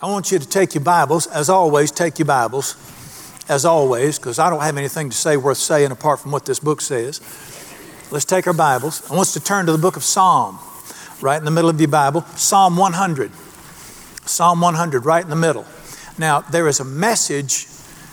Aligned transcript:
I 0.00 0.06
want 0.06 0.30
you 0.30 0.38
to 0.38 0.48
take 0.48 0.76
your 0.76 0.84
Bibles, 0.84 1.26
as 1.26 1.48
always, 1.48 1.90
take 1.90 2.20
your 2.20 2.26
Bibles, 2.26 2.76
as 3.48 3.64
always, 3.64 4.16
because 4.16 4.38
I 4.38 4.48
don't 4.48 4.60
have 4.60 4.76
anything 4.76 5.10
to 5.10 5.16
say 5.16 5.36
worth 5.36 5.58
saying 5.58 5.90
apart 5.90 6.20
from 6.20 6.30
what 6.30 6.46
this 6.46 6.60
book 6.60 6.80
says. 6.80 7.20
Let's 8.12 8.24
take 8.24 8.46
our 8.46 8.52
Bibles. 8.52 9.02
I 9.10 9.14
want 9.16 9.22
us 9.22 9.32
to 9.32 9.40
turn 9.40 9.66
to 9.66 9.72
the 9.72 9.78
book 9.78 9.96
of 9.96 10.04
Psalm, 10.04 10.60
right 11.20 11.36
in 11.36 11.44
the 11.44 11.50
middle 11.50 11.68
of 11.68 11.80
your 11.80 11.88
Bible. 11.88 12.22
Psalm 12.36 12.76
100. 12.76 13.32
Psalm 14.24 14.60
100, 14.60 15.04
right 15.04 15.24
in 15.24 15.30
the 15.30 15.34
middle. 15.34 15.66
Now, 16.16 16.42
there 16.42 16.68
is 16.68 16.78
a 16.78 16.84
message. 16.84 17.66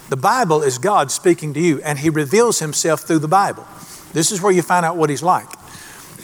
The 0.09 0.17
Bible 0.17 0.63
is 0.63 0.79
God 0.79 1.11
speaking 1.11 1.53
to 1.53 1.59
you, 1.59 1.83
and 1.83 1.99
He 1.99 2.09
reveals 2.09 2.57
Himself 2.57 3.01
through 3.01 3.19
the 3.19 3.27
Bible. 3.27 3.67
This 4.11 4.31
is 4.31 4.41
where 4.41 4.51
you 4.51 4.63
find 4.63 4.87
out 4.87 4.97
what 4.97 5.11
He's 5.11 5.21
like. 5.21 5.49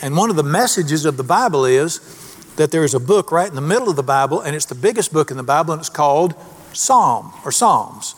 And 0.01 0.17
one 0.17 0.31
of 0.31 0.37
the 0.37 0.43
messages 0.43 1.05
of 1.05 1.17
the 1.17 1.23
Bible 1.23 1.65
is 1.65 1.99
that 2.55 2.71
there 2.71 2.83
is 2.83 2.93
a 2.93 2.99
book 2.99 3.31
right 3.31 3.47
in 3.47 3.55
the 3.55 3.61
middle 3.61 3.89
of 3.89 3.95
the 3.95 4.03
Bible, 4.03 4.41
and 4.41 4.55
it's 4.55 4.65
the 4.65 4.75
biggest 4.75 5.13
book 5.13 5.31
in 5.31 5.37
the 5.37 5.43
Bible, 5.43 5.73
and 5.73 5.79
it's 5.79 5.89
called 5.89 6.35
Psalm 6.73 7.33
or 7.45 7.51
Psalms. 7.51 8.15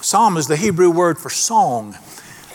Psalm 0.00 0.36
is 0.36 0.46
the 0.46 0.56
Hebrew 0.56 0.90
word 0.90 1.18
for 1.18 1.30
song. 1.30 1.96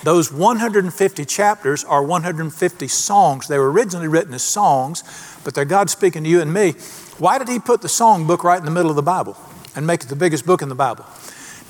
Those 0.04 0.32
150 0.32 1.26
chapters 1.26 1.84
are 1.84 2.04
150 2.04 2.88
songs. 2.88 3.48
They 3.48 3.60
were 3.60 3.72
originally 3.72 4.08
written 4.08 4.34
as 4.34 4.44
songs, 4.44 5.04
but 5.44 5.54
they're 5.54 5.66
God 5.66 5.90
speaking 5.90 6.24
to 6.24 6.30
you 6.30 6.42
and 6.42 6.52
me. 6.52 6.72
Why 7.20 7.38
did 7.38 7.48
He 7.48 7.60
put 7.60 7.82
the 7.82 7.90
song 7.90 8.26
book 8.26 8.44
right 8.44 8.58
in 8.58 8.66
the 8.66 8.72
middle 8.72 8.90
of 8.90 8.96
the 8.96 9.04
Bible 9.04 9.38
and 9.76 9.86
make 9.86 10.04
it 10.04 10.08
the 10.08 10.16
biggest 10.16 10.46
book 10.46 10.62
in 10.62 10.70
the 10.70 10.76
Bible? 10.76 11.06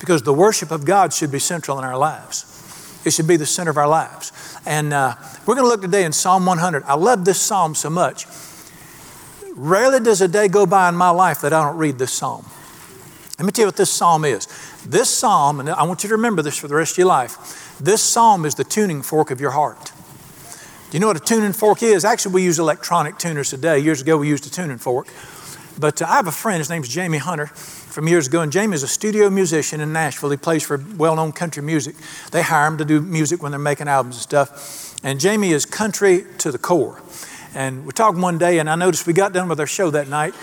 Because 0.00 0.22
the 0.22 0.32
worship 0.32 0.70
of 0.70 0.84
God 0.84 1.12
should 1.12 1.30
be 1.30 1.38
central 1.38 1.78
in 1.78 1.84
our 1.84 1.98
lives. 1.98 2.48
It 3.04 3.12
should 3.12 3.26
be 3.26 3.36
the 3.36 3.46
center 3.46 3.70
of 3.70 3.76
our 3.76 3.88
lives. 3.88 4.32
And 4.64 4.92
uh, 4.92 5.16
we're 5.46 5.54
going 5.54 5.66
to 5.66 5.68
look 5.68 5.82
today 5.82 6.04
in 6.04 6.12
Psalm 6.12 6.46
100. 6.46 6.84
I 6.84 6.94
love 6.94 7.24
this 7.24 7.40
psalm 7.40 7.74
so 7.74 7.90
much. 7.90 8.26
Rarely 9.54 10.00
does 10.00 10.20
a 10.20 10.28
day 10.28 10.48
go 10.48 10.66
by 10.66 10.88
in 10.88 10.94
my 10.94 11.10
life 11.10 11.40
that 11.42 11.52
I 11.52 11.62
don't 11.62 11.76
read 11.76 11.98
this 11.98 12.12
psalm. 12.12 12.46
Let 13.38 13.46
me 13.46 13.52
tell 13.52 13.64
you 13.64 13.68
what 13.68 13.76
this 13.76 13.90
psalm 13.90 14.24
is. 14.24 14.46
This 14.86 15.10
psalm, 15.10 15.60
and 15.60 15.68
I 15.70 15.82
want 15.84 16.02
you 16.02 16.08
to 16.08 16.14
remember 16.14 16.42
this 16.42 16.56
for 16.56 16.68
the 16.68 16.74
rest 16.74 16.92
of 16.92 16.98
your 16.98 17.06
life, 17.08 17.76
this 17.80 18.02
psalm 18.02 18.44
is 18.44 18.54
the 18.54 18.64
tuning 18.64 19.02
fork 19.02 19.30
of 19.30 19.40
your 19.40 19.50
heart. 19.50 19.92
Do 20.90 20.96
you 20.96 21.00
know 21.00 21.06
what 21.06 21.16
a 21.16 21.20
tuning 21.20 21.52
fork 21.52 21.82
is? 21.82 22.04
Actually, 22.04 22.34
we 22.34 22.44
use 22.44 22.58
electronic 22.58 23.18
tuners 23.18 23.50
today. 23.50 23.78
Years 23.78 24.02
ago, 24.02 24.18
we 24.18 24.28
used 24.28 24.46
a 24.46 24.50
tuning 24.50 24.78
fork. 24.78 25.08
But 25.78 26.02
uh, 26.02 26.06
I 26.06 26.16
have 26.16 26.26
a 26.26 26.32
friend, 26.32 26.58
his 26.58 26.70
name's 26.70 26.88
Jamie 26.88 27.18
Hunter 27.18 27.46
from 27.46 28.08
years 28.08 28.26
ago, 28.26 28.42
and 28.42 28.52
Jamie 28.52 28.74
is 28.74 28.82
a 28.82 28.88
studio 28.88 29.30
musician 29.30 29.80
in 29.80 29.92
Nashville. 29.92 30.30
He 30.30 30.36
plays 30.36 30.62
for 30.62 30.82
well 30.96 31.16
known 31.16 31.32
country 31.32 31.62
music. 31.62 31.96
They 32.30 32.42
hire 32.42 32.66
him 32.66 32.78
to 32.78 32.84
do 32.84 33.00
music 33.00 33.42
when 33.42 33.52
they're 33.52 33.58
making 33.58 33.88
albums 33.88 34.16
and 34.16 34.22
stuff. 34.22 35.02
And 35.04 35.18
Jamie 35.18 35.52
is 35.52 35.64
country 35.64 36.24
to 36.38 36.52
the 36.52 36.58
core. 36.58 37.00
And 37.54 37.84
we 37.84 37.92
talked 37.92 38.18
one 38.18 38.38
day, 38.38 38.58
and 38.58 38.68
I 38.68 38.74
noticed 38.76 39.06
we 39.06 39.12
got 39.12 39.32
done 39.32 39.48
with 39.48 39.60
our 39.60 39.66
show 39.66 39.90
that 39.90 40.08
night, 40.08 40.34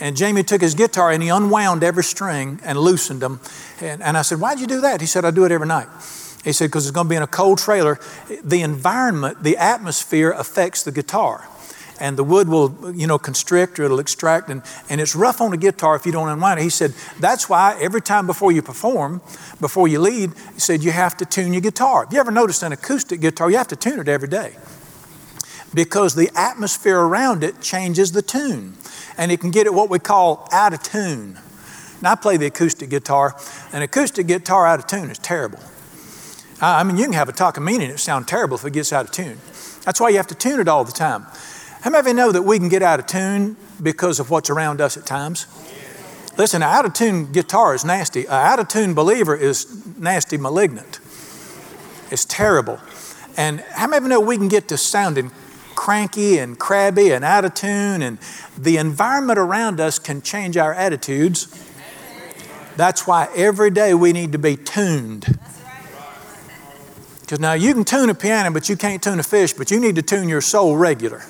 and 0.00 0.16
Jamie 0.16 0.42
took 0.42 0.60
his 0.60 0.74
guitar 0.74 1.10
and 1.10 1.22
he 1.22 1.28
unwound 1.28 1.84
every 1.84 2.04
string 2.04 2.60
and 2.64 2.78
loosened 2.78 3.20
them. 3.20 3.40
And, 3.80 4.02
and 4.02 4.16
I 4.16 4.22
said, 4.22 4.40
Why'd 4.40 4.60
you 4.60 4.66
do 4.66 4.80
that? 4.80 5.00
He 5.00 5.06
said, 5.06 5.24
I 5.24 5.30
do 5.30 5.44
it 5.44 5.52
every 5.52 5.68
night. 5.68 5.86
He 6.42 6.52
said, 6.52 6.66
Because 6.66 6.86
it's 6.86 6.94
going 6.94 7.06
to 7.06 7.10
be 7.10 7.16
in 7.16 7.22
a 7.22 7.28
cold 7.28 7.58
trailer. 7.58 7.98
The 8.42 8.62
environment, 8.62 9.42
the 9.42 9.56
atmosphere 9.56 10.30
affects 10.32 10.82
the 10.82 10.92
guitar 10.92 11.46
and 12.00 12.16
the 12.16 12.24
wood 12.24 12.48
will, 12.48 12.92
you 12.92 13.06
know, 13.06 13.18
constrict 13.18 13.78
or 13.78 13.84
it'll 13.84 14.00
extract, 14.00 14.48
and, 14.48 14.62
and 14.90 15.00
it's 15.00 15.14
rough 15.14 15.40
on 15.40 15.52
the 15.52 15.56
guitar 15.56 15.94
if 15.94 16.04
you 16.04 16.10
don't 16.10 16.28
unwind 16.28 16.58
it. 16.58 16.64
He 16.64 16.70
said, 16.70 16.92
that's 17.20 17.48
why 17.48 17.78
every 17.80 18.00
time 18.00 18.26
before 18.26 18.50
you 18.50 18.62
perform, 18.62 19.20
before 19.60 19.86
you 19.86 20.00
lead, 20.00 20.32
he 20.54 20.60
said, 20.60 20.82
you 20.82 20.90
have 20.90 21.16
to 21.18 21.24
tune 21.24 21.52
your 21.52 21.62
guitar. 21.62 22.04
Have 22.04 22.12
you 22.12 22.18
ever 22.18 22.32
noticed 22.32 22.64
an 22.64 22.72
acoustic 22.72 23.20
guitar, 23.20 23.48
you 23.48 23.58
have 23.58 23.68
to 23.68 23.76
tune 23.76 24.00
it 24.00 24.08
every 24.08 24.28
day 24.28 24.56
because 25.74 26.14
the 26.14 26.30
atmosphere 26.34 27.00
around 27.00 27.42
it 27.44 27.60
changes 27.60 28.12
the 28.12 28.22
tune, 28.22 28.74
and 29.18 29.32
it 29.32 29.40
can 29.40 29.50
get 29.50 29.66
it 29.66 29.74
what 29.74 29.90
we 29.90 29.98
call 29.98 30.48
out 30.52 30.72
of 30.72 30.82
tune. 30.82 31.38
Now, 32.00 32.12
I 32.12 32.14
play 32.16 32.36
the 32.36 32.46
acoustic 32.46 32.90
guitar. 32.90 33.34
An 33.72 33.82
acoustic 33.82 34.26
guitar 34.26 34.66
out 34.66 34.78
of 34.78 34.86
tune 34.86 35.10
is 35.10 35.18
terrible. 35.18 35.58
I 36.60 36.84
mean, 36.84 36.96
you 36.96 37.04
can 37.04 37.14
have 37.14 37.28
a 37.28 37.32
Takamine 37.32 37.80
and 37.82 37.92
it 37.92 37.98
sound 37.98 38.28
terrible 38.28 38.56
if 38.56 38.64
it 38.64 38.72
gets 38.72 38.92
out 38.92 39.06
of 39.06 39.10
tune. 39.10 39.38
That's 39.84 40.00
why 40.00 40.10
you 40.10 40.16
have 40.16 40.26
to 40.28 40.34
tune 40.34 40.60
it 40.60 40.68
all 40.68 40.84
the 40.84 40.92
time. 40.92 41.26
How 41.80 41.90
many 41.90 42.00
of 42.00 42.06
you 42.06 42.14
know 42.14 42.32
that 42.32 42.42
we 42.42 42.58
can 42.58 42.68
get 42.68 42.82
out 42.82 43.00
of 43.00 43.06
tune 43.06 43.56
because 43.82 44.20
of 44.20 44.30
what's 44.30 44.48
around 44.50 44.80
us 44.80 44.96
at 44.96 45.04
times? 45.04 45.46
Listen, 46.38 46.62
an 46.62 46.68
out 46.68 46.84
of 46.84 46.94
tune 46.94 47.32
guitar 47.32 47.74
is 47.74 47.84
nasty. 47.84 48.24
An 48.26 48.32
out 48.32 48.58
of 48.60 48.68
tune 48.68 48.94
believer 48.94 49.36
is 49.36 49.86
nasty, 49.98 50.36
malignant. 50.36 51.00
It's 52.10 52.24
terrible. 52.24 52.78
And 53.36 53.60
how 53.60 53.86
many 53.86 53.98
of 53.98 54.02
you 54.04 54.08
know 54.10 54.20
we 54.20 54.36
can 54.36 54.48
get 54.48 54.68
to 54.68 54.76
sounding 54.76 55.32
cranky 55.74 56.38
and 56.38 56.58
crabby 56.58 57.10
and 57.10 57.24
out 57.24 57.44
of 57.44 57.54
tune, 57.54 58.02
and 58.02 58.18
the 58.56 58.76
environment 58.76 59.38
around 59.38 59.80
us 59.80 59.98
can 59.98 60.22
change 60.22 60.56
our 60.56 60.72
attitudes? 60.74 61.48
That's 62.76 63.06
why 63.06 63.28
every 63.36 63.70
day 63.70 63.94
we 63.94 64.12
need 64.12 64.32
to 64.32 64.38
be 64.38 64.56
tuned. 64.56 65.38
Because 67.20 67.40
now 67.40 67.54
you 67.54 67.72
can 67.72 67.84
tune 67.84 68.10
a 68.10 68.14
piano, 68.14 68.50
but 68.50 68.68
you 68.68 68.76
can't 68.76 69.02
tune 69.02 69.18
a 69.18 69.22
fish, 69.22 69.52
but 69.52 69.70
you 69.70 69.80
need 69.80 69.94
to 69.96 70.02
tune 70.02 70.28
your 70.28 70.40
soul 70.40 70.76
regular. 70.76 71.22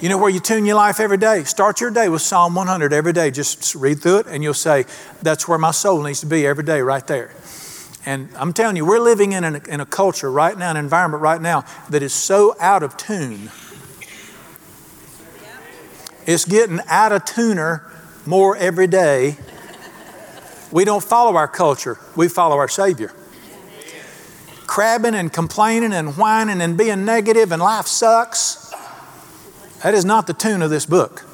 You 0.00 0.08
know 0.08 0.16
where 0.16 0.30
you 0.30 0.40
tune 0.40 0.64
your 0.64 0.76
life 0.76 0.98
every 0.98 1.18
day? 1.18 1.44
Start 1.44 1.82
your 1.82 1.90
day 1.90 2.08
with 2.08 2.22
Psalm 2.22 2.54
100 2.54 2.90
every 2.90 3.12
day. 3.12 3.30
Just 3.30 3.74
read 3.74 4.00
through 4.00 4.20
it 4.20 4.26
and 4.28 4.42
you'll 4.42 4.54
say, 4.54 4.86
That's 5.20 5.46
where 5.46 5.58
my 5.58 5.72
soul 5.72 6.02
needs 6.02 6.20
to 6.20 6.26
be 6.26 6.46
every 6.46 6.64
day, 6.64 6.80
right 6.80 7.06
there. 7.06 7.34
And 8.06 8.30
I'm 8.36 8.52
telling 8.52 8.76
you, 8.76 8.86
we're 8.86 9.00
living 9.00 9.32
in, 9.32 9.44
an, 9.44 9.62
in 9.68 9.80
a 9.80 9.86
culture 9.86 10.30
right 10.30 10.56
now, 10.56 10.70
an 10.70 10.76
environment 10.76 11.22
right 11.22 11.40
now 11.40 11.64
that 11.90 12.02
is 12.02 12.14
so 12.14 12.56
out 12.58 12.82
of 12.82 12.96
tune. 12.96 13.50
It's 16.26 16.44
getting 16.44 16.80
out 16.86 17.12
of 17.12 17.24
tuner 17.24 17.90
more 18.24 18.56
every 18.56 18.86
day. 18.86 19.36
We 20.72 20.84
don't 20.84 21.02
follow 21.02 21.36
our 21.36 21.48
culture, 21.48 21.98
we 22.16 22.28
follow 22.28 22.56
our 22.56 22.68
Savior. 22.68 23.12
Crabbing 24.66 25.16
and 25.16 25.32
complaining 25.32 25.92
and 25.92 26.16
whining 26.16 26.60
and 26.60 26.78
being 26.78 27.04
negative 27.04 27.50
and 27.50 27.60
life 27.60 27.86
sucks 27.86 28.60
that 29.82 29.94
is 29.94 30.04
not 30.04 30.26
the 30.26 30.34
tune 30.34 30.62
of 30.62 30.70
this 30.70 30.86
book. 30.86 31.24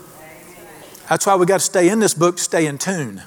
That's 1.08 1.26
why 1.26 1.36
we 1.36 1.46
got 1.46 1.58
to 1.58 1.64
stay 1.64 1.88
in 1.88 2.00
this 2.00 2.14
book 2.14 2.38
stay 2.38 2.66
in 2.66 2.78
tune. 2.78 3.22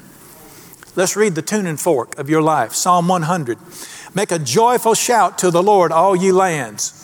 Let's 0.95 1.15
read 1.15 1.35
the 1.35 1.41
tuning 1.41 1.77
fork 1.77 2.17
of 2.17 2.29
your 2.29 2.41
life 2.41 2.73
Psalm 2.73 3.07
100. 3.07 3.57
Make 4.13 4.31
a 4.31 4.39
joyful 4.39 4.93
shout 4.93 5.37
to 5.39 5.51
the 5.51 5.61
Lord, 5.61 5.91
all 5.91 6.15
ye 6.15 6.31
lands. 6.31 6.95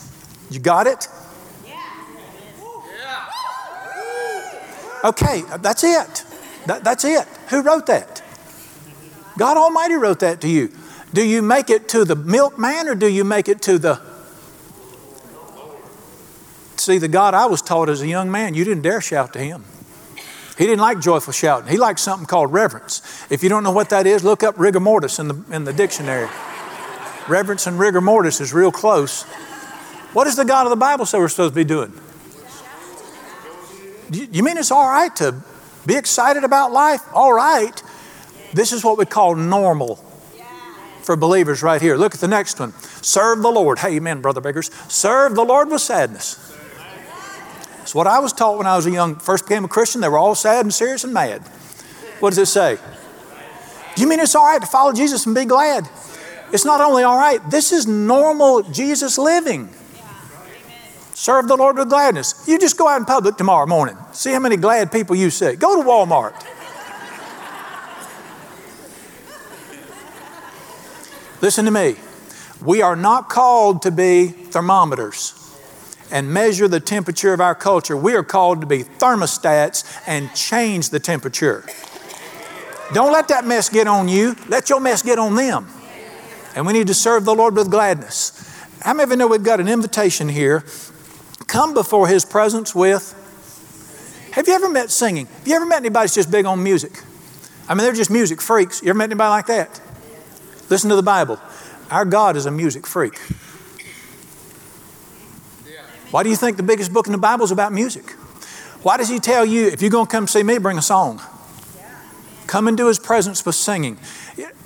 You 0.50 0.60
got 0.60 0.86
it? 0.86 1.08
Okay, 5.04 5.42
that's 5.60 5.84
it. 5.84 6.24
That, 6.66 6.82
that's 6.82 7.04
it. 7.04 7.28
Who 7.50 7.62
wrote 7.62 7.86
that? 7.86 8.22
God 9.38 9.56
Almighty 9.56 9.94
wrote 9.94 10.20
that 10.20 10.40
to 10.40 10.48
you. 10.48 10.72
Do 11.14 11.24
you 11.24 11.42
make 11.42 11.70
it 11.70 11.88
to 11.90 12.04
the 12.04 12.16
milkman 12.16 12.88
or 12.88 12.94
do 12.94 13.06
you 13.06 13.22
make 13.22 13.48
it 13.48 13.62
to 13.62 13.78
the 13.78 14.00
See, 16.86 16.98
the 16.98 17.08
God 17.08 17.34
I 17.34 17.46
was 17.46 17.62
taught 17.62 17.88
as 17.88 18.00
a 18.00 18.06
young 18.06 18.30
man, 18.30 18.54
you 18.54 18.62
didn't 18.62 18.82
dare 18.82 19.00
shout 19.00 19.32
to 19.32 19.40
him. 19.40 19.64
He 20.56 20.64
didn't 20.64 20.80
like 20.80 21.00
joyful 21.00 21.32
shouting. 21.32 21.68
He 21.68 21.76
liked 21.76 22.00
something 22.00 22.26
called 22.26 22.52
reverence. 22.52 23.02
If 23.30 23.42
you 23.42 23.48
don't 23.48 23.62
know 23.62 23.72
what 23.72 23.90
that 23.90 24.06
is, 24.06 24.24
look 24.24 24.42
up 24.42 24.58
rigor 24.58 24.80
mortis 24.80 25.18
in 25.18 25.28
the, 25.28 25.42
in 25.50 25.64
the 25.64 25.72
dictionary. 25.72 26.28
reverence 27.28 27.66
and 27.66 27.78
rigor 27.78 28.00
mortis 28.00 28.40
is 28.40 28.54
real 28.54 28.72
close. 28.72 29.24
What 30.14 30.24
does 30.24 30.36
the 30.36 30.44
God 30.44 30.64
of 30.64 30.70
the 30.70 30.76
Bible 30.76 31.04
say 31.04 31.18
we're 31.18 31.28
supposed 31.28 31.52
to 31.52 31.60
be 31.60 31.64
doing? 31.64 31.92
You 34.10 34.42
mean 34.42 34.56
it's 34.56 34.70
all 34.70 34.88
right 34.88 35.14
to 35.16 35.34
be 35.84 35.94
excited 35.94 36.44
about 36.44 36.72
life? 36.72 37.02
All 37.12 37.32
right. 37.32 37.82
This 38.54 38.72
is 38.72 38.82
what 38.82 38.96
we 38.96 39.04
call 39.04 39.34
normal 39.34 39.96
for 41.02 41.16
believers 41.16 41.62
right 41.62 41.82
here. 41.82 41.96
Look 41.96 42.14
at 42.14 42.20
the 42.20 42.28
next 42.28 42.58
one. 42.58 42.72
Serve 43.02 43.42
the 43.42 43.50
Lord. 43.50 43.80
Hey, 43.80 43.96
amen, 43.96 44.22
brother 44.22 44.40
beggars. 44.40 44.70
Serve 44.88 45.34
the 45.34 45.44
Lord 45.44 45.70
with 45.70 45.80
sadness. 45.80 46.55
It's 47.86 47.94
what 47.94 48.08
I 48.08 48.18
was 48.18 48.32
taught 48.32 48.58
when 48.58 48.66
I 48.66 48.74
was 48.74 48.84
a 48.86 48.90
young, 48.90 49.14
first 49.14 49.44
became 49.44 49.64
a 49.64 49.68
Christian. 49.68 50.00
They 50.00 50.08
were 50.08 50.18
all 50.18 50.34
sad 50.34 50.64
and 50.64 50.74
serious 50.74 51.04
and 51.04 51.14
mad. 51.14 51.40
What 52.18 52.30
does 52.30 52.38
it 52.38 52.46
say? 52.46 52.78
Do 53.94 54.02
you 54.02 54.08
mean 54.08 54.18
it's 54.18 54.34
all 54.34 54.44
right 54.44 54.60
to 54.60 54.66
follow 54.66 54.92
Jesus 54.92 55.24
and 55.24 55.36
be 55.36 55.44
glad? 55.44 55.88
It's 56.52 56.64
not 56.64 56.80
only 56.80 57.04
all 57.04 57.16
right, 57.16 57.38
this 57.48 57.70
is 57.70 57.86
normal 57.86 58.64
Jesus 58.64 59.18
living. 59.18 59.68
Serve 61.14 61.46
the 61.46 61.54
Lord 61.54 61.78
with 61.78 61.88
gladness. 61.88 62.42
You 62.48 62.58
just 62.58 62.76
go 62.76 62.88
out 62.88 62.96
in 62.96 63.04
public 63.04 63.36
tomorrow 63.36 63.66
morning. 63.66 63.96
See 64.10 64.32
how 64.32 64.40
many 64.40 64.56
glad 64.56 64.90
people 64.90 65.14
you 65.14 65.30
see. 65.30 65.54
Go 65.54 65.80
to 65.80 65.88
Walmart. 65.88 66.34
Listen 71.40 71.64
to 71.66 71.70
me. 71.70 71.94
We 72.64 72.82
are 72.82 72.96
not 72.96 73.28
called 73.28 73.82
to 73.82 73.92
be 73.92 74.26
thermometers 74.26 75.45
and 76.10 76.32
measure 76.32 76.68
the 76.68 76.80
temperature 76.80 77.32
of 77.32 77.40
our 77.40 77.54
culture. 77.54 77.96
We 77.96 78.14
are 78.14 78.22
called 78.22 78.60
to 78.60 78.66
be 78.66 78.84
thermostats 78.84 79.84
and 80.06 80.32
change 80.34 80.90
the 80.90 81.00
temperature. 81.00 81.64
Don't 82.92 83.12
let 83.12 83.28
that 83.28 83.44
mess 83.44 83.68
get 83.68 83.88
on 83.88 84.08
you. 84.08 84.36
Let 84.48 84.70
your 84.70 84.80
mess 84.80 85.02
get 85.02 85.18
on 85.18 85.34
them. 85.34 85.66
And 86.54 86.66
we 86.66 86.72
need 86.72 86.86
to 86.86 86.94
serve 86.94 87.24
the 87.24 87.34
Lord 87.34 87.56
with 87.56 87.70
gladness. 87.70 88.32
How 88.80 88.94
many 88.94 89.04
of 89.04 89.10
you 89.10 89.16
know 89.16 89.26
we've 89.26 89.42
got 89.42 89.60
an 89.60 89.68
invitation 89.68 90.28
here? 90.28 90.64
Come 91.46 91.74
before 91.74 92.08
His 92.08 92.24
presence 92.24 92.74
with. 92.74 93.12
Have 94.32 94.46
you 94.46 94.54
ever 94.54 94.68
met 94.68 94.90
singing? 94.90 95.26
Have 95.26 95.48
you 95.48 95.56
ever 95.56 95.66
met 95.66 95.78
anybody 95.78 96.04
that's 96.04 96.14
just 96.14 96.30
big 96.30 96.46
on 96.46 96.62
music? 96.62 97.02
I 97.68 97.74
mean, 97.74 97.84
they're 97.84 97.92
just 97.92 98.10
music 98.10 98.40
freaks. 98.40 98.82
You 98.82 98.90
ever 98.90 98.98
met 98.98 99.06
anybody 99.06 99.30
like 99.30 99.46
that? 99.46 99.80
Listen 100.68 100.90
to 100.90 100.96
the 100.96 101.02
Bible. 101.02 101.40
Our 101.90 102.04
God 102.04 102.36
is 102.36 102.46
a 102.46 102.50
music 102.50 102.86
freak. 102.86 103.18
Why 106.10 106.22
do 106.22 106.30
you 106.30 106.36
think 106.36 106.56
the 106.56 106.62
biggest 106.62 106.92
book 106.92 107.06
in 107.06 107.12
the 107.12 107.18
Bible 107.18 107.44
is 107.44 107.50
about 107.50 107.72
music? 107.72 108.10
Why 108.82 108.96
does 108.96 109.08
he 109.08 109.18
tell 109.18 109.44
you, 109.44 109.66
if 109.66 109.82
you're 109.82 109.90
going 109.90 110.06
to 110.06 110.10
come 110.10 110.26
see 110.26 110.42
me, 110.42 110.58
bring 110.58 110.78
a 110.78 110.82
song? 110.82 111.20
Come 112.46 112.68
into 112.68 112.86
his 112.86 112.98
presence 112.98 113.44
with 113.44 113.56
singing. 113.56 113.98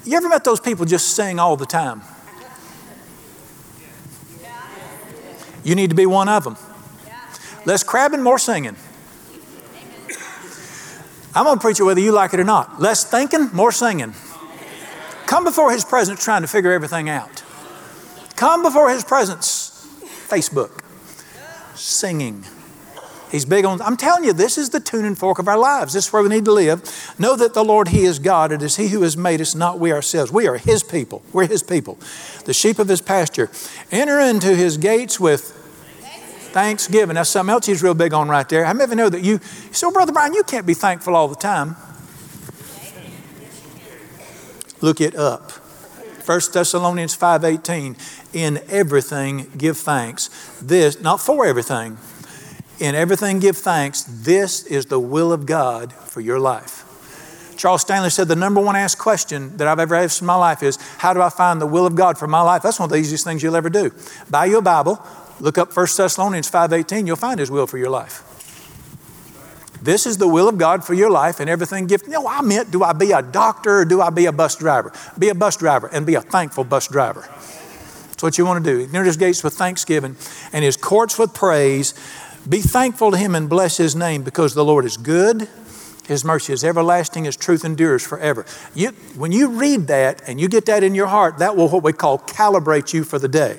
You 0.04 0.16
ever 0.16 0.28
met 0.28 0.44
those 0.44 0.60
people 0.60 0.84
just 0.84 1.16
sing 1.16 1.38
all 1.38 1.56
the 1.56 1.66
time? 1.66 2.02
You 5.64 5.74
need 5.74 5.90
to 5.90 5.96
be 5.96 6.06
one 6.06 6.28
of 6.28 6.44
them. 6.44 6.56
Less 7.64 7.82
crabbing, 7.82 8.22
more 8.22 8.38
singing. 8.38 8.76
I'm 11.34 11.44
going 11.44 11.56
to 11.56 11.60
preach 11.60 11.78
it 11.78 11.84
whether 11.84 12.00
you 12.00 12.12
like 12.12 12.34
it 12.34 12.40
or 12.40 12.44
not. 12.44 12.80
Less 12.80 13.04
thinking, 13.04 13.50
more 13.52 13.72
singing. 13.72 14.14
Come 15.26 15.44
before 15.44 15.70
His 15.70 15.84
presence 15.84 16.22
trying 16.22 16.42
to 16.42 16.48
figure 16.48 16.72
everything 16.72 17.08
out. 17.08 17.42
Come 18.36 18.62
before 18.62 18.90
His 18.90 19.04
presence, 19.04 19.86
Facebook, 20.28 20.79
singing. 21.80 22.44
He's 23.30 23.44
big 23.44 23.64
on, 23.64 23.80
I'm 23.80 23.96
telling 23.96 24.24
you, 24.24 24.32
this 24.32 24.58
is 24.58 24.70
the 24.70 24.80
tuning 24.80 25.14
fork 25.14 25.38
of 25.38 25.46
our 25.46 25.58
lives. 25.58 25.92
This 25.92 26.06
is 26.06 26.12
where 26.12 26.22
we 26.22 26.28
need 26.28 26.44
to 26.46 26.52
live. 26.52 27.14
Know 27.16 27.36
that 27.36 27.54
the 27.54 27.64
Lord, 27.64 27.88
He 27.88 28.02
is 28.02 28.18
God. 28.18 28.50
It 28.50 28.60
is 28.60 28.76
He 28.76 28.88
who 28.88 29.02
has 29.02 29.16
made 29.16 29.40
us, 29.40 29.54
not 29.54 29.78
we 29.78 29.92
ourselves. 29.92 30.32
We 30.32 30.48
are 30.48 30.56
His 30.56 30.82
people. 30.82 31.22
We're 31.32 31.46
His 31.46 31.62
people, 31.62 31.98
the 32.44 32.52
sheep 32.52 32.80
of 32.80 32.88
His 32.88 33.00
pasture. 33.00 33.48
Enter 33.92 34.18
into 34.18 34.56
His 34.56 34.78
gates 34.78 35.20
with 35.20 35.56
Thanksgiving. 36.50 37.14
That's 37.14 37.30
something 37.30 37.52
else 37.52 37.66
he's 37.66 37.82
real 37.82 37.94
big 37.94 38.12
on 38.12 38.28
right 38.28 38.48
there. 38.48 38.64
Of 38.64 38.90
you 38.90 38.96
know 38.96 39.08
that 39.08 39.22
you, 39.22 39.38
so 39.70 39.92
Brother 39.92 40.12
Brian, 40.12 40.34
you 40.34 40.42
can't 40.42 40.66
be 40.66 40.74
thankful 40.74 41.14
all 41.14 41.28
the 41.28 41.36
time. 41.36 41.76
Look 44.80 45.00
it 45.00 45.14
up. 45.14 45.52
1 46.26 46.40
Thessalonians 46.52 47.16
5.18, 47.16 47.96
in 48.32 48.60
everything 48.68 49.50
give 49.56 49.76
thanks. 49.76 50.30
This, 50.62 51.00
not 51.00 51.20
for 51.20 51.46
everything, 51.46 51.98
in 52.78 52.94
everything 52.94 53.40
give 53.40 53.56
thanks. 53.56 54.02
This 54.02 54.64
is 54.64 54.86
the 54.86 55.00
will 55.00 55.32
of 55.32 55.46
God 55.46 55.92
for 55.92 56.20
your 56.20 56.38
life. 56.38 56.86
Charles 57.56 57.82
Stanley 57.82 58.08
said 58.08 58.28
the 58.28 58.36
number 58.36 58.60
one 58.60 58.74
asked 58.74 58.98
question 58.98 59.56
that 59.58 59.68
I've 59.68 59.78
ever 59.78 59.94
asked 59.94 60.22
in 60.22 60.26
my 60.26 60.34
life 60.34 60.62
is, 60.62 60.76
how 60.98 61.12
do 61.12 61.20
I 61.20 61.28
find 61.28 61.60
the 61.60 61.66
will 61.66 61.84
of 61.84 61.94
God 61.94 62.16
for 62.16 62.26
my 62.26 62.40
life? 62.40 62.62
That's 62.62 62.78
one 62.78 62.86
of 62.86 62.90
the 62.90 62.96
easiest 62.96 63.24
things 63.24 63.42
you'll 63.42 63.56
ever 63.56 63.68
do. 63.68 63.92
Buy 64.30 64.46
you 64.46 64.58
a 64.58 64.62
Bible, 64.62 64.98
Look 65.40 65.56
up 65.56 65.74
1 65.74 65.86
Thessalonians 65.96 66.50
5.18, 66.50 67.06
you'll 67.06 67.16
find 67.16 67.40
his 67.40 67.50
will 67.50 67.66
for 67.66 67.78
your 67.78 67.90
life. 67.90 68.26
This 69.82 70.04
is 70.04 70.18
the 70.18 70.28
will 70.28 70.46
of 70.46 70.58
God 70.58 70.84
for 70.84 70.92
your 70.92 71.10
life 71.10 71.40
and 71.40 71.48
everything 71.48 71.86
gift. 71.86 72.06
Know, 72.06 72.28
I 72.28 72.42
meant, 72.42 72.70
do 72.70 72.82
I 72.82 72.92
be 72.92 73.12
a 73.12 73.22
doctor 73.22 73.78
or 73.78 73.84
do 73.86 74.02
I 74.02 74.10
be 74.10 74.26
a 74.26 74.32
bus 74.32 74.56
driver? 74.56 74.92
Be 75.18 75.30
a 75.30 75.34
bus 75.34 75.56
driver 75.56 75.86
and 75.86 76.04
be 76.04 76.16
a 76.16 76.20
thankful 76.20 76.64
bus 76.64 76.86
driver. 76.86 77.26
That's 78.20 78.34
what 78.34 78.36
you 78.36 78.44
want 78.44 78.62
to 78.62 78.70
do. 78.70 78.82
Enter 78.82 79.04
his 79.04 79.16
gates 79.16 79.42
with 79.42 79.54
thanksgiving 79.54 80.14
and 80.52 80.62
his 80.62 80.76
courts 80.76 81.18
with 81.18 81.32
praise. 81.32 81.94
Be 82.46 82.60
thankful 82.60 83.12
to 83.12 83.16
him 83.16 83.34
and 83.34 83.48
bless 83.48 83.78
his 83.78 83.96
name 83.96 84.24
because 84.24 84.52
the 84.52 84.62
Lord 84.62 84.84
is 84.84 84.98
good. 84.98 85.48
His 86.06 86.22
mercy 86.22 86.52
is 86.52 86.62
everlasting, 86.62 87.24
His 87.24 87.34
truth 87.34 87.64
endures 87.64 88.06
forever. 88.06 88.44
You, 88.74 88.90
when 89.16 89.32
you 89.32 89.48
read 89.48 89.86
that 89.86 90.20
and 90.26 90.38
you 90.38 90.48
get 90.48 90.66
that 90.66 90.84
in 90.84 90.94
your 90.94 91.06
heart, 91.06 91.38
that 91.38 91.56
will 91.56 91.70
what 91.70 91.82
we 91.82 91.94
call 91.94 92.18
calibrate 92.18 92.92
you 92.92 93.04
for 93.04 93.18
the 93.18 93.28
day 93.28 93.58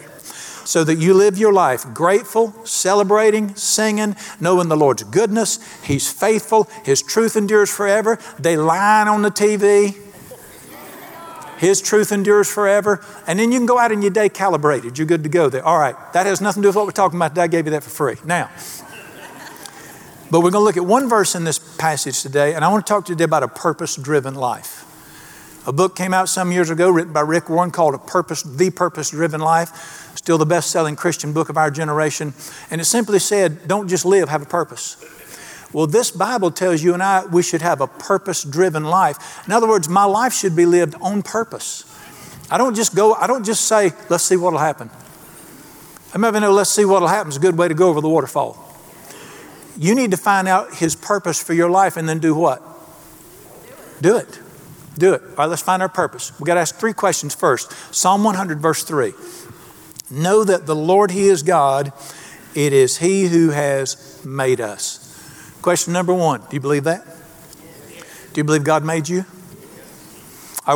so 0.64 0.84
that 0.84 1.00
you 1.00 1.16
live 1.16 1.40
your 1.40 1.54
life 1.54 1.84
grateful, 1.96 2.54
celebrating, 2.64 3.56
singing, 3.56 4.16
knowing 4.40 4.70
the 4.70 4.78
Lord's 4.78 5.02
goodness. 5.02 5.58
He's 5.82 6.12
faithful, 6.14 6.70
His 6.84 7.02
truth 7.02 7.36
endures 7.36 7.74
forever. 7.74 8.20
They 8.38 8.58
line 8.58 9.08
on 9.08 9.24
the 9.24 9.32
TV. 9.32 10.11
His 11.62 11.80
truth 11.80 12.12
endures 12.12 12.52
forever. 12.52 13.06
And 13.28 13.38
then 13.38 13.52
you 13.52 13.60
can 13.60 13.68
go 13.68 13.78
out 13.78 13.92
in 13.92 14.02
your 14.02 14.10
day 14.10 14.30
calibrated. 14.30 14.98
You're 14.98 15.06
good 15.06 15.22
to 15.22 15.30
go 15.30 15.48
there. 15.48 15.64
All 15.64 15.78
right, 15.78 15.96
that 16.14 16.26
has 16.26 16.42
nothing 16.42 16.64
to 16.64 16.66
do 16.66 16.70
with 16.70 16.76
what 16.76 16.88
we're 16.88 16.92
talking 16.92 17.20
about 17.20 17.30
today. 17.30 17.44
I 17.44 17.48
gave 17.48 17.66
you 17.66 17.72
that 17.74 17.84
for 17.84 17.92
free. 17.92 18.16
Now, 18.26 18.50
but 20.32 20.40
we're 20.40 20.50
going 20.50 20.54
to 20.54 20.66
look 20.66 20.78
at 20.78 20.86
one 20.86 21.08
verse 21.08 21.36
in 21.36 21.44
this 21.44 21.60
passage 21.60 22.24
today, 22.24 22.56
and 22.56 22.66
I 22.66 22.70
want 22.70 22.84
to 22.84 22.92
talk 22.92 23.06
to 23.06 23.12
you 23.12 23.16
today 23.16 23.26
about 23.26 23.44
a 23.44 23.48
purpose 23.48 23.96
driven 23.96 24.34
life. 24.34 24.88
A 25.68 25.72
book 25.72 25.96
came 25.96 26.16
out 26.16 26.30
some 26.30 26.52
years 26.52 26.72
ago 26.72 26.90
written 26.90 27.14
by 27.14 27.22
Rick 27.22 27.48
Warren 27.48 27.70
called 27.70 27.94
a 27.94 28.00
Purpose, 28.00 28.42
The 28.42 28.72
Purpose 28.72 29.12
Driven 29.12 29.40
Life. 29.40 30.18
Still 30.18 30.40
the 30.40 30.48
best 30.48 30.72
selling 30.72 30.96
Christian 30.96 31.32
book 31.32 31.50
of 31.50 31.58
our 31.58 31.70
generation. 31.70 32.34
And 32.72 32.82
it 32.82 32.86
simply 32.86 33.20
said, 33.20 33.68
don't 33.68 33.88
just 33.88 34.04
live, 34.04 34.30
have 34.30 34.42
a 34.42 34.48
purpose. 34.48 34.98
Well, 35.74 35.88
this 35.88 36.12
Bible 36.12 36.52
tells 36.52 36.84
you 36.84 36.94
and 36.94 37.02
I 37.02 37.26
we 37.26 37.44
should 37.44 37.62
have 37.62 37.82
a 37.82 37.88
purpose 37.88 38.44
driven 38.44 38.84
life. 38.84 39.46
In 39.48 39.54
other 39.54 39.68
words, 39.68 39.88
my 39.88 40.04
life 40.04 40.34
should 40.34 40.56
be 40.56 40.66
lived 40.66 40.96
on 41.02 41.22
purpose. 41.22 41.86
I 42.50 42.58
don't 42.58 42.76
just 42.76 42.96
go, 42.96 43.14
I 43.14 43.28
don't 43.28 43.46
just 43.46 43.66
say, 43.66 43.94
let's 44.10 44.26
see 44.26 44.36
what'll 44.36 44.60
happen. 44.60 44.90
I 46.14 46.18
never 46.18 46.40
know, 46.42 46.52
let's 46.52 46.70
see 46.70 46.84
what'll 46.84 47.08
happen 47.08 47.30
is 47.30 47.38
a 47.38 47.40
good 47.40 47.58
way 47.58 47.70
to 47.70 47.74
go 47.74 47.88
over 47.88 48.02
the 48.02 48.10
waterfall. 48.10 48.68
You 49.78 49.96
need 49.96 50.12
to 50.12 50.18
find 50.18 50.50
out 50.50 50.76
His 50.76 50.96
purpose 50.96 51.42
for 51.42 51.54
your 51.54 51.70
life 51.70 51.96
and 51.96 52.10
then 52.10 52.20
do 52.20 52.36
what? 52.36 52.62
Do 54.02 54.18
it. 54.18 54.40
Do 54.98 55.14
it. 55.14 55.22
All 55.22 55.36
right, 55.38 55.46
let's 55.46 55.62
find 55.62 55.82
our 55.82 55.90
purpose. 55.90 56.38
We 56.40 56.46
got 56.46 56.56
to 56.56 56.60
ask 56.60 56.76
three 56.76 56.92
questions 56.92 57.34
first. 57.34 57.72
Psalm 57.96 58.26
100, 58.26 58.60
verse 58.60 58.84
3. 58.84 59.14
Know 60.12 60.44
that 60.44 60.66
the 60.66 60.76
Lord, 60.76 61.12
He 61.12 61.30
is 61.30 61.44
God. 61.44 61.94
It 62.54 62.74
is 62.74 62.98
He 62.98 63.28
who 63.28 63.52
has 63.52 64.22
made 64.26 64.60
us. 64.60 65.01
Question 65.62 65.94
number 65.94 66.14
one 66.14 66.42
Do 66.42 66.56
you 66.56 66.60
believe 66.60 66.86
that? 66.86 67.06
Do 68.34 68.40
you 68.40 68.44
believe 68.44 68.64
God 68.64 68.84
made 68.84 69.10
you? 69.10 69.26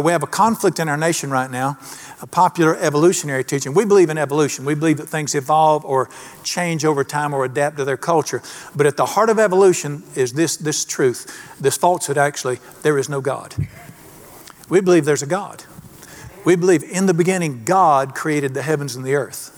We 0.03 0.11
have 0.11 0.23
a 0.23 0.27
conflict 0.27 0.79
in 0.79 0.89
our 0.89 0.97
nation 0.97 1.29
right 1.29 1.49
now, 1.49 1.77
a 2.21 2.27
popular 2.27 2.75
evolutionary 2.75 3.45
teaching. 3.45 3.73
We 3.73 3.85
believe 3.85 4.09
in 4.09 4.17
evolution. 4.17 4.65
We 4.65 4.75
believe 4.75 4.97
that 4.97 5.07
things 5.07 5.33
evolve 5.35 5.85
or 5.85 6.09
change 6.43 6.83
over 6.83 7.03
time 7.03 7.33
or 7.33 7.45
adapt 7.45 7.77
to 7.77 7.85
their 7.85 7.95
culture. 7.95 8.41
But 8.75 8.87
at 8.87 8.97
the 8.97 9.05
heart 9.05 9.29
of 9.29 9.39
evolution 9.39 10.03
is 10.15 10.33
this, 10.33 10.57
this 10.57 10.83
truth, 10.83 11.55
this 11.61 11.77
falsehood 11.77 12.17
actually 12.17 12.59
there 12.81 12.97
is 12.97 13.07
no 13.07 13.21
God. 13.21 13.55
We 14.67 14.81
believe 14.81 15.05
there's 15.05 15.23
a 15.23 15.27
God. 15.27 15.63
We 16.43 16.55
believe 16.55 16.83
in 16.83 17.05
the 17.05 17.13
beginning, 17.13 17.63
God 17.63 18.15
created 18.15 18.53
the 18.53 18.63
heavens 18.63 18.95
and 18.95 19.05
the 19.05 19.15
earth. 19.15 19.51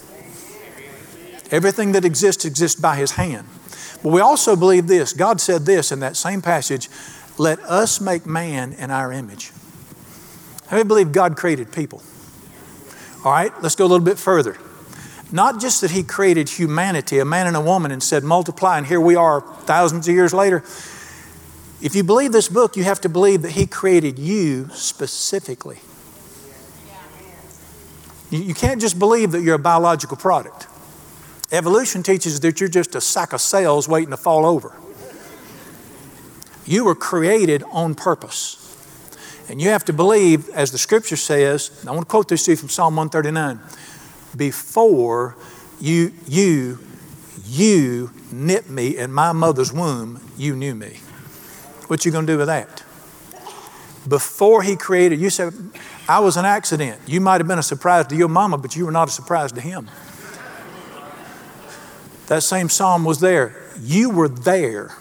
Everything 1.51 1.93
that 1.93 2.05
exists 2.05 2.45
exists 2.45 2.79
by 2.79 2.97
His 2.97 3.11
hand. 3.11 3.47
But 4.07 4.13
we 4.13 4.21
also 4.21 4.55
believe 4.55 4.87
this 4.87 5.11
God 5.11 5.41
said 5.41 5.65
this 5.65 5.91
in 5.91 5.99
that 5.99 6.15
same 6.15 6.41
passage 6.41 6.89
let 7.37 7.59
us 7.59 7.99
make 7.99 8.25
man 8.25 8.71
in 8.71 8.89
our 8.89 9.11
image. 9.11 9.51
How 10.67 10.77
many 10.77 10.87
believe 10.87 11.11
God 11.11 11.35
created 11.35 11.73
people? 11.73 12.01
All 13.25 13.33
right, 13.33 13.51
let's 13.61 13.75
go 13.75 13.83
a 13.83 13.89
little 13.89 14.05
bit 14.05 14.17
further. 14.17 14.55
Not 15.33 15.59
just 15.59 15.81
that 15.81 15.91
He 15.91 16.03
created 16.03 16.47
humanity, 16.47 17.19
a 17.19 17.25
man 17.25 17.47
and 17.47 17.57
a 17.57 17.59
woman, 17.59 17.91
and 17.91 18.01
said, 18.01 18.23
multiply, 18.23 18.77
and 18.77 18.87
here 18.87 19.01
we 19.01 19.17
are 19.17 19.41
thousands 19.41 20.07
of 20.07 20.15
years 20.15 20.33
later. 20.33 20.63
If 21.81 21.93
you 21.93 22.05
believe 22.05 22.31
this 22.31 22.47
book, 22.47 22.77
you 22.77 22.85
have 22.85 23.01
to 23.01 23.09
believe 23.09 23.41
that 23.41 23.51
He 23.51 23.67
created 23.67 24.17
you 24.17 24.69
specifically. 24.71 25.79
You 28.29 28.55
can't 28.55 28.79
just 28.79 28.97
believe 28.97 29.33
that 29.33 29.41
you're 29.41 29.55
a 29.55 29.59
biological 29.59 30.15
product. 30.15 30.67
Evolution 31.51 32.03
teaches 32.03 32.39
that 32.41 32.59
you're 32.59 32.69
just 32.69 32.95
a 32.95 33.01
sack 33.01 33.33
of 33.33 33.41
cells 33.41 33.87
waiting 33.87 34.09
to 34.09 34.17
fall 34.17 34.45
over. 34.45 34.75
You 36.65 36.83
were 36.83 36.95
created 36.95 37.63
on 37.71 37.95
purpose. 37.95 38.63
And 39.49 39.61
you 39.61 39.69
have 39.69 39.85
to 39.85 39.93
believe, 39.93 40.49
as 40.49 40.73
the 40.73 40.77
scripture 40.77 41.15
says, 41.15 41.85
I 41.87 41.91
want 41.91 42.01
to 42.01 42.09
quote 42.09 42.27
this 42.27 42.43
to 42.45 42.51
you 42.51 42.57
from 42.57 42.67
Psalm 42.67 42.97
139 42.97 43.59
before 44.35 45.35
you, 45.79 46.13
you, 46.27 46.79
you 47.45 48.11
knit 48.31 48.69
me 48.69 48.97
in 48.97 49.11
my 49.11 49.31
mother's 49.31 49.73
womb, 49.73 50.21
you 50.37 50.55
knew 50.55 50.75
me. 50.75 50.99
What 51.87 52.05
you 52.05 52.11
going 52.11 52.27
to 52.27 52.33
do 52.33 52.37
with 52.37 52.47
that? 52.47 52.83
Before 54.07 54.63
he 54.63 54.75
created, 54.75 55.19
you 55.19 55.29
said, 55.29 55.53
I 56.07 56.19
was 56.19 56.37
an 56.37 56.45
accident. 56.45 57.01
You 57.07 57.19
might 57.19 57.41
have 57.41 57.47
been 57.47 57.59
a 57.59 57.63
surprise 57.63 58.07
to 58.07 58.15
your 58.15 58.29
mama, 58.29 58.57
but 58.57 58.75
you 58.75 58.85
were 58.85 58.91
not 58.91 59.07
a 59.07 59.11
surprise 59.11 59.51
to 59.53 59.61
him. 59.61 59.89
That 62.27 62.43
same 62.43 62.69
psalm 62.69 63.05
was 63.05 63.19
there. 63.19 63.55
You 63.79 64.09
were 64.09 64.29
there. 64.29 64.95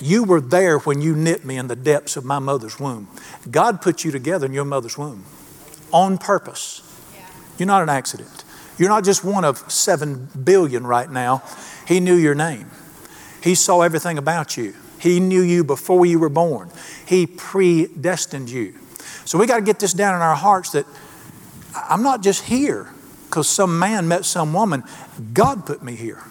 You 0.00 0.24
were 0.24 0.40
there 0.40 0.78
when 0.78 1.02
you 1.02 1.14
knit 1.14 1.44
me 1.44 1.56
in 1.56 1.68
the 1.68 1.76
depths 1.76 2.16
of 2.16 2.24
my 2.24 2.38
mother's 2.38 2.80
womb. 2.80 3.08
God 3.50 3.82
put 3.82 4.04
you 4.04 4.10
together 4.10 4.46
in 4.46 4.52
your 4.52 4.64
mother's 4.64 4.96
womb 4.96 5.24
on 5.92 6.18
purpose. 6.18 6.82
You're 7.58 7.66
not 7.66 7.82
an 7.82 7.88
accident. 7.88 8.44
You're 8.78 8.88
not 8.88 9.04
just 9.04 9.24
one 9.24 9.44
of 9.44 9.58
seven 9.70 10.28
billion 10.42 10.86
right 10.86 11.10
now. 11.10 11.42
He 11.86 12.00
knew 12.00 12.14
your 12.14 12.34
name, 12.34 12.70
He 13.42 13.54
saw 13.54 13.82
everything 13.82 14.16
about 14.16 14.56
you. 14.56 14.74
He 14.98 15.18
knew 15.18 15.40
you 15.40 15.64
before 15.64 16.04
you 16.04 16.18
were 16.18 16.28
born. 16.28 16.70
He 17.06 17.26
predestined 17.26 18.50
you. 18.50 18.74
So 19.24 19.38
we 19.38 19.46
got 19.46 19.56
to 19.56 19.62
get 19.62 19.78
this 19.78 19.94
down 19.94 20.14
in 20.14 20.20
our 20.20 20.34
hearts 20.34 20.72
that 20.72 20.84
I'm 21.74 22.02
not 22.02 22.22
just 22.22 22.44
here 22.44 22.92
because 23.24 23.48
some 23.48 23.78
man 23.78 24.08
met 24.08 24.26
some 24.26 24.52
woman. 24.52 24.84
God 25.32 25.64
put 25.64 25.82
me 25.82 25.94
here. 25.94 26.22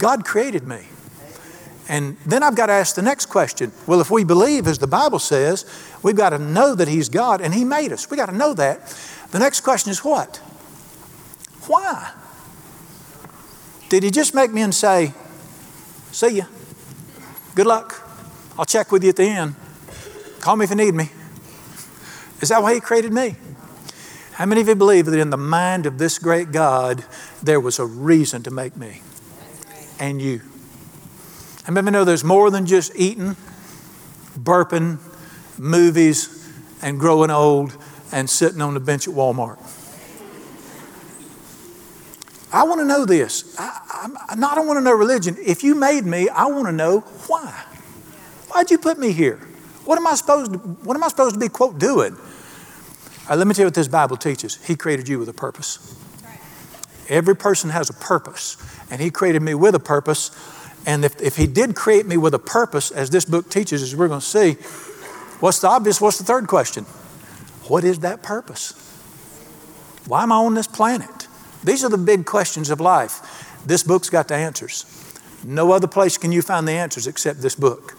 God 0.00 0.24
created 0.24 0.66
me. 0.66 0.80
And 1.88 2.16
then 2.24 2.42
I've 2.42 2.56
got 2.56 2.66
to 2.66 2.72
ask 2.72 2.94
the 2.94 3.02
next 3.02 3.26
question. 3.26 3.70
Well, 3.86 4.00
if 4.00 4.10
we 4.10 4.24
believe, 4.24 4.66
as 4.66 4.78
the 4.78 4.86
Bible 4.86 5.18
says, 5.18 5.66
we've 6.02 6.16
got 6.16 6.30
to 6.30 6.38
know 6.38 6.74
that 6.74 6.88
He's 6.88 7.08
God 7.08 7.40
and 7.40 7.52
He 7.52 7.64
made 7.64 7.92
us. 7.92 8.10
We've 8.10 8.18
got 8.18 8.30
to 8.30 8.36
know 8.36 8.54
that. 8.54 8.88
The 9.30 9.38
next 9.38 9.60
question 9.60 9.90
is 9.90 10.02
what? 10.02 10.36
Why? 11.66 12.12
Did 13.88 14.02
He 14.02 14.10
just 14.10 14.34
make 14.34 14.52
me 14.52 14.62
and 14.62 14.74
say, 14.74 15.12
See 16.12 16.38
ya, 16.38 16.44
good 17.54 17.66
luck, 17.66 18.00
I'll 18.58 18.64
check 18.64 18.90
with 18.90 19.04
you 19.04 19.10
at 19.10 19.16
the 19.16 19.24
end, 19.24 19.54
call 20.40 20.56
me 20.56 20.64
if 20.64 20.70
you 20.70 20.76
need 20.76 20.94
me? 20.94 21.10
Is 22.40 22.48
that 22.48 22.62
why 22.62 22.72
He 22.74 22.80
created 22.80 23.12
me? 23.12 23.36
How 24.32 24.46
many 24.46 24.60
of 24.60 24.68
you 24.68 24.74
believe 24.74 25.06
that 25.06 25.18
in 25.18 25.30
the 25.30 25.36
mind 25.36 25.86
of 25.86 25.98
this 25.98 26.18
great 26.18 26.52
God, 26.52 27.04
there 27.42 27.60
was 27.60 27.78
a 27.78 27.84
reason 27.84 28.42
to 28.44 28.50
make 28.50 28.76
me 28.76 29.02
and 30.00 30.20
you? 30.20 30.40
Many 31.68 31.78
of 31.78 31.84
you 31.84 31.90
know 31.92 32.04
there's 32.04 32.24
more 32.24 32.50
than 32.50 32.66
just 32.66 32.92
eating, 32.96 33.36
burping, 34.36 34.98
movies, 35.56 36.50
and 36.82 36.98
growing 36.98 37.30
old 37.30 37.76
and 38.10 38.28
sitting 38.28 38.60
on 38.60 38.74
the 38.74 38.80
bench 38.80 39.06
at 39.06 39.14
Walmart? 39.14 39.58
I 42.52 42.64
want 42.64 42.80
to 42.80 42.84
know 42.84 43.04
this. 43.04 43.54
I, 43.56 44.08
I, 44.30 44.32
I 44.32 44.54
don't 44.56 44.66
want 44.66 44.78
to 44.78 44.80
know 44.80 44.92
religion. 44.92 45.36
If 45.38 45.62
you 45.62 45.76
made 45.76 46.04
me, 46.04 46.28
I 46.28 46.46
want 46.46 46.66
to 46.66 46.72
know 46.72 47.00
why. 47.28 47.64
Why'd 48.48 48.72
you 48.72 48.78
put 48.78 48.98
me 48.98 49.12
here? 49.12 49.36
What 49.84 49.96
am 49.96 50.06
I 50.08 50.14
supposed 50.14 50.52
to, 50.52 50.58
what 50.58 50.96
am 50.96 51.04
I 51.04 51.08
supposed 51.08 51.34
to 51.34 51.40
be, 51.40 51.48
quote, 51.48 51.78
doing? 51.78 52.16
Let 53.28 53.46
me 53.46 53.54
tell 53.54 53.62
you 53.62 53.66
what 53.66 53.74
this 53.74 53.86
Bible 53.86 54.16
teaches. 54.16 54.56
He 54.64 54.74
created 54.74 55.08
you 55.08 55.20
with 55.20 55.28
a 55.28 55.32
purpose. 55.32 55.94
Every 57.10 57.36
person 57.36 57.70
has 57.70 57.90
a 57.90 57.92
purpose, 57.92 58.56
and 58.90 59.00
He 59.00 59.10
created 59.10 59.42
me 59.42 59.52
with 59.54 59.74
a 59.74 59.80
purpose. 59.80 60.30
And 60.86 61.04
if, 61.04 61.20
if 61.20 61.36
He 61.36 61.46
did 61.46 61.74
create 61.74 62.06
me 62.06 62.16
with 62.16 62.32
a 62.32 62.38
purpose, 62.38 62.90
as 62.90 63.10
this 63.10 63.26
book 63.26 63.50
teaches, 63.50 63.82
as 63.82 63.94
we're 63.94 64.08
going 64.08 64.20
to 64.20 64.26
see, 64.26 64.52
what's 65.40 65.58
the 65.60 65.68
obvious? 65.68 66.00
What's 66.00 66.18
the 66.18 66.24
third 66.24 66.46
question? 66.46 66.84
What 67.64 67.84
is 67.84 67.98
that 67.98 68.22
purpose? 68.22 68.72
Why 70.06 70.22
am 70.22 70.32
I 70.32 70.36
on 70.36 70.54
this 70.54 70.66
planet? 70.66 71.28
These 71.62 71.84
are 71.84 71.90
the 71.90 71.98
big 71.98 72.24
questions 72.24 72.70
of 72.70 72.80
life. 72.80 73.62
This 73.66 73.82
book's 73.82 74.08
got 74.08 74.28
the 74.28 74.34
answers. 74.34 74.86
No 75.44 75.72
other 75.72 75.86
place 75.86 76.16
can 76.16 76.32
you 76.32 76.42
find 76.42 76.66
the 76.66 76.72
answers 76.72 77.06
except 77.06 77.42
this 77.42 77.54
book. 77.54 77.92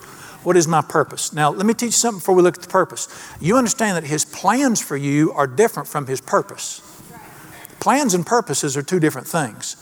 What 0.44 0.58
is 0.58 0.68
my 0.68 0.82
purpose? 0.82 1.34
Now, 1.34 1.52
let 1.52 1.66
me 1.66 1.74
teach 1.74 1.88
you 1.88 1.92
something 1.92 2.20
before 2.20 2.36
we 2.36 2.42
look 2.42 2.58
at 2.58 2.64
the 2.64 2.70
purpose. 2.70 3.08
You 3.40 3.58
understand 3.58 3.98
that 3.98 4.10
His 4.10 4.26
plans 4.26 4.82
for 4.82 4.98
you 4.98 5.32
are 5.34 5.46
different 5.46 5.88
from 5.88 6.08
His 6.08 6.20
purpose. 6.20 6.82
Plans 7.82 8.14
and 8.14 8.26
purposes 8.26 8.78
are 8.78 8.84
two 8.84 9.00
different 9.00 9.28
things. 9.28 9.76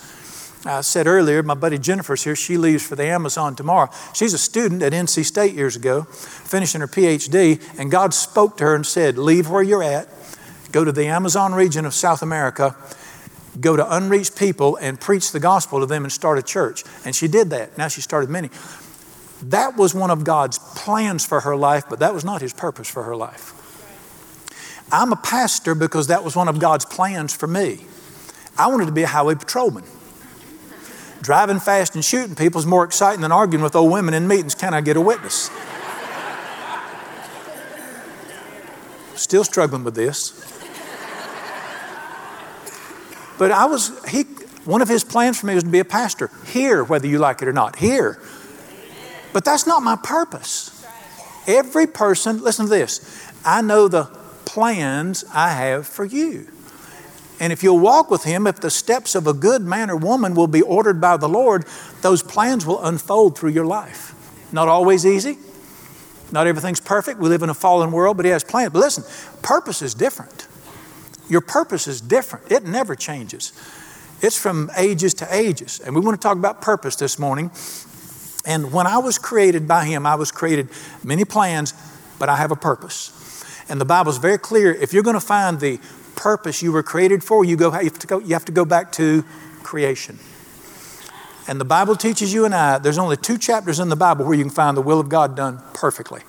I 0.65 0.81
said 0.81 1.05
earlier, 1.05 1.43
my 1.43 1.53
buddy 1.53 1.77
Jennifer's 1.77 2.23
here. 2.23 2.35
She 2.35 2.57
leaves 2.57 2.85
for 2.85 2.95
the 2.95 3.05
Amazon 3.05 3.55
tomorrow. 3.55 3.89
She's 4.13 4.33
a 4.33 4.37
student 4.37 4.81
at 4.81 4.93
NC 4.93 5.25
State 5.25 5.53
years 5.53 5.75
ago, 5.75 6.03
finishing 6.03 6.81
her 6.81 6.87
PhD, 6.87 7.61
and 7.77 7.91
God 7.91 8.13
spoke 8.13 8.57
to 8.57 8.63
her 8.63 8.75
and 8.75 8.85
said, 8.85 9.17
Leave 9.17 9.49
where 9.49 9.61
you're 9.61 9.83
at, 9.83 10.07
go 10.71 10.85
to 10.85 10.91
the 10.91 11.07
Amazon 11.07 11.53
region 11.53 11.85
of 11.85 11.93
South 11.93 12.21
America, 12.21 12.75
go 13.59 13.75
to 13.75 13.95
unreached 13.95 14.37
people 14.37 14.77
and 14.77 14.99
preach 14.99 15.33
the 15.33 15.39
gospel 15.39 15.81
to 15.81 15.85
them 15.85 16.03
and 16.03 16.11
start 16.11 16.37
a 16.37 16.43
church. 16.43 16.85
And 17.05 17.13
she 17.13 17.27
did 17.27 17.49
that. 17.49 17.77
Now 17.77 17.89
she 17.89 17.99
started 17.99 18.29
many. 18.29 18.49
That 19.43 19.75
was 19.75 19.93
one 19.93 20.11
of 20.11 20.23
God's 20.23 20.57
plans 20.57 21.25
for 21.25 21.41
her 21.41 21.55
life, 21.55 21.85
but 21.89 21.99
that 21.99 22.13
was 22.13 22.23
not 22.23 22.41
His 22.41 22.53
purpose 22.53 22.89
for 22.89 23.03
her 23.03 23.15
life. 23.15 23.55
I'm 24.91 25.11
a 25.11 25.17
pastor 25.17 25.75
because 25.75 26.07
that 26.07 26.23
was 26.23 26.35
one 26.35 26.47
of 26.47 26.59
God's 26.59 26.85
plans 26.85 27.35
for 27.35 27.47
me. 27.47 27.85
I 28.59 28.67
wanted 28.67 28.87
to 28.87 28.91
be 28.91 29.03
a 29.03 29.07
highway 29.07 29.35
patrolman. 29.35 29.85
Driving 31.21 31.59
fast 31.59 31.95
and 31.95 32.03
shooting 32.03 32.35
people 32.35 32.59
is 32.59 32.65
more 32.65 32.83
exciting 32.83 33.21
than 33.21 33.31
arguing 33.31 33.63
with 33.63 33.75
old 33.75 33.91
women 33.91 34.13
in 34.13 34.27
meetings. 34.27 34.53
Can 34.53 34.73
I 34.73 34.81
get 34.81 34.97
a 34.97 35.01
witness? 35.01 35.49
Still 39.15 39.45
struggling 39.45 39.83
with 39.83 39.95
this. 39.95 40.33
But 43.37 43.51
I 43.51 43.65
was, 43.65 44.03
he, 44.09 44.23
one 44.65 44.81
of 44.81 44.89
his 44.89 45.05
plans 45.05 45.39
for 45.39 45.47
me 45.47 45.55
was 45.55 45.63
to 45.63 45.69
be 45.69 45.79
a 45.79 45.85
pastor 45.85 46.29
here, 46.47 46.83
whether 46.83 47.07
you 47.07 47.17
like 47.17 47.41
it 47.41 47.47
or 47.47 47.53
not, 47.53 47.77
here. 47.77 48.21
But 49.31 49.45
that's 49.45 49.65
not 49.65 49.83
my 49.83 49.95
purpose. 49.95 50.85
Every 51.47 51.87
person, 51.87 52.43
listen 52.43 52.65
to 52.65 52.69
this, 52.69 53.31
I 53.45 53.61
know 53.61 53.87
the 53.87 54.05
plans 54.43 55.23
I 55.33 55.51
have 55.51 55.87
for 55.87 56.03
you. 56.03 56.47
And 57.39 57.53
if 57.53 57.63
you'll 57.63 57.79
walk 57.79 58.11
with 58.11 58.23
Him, 58.23 58.47
if 58.47 58.59
the 58.59 58.69
steps 58.69 59.15
of 59.15 59.25
a 59.27 59.33
good 59.33 59.61
man 59.61 59.89
or 59.89 59.95
woman 59.95 60.35
will 60.35 60.47
be 60.47 60.61
ordered 60.61 60.99
by 60.99 61.17
the 61.17 61.29
Lord, 61.29 61.65
those 62.01 62.21
plans 62.21 62.65
will 62.65 62.83
unfold 62.83 63.37
through 63.37 63.51
your 63.51 63.65
life. 63.65 64.13
Not 64.51 64.67
always 64.67 65.05
easy. 65.05 65.37
Not 66.31 66.47
everything's 66.47 66.81
perfect. 66.81 67.19
We 67.19 67.29
live 67.29 67.41
in 67.41 67.49
a 67.49 67.53
fallen 67.53 67.91
world, 67.91 68.17
but 68.17 68.25
He 68.25 68.31
has 68.31 68.43
plans. 68.43 68.73
But 68.73 68.79
listen, 68.79 69.03
purpose 69.41 69.81
is 69.81 69.93
different. 69.93 70.47
Your 71.29 71.41
purpose 71.41 71.87
is 71.87 72.01
different, 72.01 72.51
it 72.51 72.65
never 72.65 72.95
changes. 72.95 73.53
It's 74.21 74.37
from 74.37 74.69
ages 74.75 75.13
to 75.15 75.27
ages. 75.33 75.79
And 75.79 75.95
we 75.95 76.01
want 76.01 76.19
to 76.19 76.27
talk 76.27 76.37
about 76.37 76.61
purpose 76.61 76.97
this 76.97 77.17
morning. 77.17 77.51
And 78.45 78.73
when 78.73 78.85
I 78.85 78.97
was 78.97 79.17
created 79.17 79.67
by 79.67 79.85
Him, 79.85 80.05
I 80.05 80.15
was 80.15 80.31
created 80.31 80.69
many 81.03 81.23
plans, 81.23 81.73
but 82.17 82.27
I 82.27 82.35
have 82.35 82.51
a 82.51 82.55
purpose. 82.55 83.15
And 83.69 83.79
the 83.79 83.85
Bible 83.85 84.11
is 84.11 84.17
very 84.17 84.37
clear. 84.37 84.73
If 84.73 84.91
you're 84.91 85.03
going 85.03 85.15
to 85.15 85.21
find 85.21 85.59
the 85.59 85.79
purpose 86.19 86.61
you 86.61 86.73
were 86.73 86.83
created 86.83 87.23
for, 87.23 87.45
you, 87.45 87.55
go, 87.55 87.71
you, 87.79 87.85
have 87.85 87.99
to 87.99 88.07
go, 88.07 88.19
you 88.19 88.33
have 88.33 88.45
to 88.45 88.51
go 88.51 88.65
back 88.65 88.91
to 88.91 89.23
creation. 89.63 90.19
And 91.47 91.59
the 91.59 91.65
Bible 91.65 91.95
teaches 91.95 92.33
you 92.33 92.43
and 92.43 92.53
I, 92.53 92.77
there's 92.77 92.97
only 92.97 93.15
two 93.15 93.37
chapters 93.37 93.79
in 93.79 93.87
the 93.87 93.95
Bible 93.95 94.25
where 94.25 94.35
you 94.35 94.43
can 94.43 94.51
find 94.51 94.75
the 94.75 94.81
will 94.81 94.99
of 94.99 95.07
God 95.07 95.35
done 95.35 95.63
perfectly. 95.73 96.21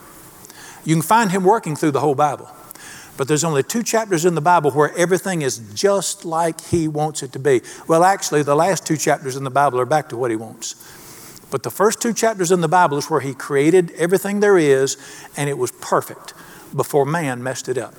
You 0.85 0.95
can 0.95 1.03
find 1.03 1.33
Him 1.33 1.43
working 1.43 1.75
through 1.75 1.91
the 1.91 2.01
whole 2.01 2.15
Bible. 2.15 2.49
But 3.17 3.29
there's 3.29 3.45
only 3.45 3.63
two 3.63 3.83
chapters 3.83 4.25
in 4.25 4.35
the 4.35 4.41
Bible 4.41 4.71
where 4.71 4.97
everything 4.97 5.43
is 5.43 5.59
just 5.75 6.25
like 6.25 6.61
He 6.67 6.89
wants 6.89 7.23
it 7.23 7.33
to 7.33 7.39
be. 7.39 7.61
Well, 7.87 8.05
actually, 8.05 8.45
the 8.45 8.55
last 8.55 8.87
two 8.87 8.97
chapters 8.97 9.37
in 9.37 9.45
the 9.45 9.51
Bible 9.51 9.81
are 9.81 9.87
back 9.87 10.09
to 10.11 10.17
what 10.17 10.31
He 10.31 10.37
wants. 10.37 10.77
But 11.51 11.65
the 11.65 11.71
first 11.71 12.01
two 12.01 12.15
chapters 12.15 12.53
in 12.53 12.61
the 12.61 12.69
Bible 12.69 12.97
is 12.97 13.11
where 13.11 13.21
He 13.21 13.35
created 13.35 13.91
everything 13.91 14.39
there 14.39 14.57
is, 14.57 14.97
and 15.37 15.51
it 15.51 15.59
was 15.59 15.73
perfect 15.73 16.33
before 16.75 17.05
man 17.05 17.43
messed 17.43 17.69
it 17.69 17.77
up. 17.77 17.95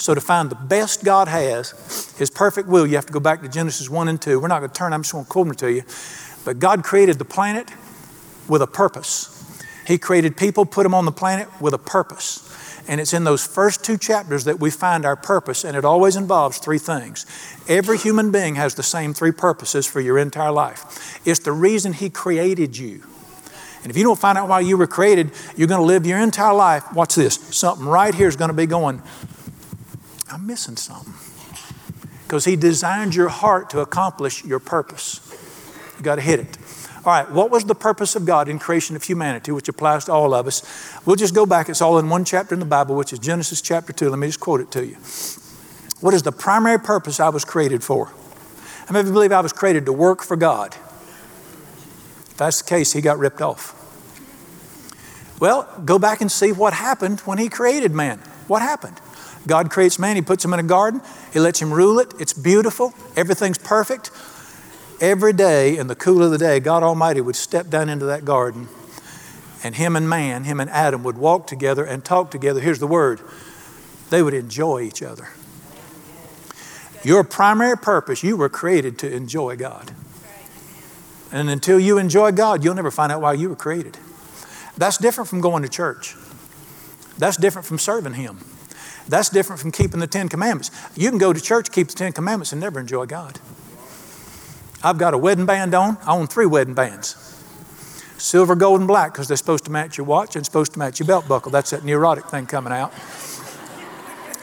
So, 0.00 0.14
to 0.14 0.20
find 0.20 0.48
the 0.48 0.54
best 0.54 1.04
God 1.04 1.28
has, 1.28 2.14
His 2.16 2.30
perfect 2.30 2.68
will, 2.68 2.86
you 2.86 2.94
have 2.94 3.04
to 3.04 3.12
go 3.12 3.20
back 3.20 3.42
to 3.42 3.48
Genesis 3.48 3.90
1 3.90 4.08
and 4.08 4.20
2. 4.20 4.40
We're 4.40 4.48
not 4.48 4.60
going 4.60 4.70
to 4.70 4.74
turn, 4.74 4.94
I'm 4.94 5.02
just 5.02 5.12
going 5.12 5.26
to 5.26 5.30
quote 5.30 5.46
them 5.46 5.56
to 5.56 5.70
you. 5.70 5.82
But 6.42 6.58
God 6.58 6.82
created 6.82 7.18
the 7.18 7.26
planet 7.26 7.70
with 8.48 8.62
a 8.62 8.66
purpose. 8.66 9.36
He 9.86 9.98
created 9.98 10.38
people, 10.38 10.64
put 10.64 10.84
them 10.84 10.94
on 10.94 11.04
the 11.04 11.12
planet 11.12 11.48
with 11.60 11.74
a 11.74 11.78
purpose. 11.78 12.46
And 12.88 12.98
it's 12.98 13.12
in 13.12 13.24
those 13.24 13.46
first 13.46 13.84
two 13.84 13.98
chapters 13.98 14.44
that 14.44 14.58
we 14.58 14.70
find 14.70 15.04
our 15.04 15.16
purpose, 15.16 15.64
and 15.64 15.76
it 15.76 15.84
always 15.84 16.16
involves 16.16 16.56
three 16.56 16.78
things. 16.78 17.26
Every 17.68 17.98
human 17.98 18.32
being 18.32 18.54
has 18.54 18.74
the 18.74 18.82
same 18.82 19.12
three 19.12 19.32
purposes 19.32 19.86
for 19.86 20.00
your 20.00 20.16
entire 20.16 20.50
life. 20.50 21.20
It's 21.26 21.40
the 21.40 21.52
reason 21.52 21.92
He 21.92 22.08
created 22.08 22.78
you. 22.78 23.02
And 23.82 23.90
if 23.90 23.98
you 23.98 24.04
don't 24.04 24.18
find 24.18 24.38
out 24.38 24.48
why 24.48 24.60
you 24.60 24.78
were 24.78 24.86
created, 24.86 25.30
you're 25.56 25.68
going 25.68 25.80
to 25.80 25.86
live 25.86 26.06
your 26.06 26.18
entire 26.18 26.54
life. 26.54 26.90
Watch 26.94 27.14
this. 27.14 27.34
Something 27.34 27.86
right 27.86 28.14
here 28.14 28.28
is 28.28 28.36
going 28.36 28.50
to 28.50 28.56
be 28.56 28.66
going, 28.66 29.02
I'm 30.32 30.46
missing 30.46 30.76
something. 30.76 31.14
Because 32.24 32.44
He 32.44 32.56
designed 32.56 33.14
your 33.14 33.28
heart 33.28 33.70
to 33.70 33.80
accomplish 33.80 34.44
your 34.44 34.58
purpose. 34.58 35.20
You 35.98 36.04
got 36.04 36.16
to 36.16 36.22
hit 36.22 36.40
it. 36.40 36.58
All 37.04 37.12
right, 37.12 37.30
what 37.30 37.50
was 37.50 37.64
the 37.64 37.74
purpose 37.74 38.14
of 38.14 38.26
God 38.26 38.46
in 38.46 38.58
creation 38.58 38.94
of 38.94 39.02
humanity, 39.02 39.52
which 39.52 39.68
applies 39.68 40.04
to 40.04 40.12
all 40.12 40.34
of 40.34 40.46
us? 40.46 40.62
We'll 41.06 41.16
just 41.16 41.34
go 41.34 41.46
back. 41.46 41.70
It's 41.70 41.80
all 41.80 41.98
in 41.98 42.10
one 42.10 42.26
chapter 42.26 42.54
in 42.54 42.60
the 42.60 42.66
Bible, 42.66 42.94
which 42.94 43.12
is 43.12 43.18
Genesis 43.18 43.62
chapter 43.62 43.92
2. 43.92 44.10
Let 44.10 44.18
me 44.18 44.26
just 44.26 44.38
quote 44.38 44.60
it 44.60 44.70
to 44.72 44.84
you. 44.84 44.96
What 46.00 46.12
is 46.12 46.22
the 46.22 46.32
primary 46.32 46.78
purpose 46.78 47.18
I 47.18 47.30
was 47.30 47.44
created 47.44 47.82
for? 47.82 48.06
How 48.06 48.92
many 48.92 49.00
of 49.00 49.06
you 49.06 49.12
believe 49.12 49.32
I 49.32 49.40
was 49.40 49.52
created 49.52 49.86
to 49.86 49.92
work 49.92 50.22
for 50.22 50.36
God? 50.36 50.74
If 50.74 52.34
that's 52.36 52.60
the 52.60 52.68
case, 52.68 52.92
he 52.92 53.00
got 53.00 53.18
ripped 53.18 53.40
off. 53.40 53.76
Well, 55.40 55.68
go 55.84 55.98
back 55.98 56.20
and 56.20 56.30
see 56.30 56.52
what 56.52 56.74
happened 56.74 57.20
when 57.20 57.38
he 57.38 57.48
created 57.48 57.92
man. 57.92 58.18
What 58.46 58.60
happened? 58.60 59.00
God 59.46 59.70
creates 59.70 59.98
man, 59.98 60.16
he 60.16 60.22
puts 60.22 60.44
him 60.44 60.52
in 60.52 60.60
a 60.60 60.64
garden, 60.64 61.00
he 61.32 61.40
lets 61.40 61.60
him 61.60 61.72
rule 61.72 61.98
it. 61.98 62.12
It's 62.18 62.32
beautiful, 62.32 62.92
everything's 63.16 63.58
perfect. 63.58 64.10
Every 65.00 65.32
day 65.32 65.78
in 65.78 65.86
the 65.86 65.94
cool 65.94 66.22
of 66.22 66.30
the 66.30 66.38
day, 66.38 66.60
God 66.60 66.82
Almighty 66.82 67.22
would 67.22 67.36
step 67.36 67.70
down 67.70 67.88
into 67.88 68.04
that 68.06 68.24
garden, 68.24 68.68
and 69.64 69.74
him 69.74 69.96
and 69.96 70.08
man, 70.08 70.44
him 70.44 70.60
and 70.60 70.68
Adam, 70.68 71.02
would 71.04 71.16
walk 71.16 71.46
together 71.46 71.84
and 71.84 72.04
talk 72.04 72.30
together. 72.30 72.60
Here's 72.60 72.78
the 72.78 72.86
word 72.86 73.20
they 74.10 74.22
would 74.22 74.34
enjoy 74.34 74.82
each 74.82 75.02
other. 75.02 75.28
Your 77.02 77.24
primary 77.24 77.78
purpose, 77.78 78.22
you 78.22 78.36
were 78.36 78.50
created 78.50 78.98
to 78.98 79.10
enjoy 79.10 79.56
God. 79.56 79.92
And 81.32 81.48
until 81.48 81.78
you 81.78 81.96
enjoy 81.96 82.32
God, 82.32 82.64
you'll 82.64 82.74
never 82.74 82.90
find 82.90 83.10
out 83.10 83.20
why 83.22 83.34
you 83.34 83.48
were 83.48 83.56
created. 83.56 83.96
That's 84.76 84.98
different 84.98 85.28
from 85.30 85.40
going 85.40 85.62
to 85.62 85.68
church. 85.68 86.16
That's 87.16 87.36
different 87.36 87.66
from 87.66 87.78
serving 87.78 88.14
Him. 88.14 88.38
That's 89.10 89.28
different 89.28 89.60
from 89.60 89.72
keeping 89.72 90.00
the 90.00 90.06
Ten 90.06 90.28
Commandments. 90.28 90.70
You 90.94 91.08
can 91.10 91.18
go 91.18 91.32
to 91.32 91.40
church, 91.40 91.72
keep 91.72 91.88
the 91.88 91.94
Ten 91.94 92.12
Commandments, 92.12 92.52
and 92.52 92.60
never 92.60 92.78
enjoy 92.78 93.06
God. 93.06 93.40
I've 94.82 94.98
got 94.98 95.14
a 95.14 95.18
wedding 95.18 95.46
band 95.46 95.74
on. 95.74 95.98
I 96.06 96.12
own 96.12 96.26
three 96.26 96.46
wedding 96.46 96.74
bands. 96.74 97.16
Silver, 98.18 98.54
gold, 98.54 98.80
and 98.80 98.86
black 98.86 99.12
because 99.12 99.28
they're 99.28 99.36
supposed 99.36 99.64
to 99.64 99.70
match 99.70 99.98
your 99.98 100.06
watch 100.06 100.36
and 100.36 100.44
supposed 100.44 100.72
to 100.74 100.78
match 100.78 101.00
your 101.00 101.06
belt 101.06 101.26
buckle. 101.26 101.50
That's 101.50 101.70
that 101.70 101.84
neurotic 101.84 102.26
thing 102.26 102.46
coming 102.46 102.72
out. 102.72 102.92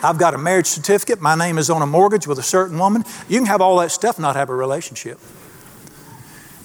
I've 0.03 0.17
got 0.17 0.33
a 0.33 0.37
marriage 0.37 0.67
certificate. 0.67 1.21
My 1.21 1.35
name 1.35 1.57
is 1.57 1.69
on 1.69 1.81
a 1.81 1.87
mortgage 1.87 2.27
with 2.27 2.37
a 2.37 2.43
certain 2.43 2.77
woman. 2.77 3.03
You 3.29 3.39
can 3.39 3.47
have 3.47 3.61
all 3.61 3.77
that 3.77 3.91
stuff, 3.91 4.19
not 4.19 4.35
have 4.35 4.49
a 4.49 4.55
relationship. 4.55 5.19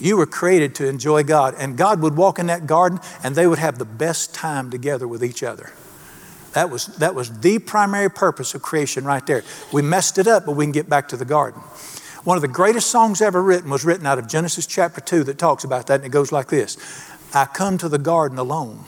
You 0.00 0.16
were 0.16 0.26
created 0.26 0.74
to 0.76 0.88
enjoy 0.88 1.22
God, 1.22 1.54
and 1.56 1.76
God 1.76 2.02
would 2.02 2.16
walk 2.16 2.38
in 2.38 2.46
that 2.46 2.66
garden 2.66 2.98
and 3.22 3.36
they 3.36 3.46
would 3.46 3.60
have 3.60 3.78
the 3.78 3.84
best 3.84 4.34
time 4.34 4.70
together 4.70 5.06
with 5.06 5.22
each 5.22 5.42
other. 5.42 5.72
That 6.54 6.70
was, 6.70 6.86
that 6.98 7.14
was 7.14 7.40
the 7.40 7.58
primary 7.58 8.10
purpose 8.10 8.54
of 8.54 8.62
creation 8.62 9.04
right 9.04 9.24
there. 9.26 9.42
We 9.72 9.82
messed 9.82 10.18
it 10.18 10.26
up, 10.26 10.44
but 10.46 10.56
we 10.56 10.64
can 10.64 10.72
get 10.72 10.88
back 10.88 11.08
to 11.08 11.16
the 11.16 11.24
garden. 11.24 11.60
One 12.24 12.36
of 12.36 12.42
the 12.42 12.48
greatest 12.48 12.90
songs 12.90 13.20
ever 13.20 13.42
written 13.42 13.70
was 13.70 13.84
written 13.84 14.06
out 14.06 14.18
of 14.18 14.28
Genesis 14.28 14.66
chapter 14.66 15.00
2 15.00 15.24
that 15.24 15.38
talks 15.38 15.64
about 15.64 15.86
that, 15.88 15.96
and 15.96 16.04
it 16.04 16.10
goes 16.10 16.30
like 16.30 16.48
this 16.48 16.76
I 17.34 17.46
come 17.46 17.78
to 17.78 17.88
the 17.88 17.98
garden 17.98 18.38
alone 18.38 18.84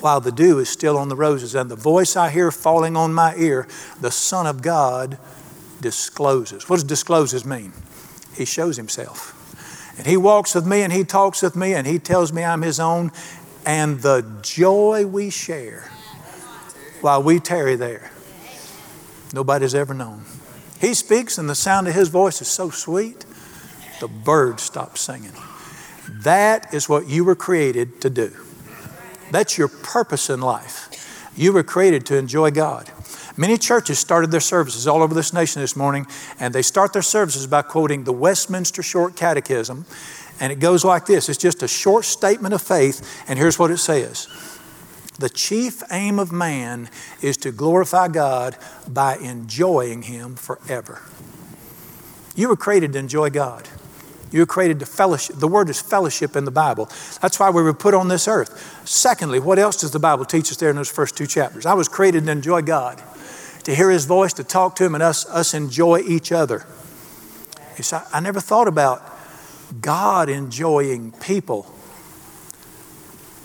while 0.00 0.20
the 0.20 0.32
dew 0.32 0.58
is 0.58 0.68
still 0.68 0.98
on 0.98 1.08
the 1.08 1.16
roses, 1.16 1.54
and 1.54 1.70
the 1.70 1.76
voice 1.76 2.16
I 2.16 2.28
hear 2.28 2.50
falling 2.50 2.96
on 2.96 3.14
my 3.14 3.34
ear, 3.36 3.68
the 4.00 4.10
Son 4.10 4.46
of 4.46 4.60
God 4.60 5.16
discloses. 5.80 6.68
What 6.68 6.76
does 6.76 6.84
discloses 6.84 7.44
mean? 7.44 7.72
He 8.34 8.44
shows 8.44 8.76
himself. 8.76 9.38
And 9.96 10.06
he 10.06 10.16
walks 10.16 10.54
with 10.54 10.66
me 10.66 10.82
and 10.82 10.92
he 10.92 11.04
talks 11.04 11.42
with 11.42 11.54
me 11.54 11.74
and 11.74 11.86
he 11.86 11.98
tells 11.98 12.32
me 12.32 12.42
I'm 12.42 12.62
his 12.62 12.80
own. 12.80 13.12
And 13.66 14.00
the 14.00 14.24
joy 14.42 15.06
we 15.06 15.30
share 15.30 15.91
while 17.02 17.22
we 17.22 17.40
tarry 17.40 17.76
there, 17.76 18.10
nobody's 19.32 19.74
ever 19.74 19.94
known. 19.94 20.24
He 20.80 20.94
speaks 20.94 21.38
and 21.38 21.48
the 21.48 21.54
sound 21.54 21.88
of 21.88 21.94
his 21.94 22.08
voice 22.08 22.40
is 22.40 22.48
so 22.48 22.70
sweet, 22.70 23.24
the 24.00 24.08
birds 24.08 24.62
stop 24.62 24.98
singing. 24.98 25.32
That 26.22 26.74
is 26.74 26.88
what 26.88 27.08
you 27.08 27.24
were 27.24 27.36
created 27.36 28.00
to 28.02 28.10
do. 28.10 28.32
That's 29.30 29.56
your 29.56 29.68
purpose 29.68 30.28
in 30.28 30.40
life. 30.40 31.30
You 31.36 31.52
were 31.52 31.62
created 31.62 32.04
to 32.06 32.16
enjoy 32.16 32.50
God. 32.50 32.90
Many 33.36 33.56
churches 33.56 33.98
started 33.98 34.30
their 34.30 34.40
services 34.40 34.86
all 34.86 35.02
over 35.02 35.14
this 35.14 35.32
nation 35.32 35.62
this 35.62 35.74
morning, 35.74 36.06
and 36.38 36.54
they 36.54 36.62
start 36.62 36.92
their 36.92 37.02
services 37.02 37.46
by 37.46 37.62
quoting 37.62 38.04
the 38.04 38.12
Westminster 38.12 38.82
Short 38.82 39.16
Catechism. 39.16 39.86
And 40.38 40.52
it 40.52 40.58
goes 40.58 40.84
like 40.84 41.06
this 41.06 41.28
it's 41.28 41.38
just 41.38 41.62
a 41.62 41.68
short 41.68 42.04
statement 42.04 42.52
of 42.52 42.60
faith, 42.60 43.24
and 43.28 43.38
here's 43.38 43.58
what 43.58 43.70
it 43.70 43.78
says 43.78 44.28
The 45.18 45.28
chief 45.28 45.82
aim 45.90 46.18
of 46.18 46.32
man 46.32 46.88
is 47.20 47.36
to 47.38 47.52
glorify 47.52 48.08
God 48.08 48.56
by 48.88 49.16
enjoying 49.16 50.02
Him 50.02 50.36
forever. 50.36 51.02
You 52.34 52.48
were 52.48 52.56
created 52.56 52.94
to 52.94 52.98
enjoy 52.98 53.30
God. 53.30 53.68
You 54.30 54.40
were 54.40 54.46
created 54.46 54.80
to 54.80 54.86
fellowship. 54.86 55.36
The 55.36 55.48
word 55.48 55.68
is 55.68 55.80
fellowship 55.80 56.34
in 56.34 56.46
the 56.46 56.50
Bible. 56.50 56.88
That's 57.20 57.38
why 57.38 57.50
we 57.50 57.62
were 57.62 57.74
put 57.74 57.92
on 57.92 58.08
this 58.08 58.26
earth. 58.26 58.82
Secondly, 58.88 59.38
what 59.38 59.58
else 59.58 59.76
does 59.76 59.90
the 59.90 59.98
Bible 59.98 60.24
teach 60.24 60.50
us 60.50 60.56
there 60.56 60.70
in 60.70 60.76
those 60.76 60.90
first 60.90 61.16
two 61.16 61.26
chapters? 61.26 61.66
I 61.66 61.74
was 61.74 61.88
created 61.88 62.24
to 62.24 62.32
enjoy 62.32 62.62
God, 62.62 63.02
to 63.64 63.74
hear 63.74 63.90
His 63.90 64.06
voice, 64.06 64.32
to 64.34 64.44
talk 64.44 64.74
to 64.76 64.84
Him, 64.84 64.94
and 64.94 65.02
us, 65.02 65.26
us 65.28 65.52
enjoy 65.52 66.00
each 66.00 66.32
other. 66.32 66.66
See, 67.78 67.96
I 68.12 68.20
never 68.20 68.40
thought 68.40 68.68
about 68.68 69.02
God 69.82 70.30
enjoying 70.30 71.12
people. 71.12 71.66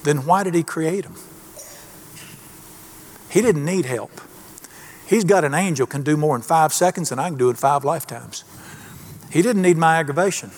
Then 0.03 0.25
why 0.25 0.43
did 0.43 0.55
He 0.55 0.63
create 0.63 1.03
them? 1.03 1.15
He 3.37 3.43
didn't 3.43 3.65
need 3.65 3.85
help. 3.85 4.09
He's 5.05 5.23
got 5.23 5.43
an 5.43 5.53
angel 5.53 5.85
can 5.85 6.01
do 6.01 6.17
more 6.17 6.35
in 6.35 6.41
five 6.41 6.73
seconds 6.73 7.09
than 7.09 7.19
I 7.19 7.29
can 7.29 7.37
do 7.37 7.51
in 7.51 7.55
five 7.55 7.85
lifetimes. 7.85 8.43
He 9.29 9.43
didn't 9.43 9.61
need 9.61 9.77
my 9.77 9.97
aggravation. 9.97 10.49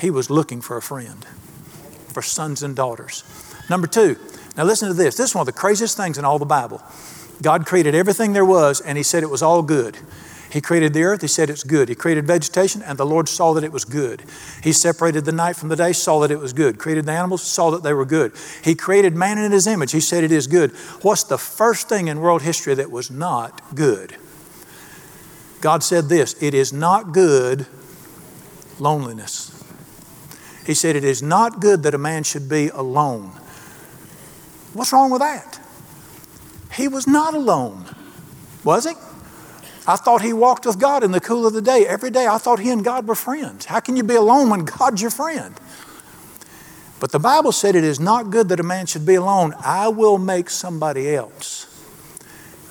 He 0.00 0.08
was 0.08 0.30
looking 0.30 0.62
for 0.62 0.78
a 0.78 0.82
friend, 0.82 1.26
for 2.14 2.22
sons 2.22 2.62
and 2.62 2.74
daughters. 2.74 3.22
Number 3.68 3.86
two, 3.86 4.16
now 4.56 4.64
listen 4.64 4.88
to 4.88 4.94
this. 4.94 5.18
This 5.18 5.28
is 5.28 5.34
one 5.34 5.46
of 5.46 5.54
the 5.54 5.60
craziest 5.60 5.94
things 5.94 6.16
in 6.16 6.24
all 6.24 6.38
the 6.38 6.46
Bible. 6.46 6.82
God 7.42 7.66
created 7.66 7.94
everything 7.94 8.32
there 8.32 8.46
was, 8.46 8.80
and 8.80 8.96
He 8.96 9.04
said 9.04 9.22
it 9.22 9.28
was 9.28 9.42
all 9.42 9.60
good. 9.60 9.98
He 10.56 10.62
created 10.62 10.94
the 10.94 11.02
earth, 11.02 11.20
He 11.20 11.28
said 11.28 11.50
it's 11.50 11.62
good. 11.62 11.90
He 11.90 11.94
created 11.94 12.26
vegetation, 12.26 12.80
and 12.80 12.96
the 12.96 13.04
Lord 13.04 13.28
saw 13.28 13.52
that 13.52 13.62
it 13.62 13.72
was 13.72 13.84
good. 13.84 14.22
He 14.62 14.72
separated 14.72 15.26
the 15.26 15.32
night 15.32 15.54
from 15.54 15.68
the 15.68 15.76
day, 15.76 15.92
saw 15.92 16.20
that 16.20 16.30
it 16.30 16.38
was 16.38 16.54
good. 16.54 16.78
Created 16.78 17.04
the 17.04 17.12
animals, 17.12 17.42
saw 17.42 17.70
that 17.72 17.82
they 17.82 17.92
were 17.92 18.06
good. 18.06 18.32
He 18.64 18.74
created 18.74 19.14
man 19.14 19.36
in 19.36 19.52
His 19.52 19.66
image, 19.66 19.92
He 19.92 20.00
said 20.00 20.24
it 20.24 20.32
is 20.32 20.46
good. 20.46 20.70
What's 21.02 21.24
the 21.24 21.36
first 21.36 21.90
thing 21.90 22.08
in 22.08 22.20
world 22.20 22.40
history 22.40 22.72
that 22.72 22.90
was 22.90 23.10
not 23.10 23.74
good? 23.74 24.16
God 25.60 25.82
said 25.82 26.08
this 26.08 26.42
it 26.42 26.54
is 26.54 26.72
not 26.72 27.12
good 27.12 27.66
loneliness. 28.78 29.52
He 30.64 30.72
said, 30.72 30.96
It 30.96 31.04
is 31.04 31.22
not 31.22 31.60
good 31.60 31.82
that 31.82 31.92
a 31.92 31.98
man 31.98 32.22
should 32.22 32.48
be 32.48 32.68
alone. 32.68 33.32
What's 34.72 34.90
wrong 34.90 35.10
with 35.10 35.20
that? 35.20 35.60
He 36.72 36.88
was 36.88 37.06
not 37.06 37.34
alone, 37.34 37.84
was 38.64 38.86
he? 38.86 38.94
I 39.88 39.96
thought 39.96 40.22
he 40.22 40.32
walked 40.32 40.66
with 40.66 40.80
God 40.80 41.04
in 41.04 41.12
the 41.12 41.20
cool 41.20 41.46
of 41.46 41.52
the 41.52 41.62
day. 41.62 41.86
Every 41.86 42.10
day 42.10 42.26
I 42.26 42.38
thought 42.38 42.58
he 42.58 42.70
and 42.70 42.84
God 42.84 43.06
were 43.06 43.14
friends. 43.14 43.66
How 43.66 43.80
can 43.80 43.96
you 43.96 44.02
be 44.02 44.16
alone 44.16 44.50
when 44.50 44.64
God's 44.64 45.00
your 45.00 45.10
friend? 45.10 45.54
But 46.98 47.12
the 47.12 47.18
Bible 47.18 47.52
said 47.52 47.76
it 47.76 47.84
is 47.84 48.00
not 48.00 48.30
good 48.30 48.48
that 48.48 48.58
a 48.58 48.64
man 48.64 48.86
should 48.86 49.06
be 49.06 49.14
alone. 49.14 49.54
I 49.64 49.88
will 49.88 50.18
make 50.18 50.50
somebody 50.50 51.14
else 51.14 51.66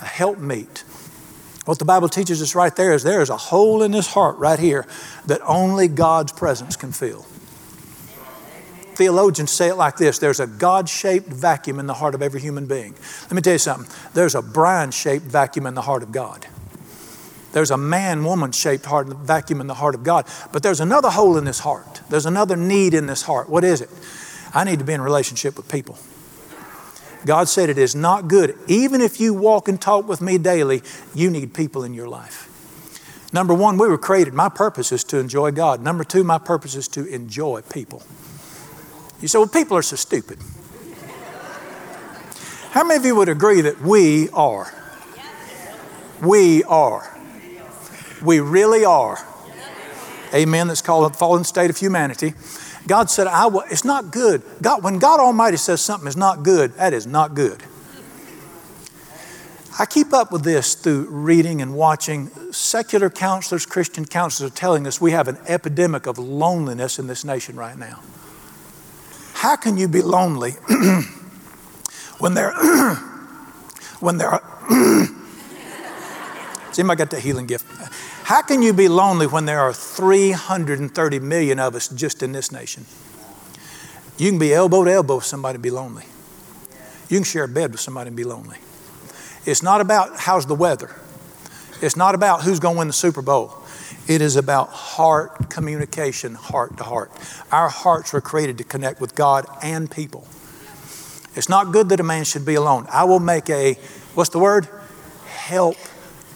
a 0.01 0.06
helpmeet. 0.06 0.84
What 1.65 1.80
the 1.80 1.86
Bible 1.86 2.10
teaches 2.10 2.41
us 2.41 2.54
right 2.54 2.75
there 2.75 2.93
is 2.93 3.04
there 3.04 3.21
is 3.21 3.30
a 3.30 3.38
hole 3.38 3.82
in 3.82 3.93
his 3.93 4.08
heart 4.08 4.38
right 4.38 4.60
here 4.60 4.86
that 5.28 5.41
only 5.45 5.88
God's 5.88 6.32
presence 6.32 6.75
can 6.75 6.91
fill. 6.91 7.25
Theologians 8.95 9.51
say 9.51 9.69
it 9.69 9.75
like 9.75 9.97
this 9.97 10.19
there's 10.19 10.39
a 10.39 10.47
God 10.47 10.88
shaped 10.89 11.28
vacuum 11.28 11.80
in 11.80 11.88
the 11.88 11.95
heart 11.95 12.15
of 12.15 12.21
every 12.21 12.39
human 12.39 12.65
being. 12.65 12.95
Let 13.23 13.34
me 13.34 13.41
tell 13.41 13.54
you 13.54 13.60
something 13.60 13.91
there's 14.13 14.36
a 14.36 14.41
Brian 14.41 14.91
shaped 14.91 15.25
vacuum 15.25 15.65
in 15.65 15.75
the 15.75 15.82
heart 15.82 16.04
of 16.04 16.12
God. 16.12 16.47
There's 17.56 17.72
a 17.72 17.78
man 17.78 18.26
woman 18.26 18.52
shaped 18.52 18.86
heart, 18.86 19.08
vacuum 19.08 19.62
in 19.62 19.68
the 19.68 19.76
heart 19.76 19.96
of 19.96 20.04
God. 20.04 20.28
But 20.52 20.62
there's 20.62 20.82
another 20.82 21.10
hole 21.10 21.38
in 21.38 21.46
this 21.46 21.60
heart. 21.60 22.02
There's 22.10 22.26
another 22.26 22.58
need 22.58 22.94
in 22.94 23.06
this 23.06 23.22
heart. 23.22 23.50
What 23.50 23.63
is 23.63 23.80
it? 23.80 23.89
I 24.54 24.65
need 24.65 24.80
to 24.80 24.84
be 24.84 24.91
in 24.91 25.00
relationship 25.00 25.56
with 25.56 25.72
people. 25.72 25.98
God 27.26 27.48
said 27.48 27.70
it 27.70 27.78
is 27.78 27.96
not 27.96 28.28
good. 28.28 28.58
Even 28.68 29.00
if 29.00 29.22
you 29.22 29.34
walk 29.34 29.70
and 29.70 29.80
talk 29.80 30.06
with 30.06 30.20
me 30.20 30.38
daily, 30.38 30.84
you 31.13 31.30
need 31.30 31.54
people 31.54 31.86
in 31.86 31.94
your 31.94 32.10
life. 32.10 32.50
Number 33.32 33.54
one, 33.54 33.78
we 33.78 33.88
were 33.88 33.98
created. 33.98 34.34
My 34.34 34.50
purpose 34.50 34.91
is 34.91 35.06
to 35.06 35.18
enjoy 35.20 35.52
God. 35.52 35.82
Number 35.82 36.04
two, 36.04 36.26
my 36.26 36.39
purpose 36.39 36.76
is 36.76 36.89
to 36.89 37.06
enjoy 37.06 37.62
people. 37.62 38.04
You 39.22 39.30
say, 39.30 39.38
well, 39.38 39.48
people 39.48 39.78
are 39.78 39.82
so 39.82 39.96
stupid. 39.96 40.39
How 42.72 42.84
many 42.84 42.98
of 42.98 43.06
you 43.06 43.15
would 43.15 43.30
agree 43.30 43.62
that 43.62 43.80
we 43.80 44.30
are? 44.32 44.74
We 46.22 46.62
are. 46.65 47.14
We 48.25 48.39
really 48.39 48.83
are. 48.83 49.17
Amen. 50.33 50.67
That's 50.67 50.81
called 50.81 51.11
a 51.11 51.15
fallen 51.15 51.43
state 51.43 51.69
of 51.69 51.77
humanity. 51.77 52.33
God 52.88 53.09
said, 53.09 53.27
I 53.27 53.47
will, 53.47 53.63
it's 53.69 53.85
not 53.85 54.11
good. 54.11 54.43
God, 54.61 54.83
when 54.83 54.99
God 54.99 55.19
Almighty 55.19 55.57
says 55.57 55.81
something 55.81 56.07
is 56.07 56.17
not 56.17 56.43
good, 56.43 56.73
that 56.73 56.93
is 56.93 57.07
not 57.07 57.33
good. 57.33 57.63
I 59.77 59.85
keep 59.85 60.13
up 60.13 60.31
with 60.31 60.43
this 60.43 60.75
through 60.75 61.09
reading 61.09 61.61
and 61.61 61.75
watching. 61.75 62.29
Secular 62.51 63.09
counselors, 63.09 63.65
Christian 63.65 64.05
counselors 64.05 64.51
are 64.51 64.55
telling 64.55 64.88
us 64.88 65.01
we 65.01 65.11
have 65.11 65.27
an 65.27 65.38
epidemic 65.47 66.05
of 66.05 66.17
loneliness 66.17 66.97
in 66.97 67.07
this 67.07 67.25
nation 67.25 67.57
right 67.57 67.77
now. 67.77 68.01
How 69.33 69.57
can 69.57 69.77
you 69.77 69.89
be 69.89 70.01
lonely 70.01 70.51
when 72.19 72.35
there, 72.35 72.53
when 73.99 74.17
there 74.17 74.29
are, 74.29 74.41
see, 76.71 76.83
I 76.83 76.95
got 76.95 77.09
the 77.09 77.19
healing 77.19 77.47
gift. 77.47 77.65
How 78.25 78.41
can 78.41 78.63
you 78.63 78.73
be 78.73 78.88
lonely 78.88 79.27
when 79.27 79.45
there 79.45 79.59
are 79.59 79.71
330 79.71 81.19
million 81.19 81.59
of 81.59 81.75
us 81.75 81.88
just 81.89 82.23
in 82.23 82.31
this 82.31 82.51
nation? 82.51 82.88
You 84.17 84.31
can 84.31 84.39
be 84.39 84.51
elbow 84.51 84.83
to 84.83 84.91
elbow 84.91 85.17
with 85.17 85.25
somebody 85.25 85.57
and 85.57 85.61
be 85.61 85.69
lonely. 85.69 86.05
You 87.07 87.17
can 87.17 87.23
share 87.23 87.43
a 87.43 87.47
bed 87.47 87.71
with 87.71 87.81
somebody 87.81 88.07
and 88.07 88.17
be 88.17 88.23
lonely. 88.23 88.57
It's 89.45 89.61
not 89.61 89.79
about 89.79 90.17
how's 90.17 90.47
the 90.47 90.55
weather. 90.55 90.95
It's 91.83 91.95
not 91.95 92.15
about 92.15 92.41
who's 92.41 92.59
going 92.59 92.73
to 92.73 92.79
win 92.79 92.88
the 92.88 92.93
Super 92.93 93.21
Bowl. 93.21 93.59
It 94.07 94.21
is 94.21 94.38
about 94.38 94.69
heart 94.69 95.51
communication, 95.51 96.33
heart 96.33 96.77
to 96.77 96.83
heart. 96.83 97.11
Our 97.51 97.69
hearts 97.69 98.11
were 98.11 98.21
created 98.21 98.57
to 98.57 98.63
connect 98.63 98.99
with 98.99 99.13
God 99.13 99.45
and 99.61 99.91
people. 99.91 100.27
It's 101.35 101.47
not 101.47 101.71
good 101.71 101.89
that 101.89 101.99
a 101.99 102.03
man 102.03 102.23
should 102.23 102.43
be 102.43 102.55
alone. 102.55 102.88
I 102.89 103.03
will 103.03 103.19
make 103.19 103.51
a, 103.51 103.75
what's 104.15 104.31
the 104.31 104.39
word? 104.39 104.67
Help 105.27 105.77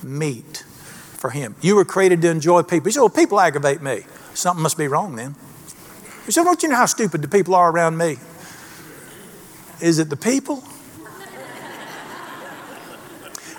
meet 0.04 0.66
for 1.20 1.30
Him. 1.30 1.56
You 1.62 1.76
were 1.76 1.86
created 1.86 2.22
to 2.22 2.30
enjoy 2.30 2.64
people. 2.64 2.86
He 2.86 2.92
said, 2.92 3.02
Well, 3.02 3.10
people 3.10 3.40
aggravate 3.40 3.82
me. 3.82 4.04
Something 4.34 4.64
must 4.64 4.78
be 4.78 4.88
wrong 4.88 5.16
then. 5.16 5.36
He 6.26 6.32
said, 6.32 6.46
Don't 6.46 6.64
you 6.64 6.70
know 6.70 6.78
how 6.78 6.86
stupid 6.86 7.22
the 7.22 7.28
people 7.28 7.54
are 7.56 7.70
around 7.72 7.98
me? 7.98 8.18
Is 9.82 10.00
it 10.00 10.10
the 10.10 10.18
people? 10.18 10.64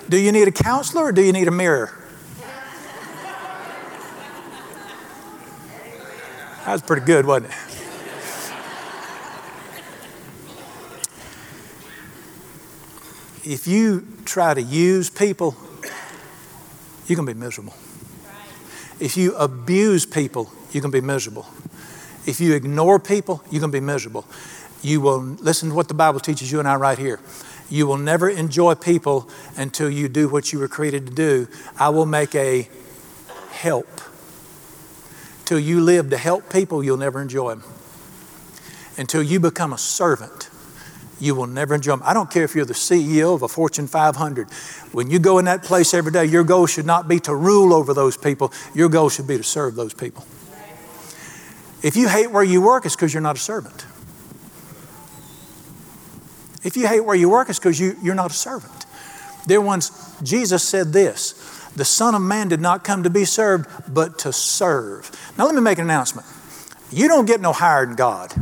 Do 0.09 0.19
you 0.19 0.31
need 0.31 0.47
a 0.47 0.51
counselor 0.51 1.05
or 1.05 1.11
do 1.11 1.23
you 1.23 1.31
need 1.31 1.47
a 1.47 1.51
mirror? 1.51 1.97
That 6.65 6.73
was 6.73 6.81
pretty 6.81 7.05
good, 7.05 7.25
wasn't 7.25 7.51
it? 7.51 7.57
If 13.43 13.67
you 13.67 14.05
try 14.25 14.53
to 14.53 14.61
use 14.61 15.09
people 15.09 15.55
you're 17.11 17.17
going 17.17 17.27
to 17.27 17.33
be 17.33 17.39
miserable. 17.39 17.73
If 19.01 19.17
you 19.17 19.35
abuse 19.35 20.05
people, 20.05 20.49
you're 20.71 20.81
going 20.81 20.93
to 20.93 21.01
be 21.01 21.05
miserable. 21.05 21.45
If 22.25 22.39
you 22.39 22.53
ignore 22.53 22.99
people, 22.99 23.43
you're 23.51 23.59
going 23.59 23.71
to 23.71 23.77
be 23.77 23.85
miserable. 23.85 24.25
You 24.81 25.01
will 25.01 25.19
listen 25.19 25.69
to 25.69 25.75
what 25.75 25.89
the 25.89 25.93
Bible 25.93 26.21
teaches 26.21 26.53
you 26.53 26.59
and 26.59 26.67
I 26.69 26.75
right 26.75 26.97
here. 26.97 27.19
You 27.69 27.85
will 27.85 27.97
never 27.97 28.29
enjoy 28.29 28.75
people 28.75 29.29
until 29.57 29.89
you 29.89 30.07
do 30.07 30.29
what 30.29 30.53
you 30.53 30.59
were 30.59 30.69
created 30.69 31.05
to 31.07 31.13
do. 31.13 31.49
I 31.77 31.89
will 31.89 32.05
make 32.05 32.33
a 32.33 32.69
help. 33.49 33.89
Till 35.43 35.59
you 35.59 35.81
live 35.81 36.11
to 36.11 36.17
help 36.17 36.49
people, 36.49 36.81
you'll 36.81 36.95
never 36.95 37.21
enjoy 37.21 37.55
them. 37.55 37.63
Until 38.97 39.21
you 39.21 39.41
become 39.41 39.73
a 39.73 39.77
servant, 39.77 40.49
you 41.21 41.35
will 41.35 41.47
never 41.47 41.75
enjoy 41.75 41.91
them. 41.91 42.01
I 42.03 42.13
don't 42.13 42.29
care 42.29 42.43
if 42.43 42.55
you're 42.55 42.65
the 42.65 42.73
CEO 42.73 43.35
of 43.35 43.43
a 43.43 43.47
Fortune 43.47 43.87
500. 43.87 44.49
When 44.91 45.09
you 45.09 45.19
go 45.19 45.37
in 45.37 45.45
that 45.45 45.63
place 45.63 45.93
every 45.93 46.11
day, 46.11 46.25
your 46.25 46.43
goal 46.43 46.65
should 46.65 46.85
not 46.85 47.07
be 47.07 47.19
to 47.21 47.35
rule 47.35 47.73
over 47.73 47.93
those 47.93 48.17
people. 48.17 48.51
Your 48.73 48.89
goal 48.89 49.09
should 49.09 49.27
be 49.27 49.37
to 49.37 49.43
serve 49.43 49.75
those 49.75 49.93
people. 49.93 50.25
If 51.83 51.95
you 51.95 52.07
hate 52.07 52.31
where 52.31 52.43
you 52.43 52.61
work, 52.61 52.85
it's 52.85 52.95
because 52.95 53.13
you're 53.13 53.21
not 53.21 53.37
a 53.37 53.39
servant. 53.39 53.85
If 56.63 56.77
you 56.77 56.87
hate 56.87 57.01
where 57.01 57.15
you 57.15 57.29
work, 57.29 57.49
it's 57.49 57.59
because 57.59 57.79
you, 57.79 57.95
you're 58.03 58.15
not 58.15 58.31
a 58.31 58.35
servant. 58.35 58.85
Dear 59.47 59.61
ones, 59.61 59.91
Jesus 60.21 60.63
said 60.67 60.93
this 60.93 61.33
The 61.75 61.85
Son 61.85 62.13
of 62.13 62.21
Man 62.21 62.49
did 62.49 62.61
not 62.61 62.83
come 62.83 63.03
to 63.03 63.09
be 63.09 63.25
served, 63.25 63.67
but 63.91 64.19
to 64.19 64.33
serve. 64.33 65.11
Now, 65.37 65.45
let 65.45 65.55
me 65.55 65.61
make 65.61 65.79
an 65.79 65.85
announcement. 65.85 66.27
You 66.91 67.07
don't 67.07 67.25
get 67.25 67.41
no 67.41 67.53
higher 67.53 67.85
than 67.85 67.95
God. 67.95 68.33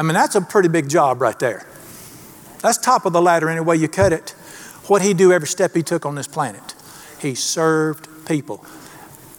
I 0.00 0.02
mean, 0.02 0.14
that's 0.14 0.34
a 0.34 0.40
pretty 0.40 0.70
big 0.70 0.88
job 0.88 1.20
right 1.20 1.38
there. 1.38 1.66
That's 2.60 2.78
top 2.78 3.04
of 3.04 3.12
the 3.12 3.20
ladder 3.20 3.50
any 3.50 3.60
way 3.60 3.76
you 3.76 3.86
cut 3.86 4.14
it. 4.14 4.30
What 4.86 5.02
he 5.02 5.12
do 5.12 5.30
every 5.30 5.46
step 5.46 5.74
he 5.74 5.82
took 5.82 6.06
on 6.06 6.14
this 6.14 6.26
planet? 6.26 6.74
He 7.20 7.34
served 7.34 8.08
people. 8.26 8.64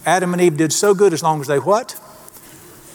Adam 0.06 0.34
and 0.34 0.42
Eve 0.42 0.58
did 0.58 0.72
so 0.72 0.94
good 0.94 1.14
as 1.14 1.24
long 1.24 1.42
as 1.42 1.48
they 1.48 1.58
what? 1.58 2.00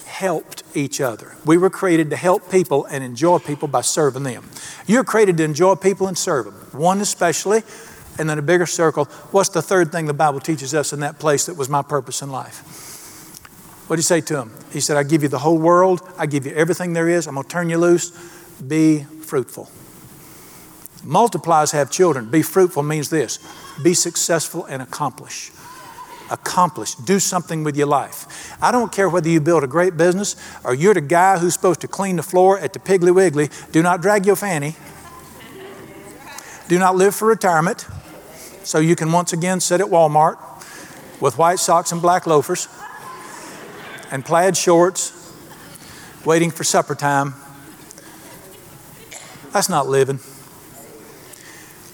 helped 0.07 0.63
each 0.75 1.01
other. 1.01 1.35
We 1.45 1.59
were 1.59 1.69
created 1.69 2.09
to 2.11 2.17
help 2.17 2.53
people 2.53 2.85
and 2.85 3.03
enjoy 3.03 3.41
people 3.41 3.67
by 3.67 3.81
serving 3.81 4.23
them. 4.23 4.49
You're 4.87 5.05
created 5.05 5.37
to 5.39 5.43
enjoy 5.43 5.75
people 5.75 6.07
and 6.07 6.17
serve 6.17 6.45
them, 6.45 6.55
one 6.71 7.01
especially, 7.01 7.65
and 8.17 8.31
then 8.31 8.39
a 8.39 8.43
bigger 8.43 8.67
circle. 8.67 9.07
What's 9.33 9.49
the 9.49 9.61
third 9.61 9.91
thing 9.91 10.07
the 10.07 10.15
Bible 10.15 10.39
teaches 10.39 10.73
us 10.73 10.93
in 10.93 11.01
that 11.01 11.19
place 11.19 11.47
that 11.47 11.57
was 11.57 11.69
my 11.69 11.83
purpose 11.83 12.23
in 12.23 12.31
life? 12.31 12.86
What 13.87 13.97
did 13.97 14.03
he 14.03 14.07
say 14.07 14.21
to 14.23 14.41
him? 14.43 14.53
He 14.73 14.81
said, 14.81 14.97
I 14.97 15.03
give 15.03 15.23
you 15.23 15.29
the 15.29 15.39
whole 15.39 15.59
world, 15.59 16.01
I 16.19 16.27
give 16.27 16.47
you 16.47 16.53
everything 16.53 16.93
there 16.93 17.09
is, 17.09 17.27
I'm 17.27 17.35
going 17.35 17.45
to 17.45 17.51
turn 17.51 17.71
you 17.71 17.79
loose. 17.79 18.11
Be 18.61 19.05
fruitful. 19.05 19.71
Multiplies 21.05 21.71
have 21.73 21.91
children. 21.91 22.31
Be 22.31 22.43
fruitful 22.43 22.83
means 22.83 23.11
this 23.11 23.39
be 23.83 23.95
successful 23.95 24.65
and 24.65 24.83
accomplish 24.83 25.53
accomplish, 26.31 26.95
do 26.95 27.21
something 27.21 27.65
with 27.65 27.77
your 27.77 27.87
life. 27.87 28.57
I 28.61 28.73
don't 28.73 28.91
care 28.91 29.09
whether 29.09 29.29
you 29.29 29.41
build 29.41 29.65
a 29.65 29.67
great 29.67 29.97
business 29.97 30.37
or 30.65 30.75
you're 30.75 30.95
the 30.95 31.01
guy 31.01 31.39
who's 31.39 31.55
supposed 31.55 31.81
to 31.83 31.89
clean 31.89 32.17
the 32.17 32.23
floor 32.23 32.59
at 32.59 32.73
the 32.73 32.79
Piggly 32.79 33.15
Wiggly. 33.15 33.49
Do 33.73 33.83
not 33.83 34.03
drag 34.03 34.27
your 34.27 34.37
fanny. 34.37 34.77
Do 36.69 36.79
not 36.79 36.97
live 36.97 37.15
for 37.15 37.29
retirement 37.29 37.87
so 38.65 38.79
you 38.79 38.97
can 38.97 39.13
once 39.13 39.33
again 39.33 39.61
sit 39.61 39.81
at 39.81 39.87
Walmart 39.87 40.37
with 41.21 41.39
white 41.39 41.59
socks 41.59 41.93
and 41.93 42.03
black 42.03 42.27
loafers 42.27 42.69
and 44.17 44.25
plaid 44.25 44.57
shorts 44.57 45.13
waiting 46.25 46.51
for 46.51 46.65
supper 46.65 46.95
time. 46.95 47.35
That's 49.53 49.69
not 49.69 49.89
living. 49.89 50.21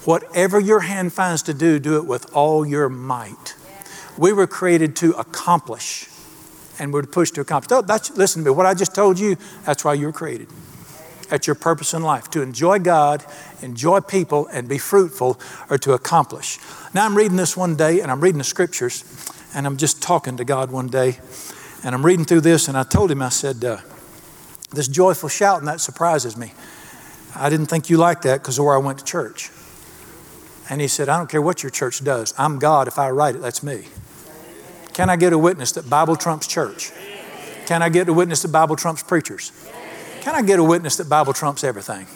Whatever 0.04 0.60
your 0.60 0.78
hand 0.78 1.12
finds 1.12 1.42
to 1.42 1.52
do, 1.52 1.80
do 1.80 1.96
it 1.96 2.06
with 2.06 2.32
all 2.32 2.64
your 2.64 2.88
might. 2.88 3.56
We 4.16 4.32
were 4.32 4.46
created 4.46 4.94
to 4.96 5.14
accomplish, 5.14 6.08
and 6.78 6.92
we're 6.92 7.02
pushed 7.02 7.34
to 7.34 7.40
accomplish. 7.40 7.72
Oh, 7.76 7.82
that's, 7.82 8.16
listen 8.16 8.44
to 8.44 8.50
me, 8.50 8.54
what 8.56 8.66
I 8.66 8.74
just 8.74 8.94
told 8.94 9.18
you, 9.18 9.36
that's 9.64 9.84
why 9.84 9.94
you 9.94 10.06
were 10.06 10.12
created. 10.12 10.46
That's 11.28 11.48
your 11.48 11.56
purpose 11.56 11.92
in 11.92 12.02
life 12.02 12.30
to 12.30 12.40
enjoy 12.40 12.78
God, 12.78 13.24
enjoy 13.62 13.98
people, 13.98 14.46
and 14.46 14.68
be 14.68 14.78
fruitful, 14.78 15.40
or 15.68 15.76
to 15.78 15.94
accomplish. 15.94 16.60
Now, 16.94 17.04
I'm 17.04 17.16
reading 17.16 17.36
this 17.36 17.56
one 17.56 17.74
day, 17.74 17.98
and 17.98 18.12
I'm 18.12 18.20
reading 18.20 18.38
the 18.38 18.44
scriptures, 18.44 19.04
and 19.56 19.66
I'm 19.66 19.76
just 19.76 20.00
talking 20.00 20.36
to 20.36 20.44
God 20.44 20.70
one 20.70 20.86
day, 20.86 21.18
and 21.84 21.94
I'm 21.94 22.04
reading 22.04 22.24
through 22.24 22.42
this, 22.42 22.68
and 22.68 22.76
I 22.76 22.84
told 22.84 23.10
him, 23.10 23.22
I 23.22 23.28
said, 23.28 23.64
uh, 23.64 23.78
This 24.70 24.88
joyful 24.88 25.28
shouting, 25.28 25.66
that 25.66 25.80
surprises 25.80 26.36
me. 26.36 26.52
I 27.34 27.48
didn't 27.48 27.66
think 27.66 27.90
you 27.90 27.96
liked 27.96 28.22
that 28.22 28.42
because 28.42 28.58
of 28.58 28.64
where 28.64 28.74
I 28.74 28.78
went 28.78 28.98
to 28.98 29.04
church. 29.04 29.50
And 30.70 30.80
he 30.80 30.88
said, 30.88 31.08
I 31.08 31.18
don't 31.18 31.28
care 31.28 31.42
what 31.42 31.62
your 31.62 31.70
church 31.70 32.04
does. 32.04 32.34
I'm 32.38 32.58
God. 32.58 32.88
If 32.88 32.98
I 32.98 33.10
write 33.10 33.34
it, 33.34 33.42
that's 33.42 33.62
me. 33.62 33.84
Can 34.92 35.10
I 35.10 35.16
get 35.16 35.32
a 35.32 35.38
witness 35.38 35.72
that 35.72 35.88
Bible 35.88 36.16
trumps 36.16 36.46
church? 36.46 36.92
Can 37.66 37.82
I 37.82 37.88
get 37.88 38.08
a 38.08 38.12
witness 38.12 38.42
that 38.42 38.52
Bible 38.52 38.76
trumps 38.76 39.02
preachers? 39.02 39.52
Can 40.20 40.34
I 40.34 40.42
get 40.42 40.58
a 40.58 40.64
witness 40.64 40.96
that 40.96 41.08
Bible 41.08 41.32
trumps 41.32 41.64
everything? 41.64 42.06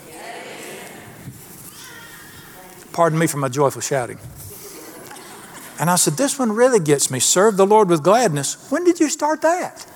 Pardon 2.93 3.19
me 3.19 3.27
for 3.27 3.39
my 3.39 3.49
joyful 3.49 3.81
shouting. 3.81 4.19
And 5.79 5.91
I 5.91 5.97
said, 5.97 6.15
This 6.15 6.39
one 6.39 6.53
really 6.53 6.81
gets 6.81 7.11
me. 7.11 7.21
Serve 7.21 7.57
the 7.57 7.67
Lord 7.67 7.89
with 7.89 8.03
gladness. 8.03 8.71
When 8.71 8.85
did 8.85 9.01
you 9.01 9.09
start 9.09 9.43
that? 9.43 9.87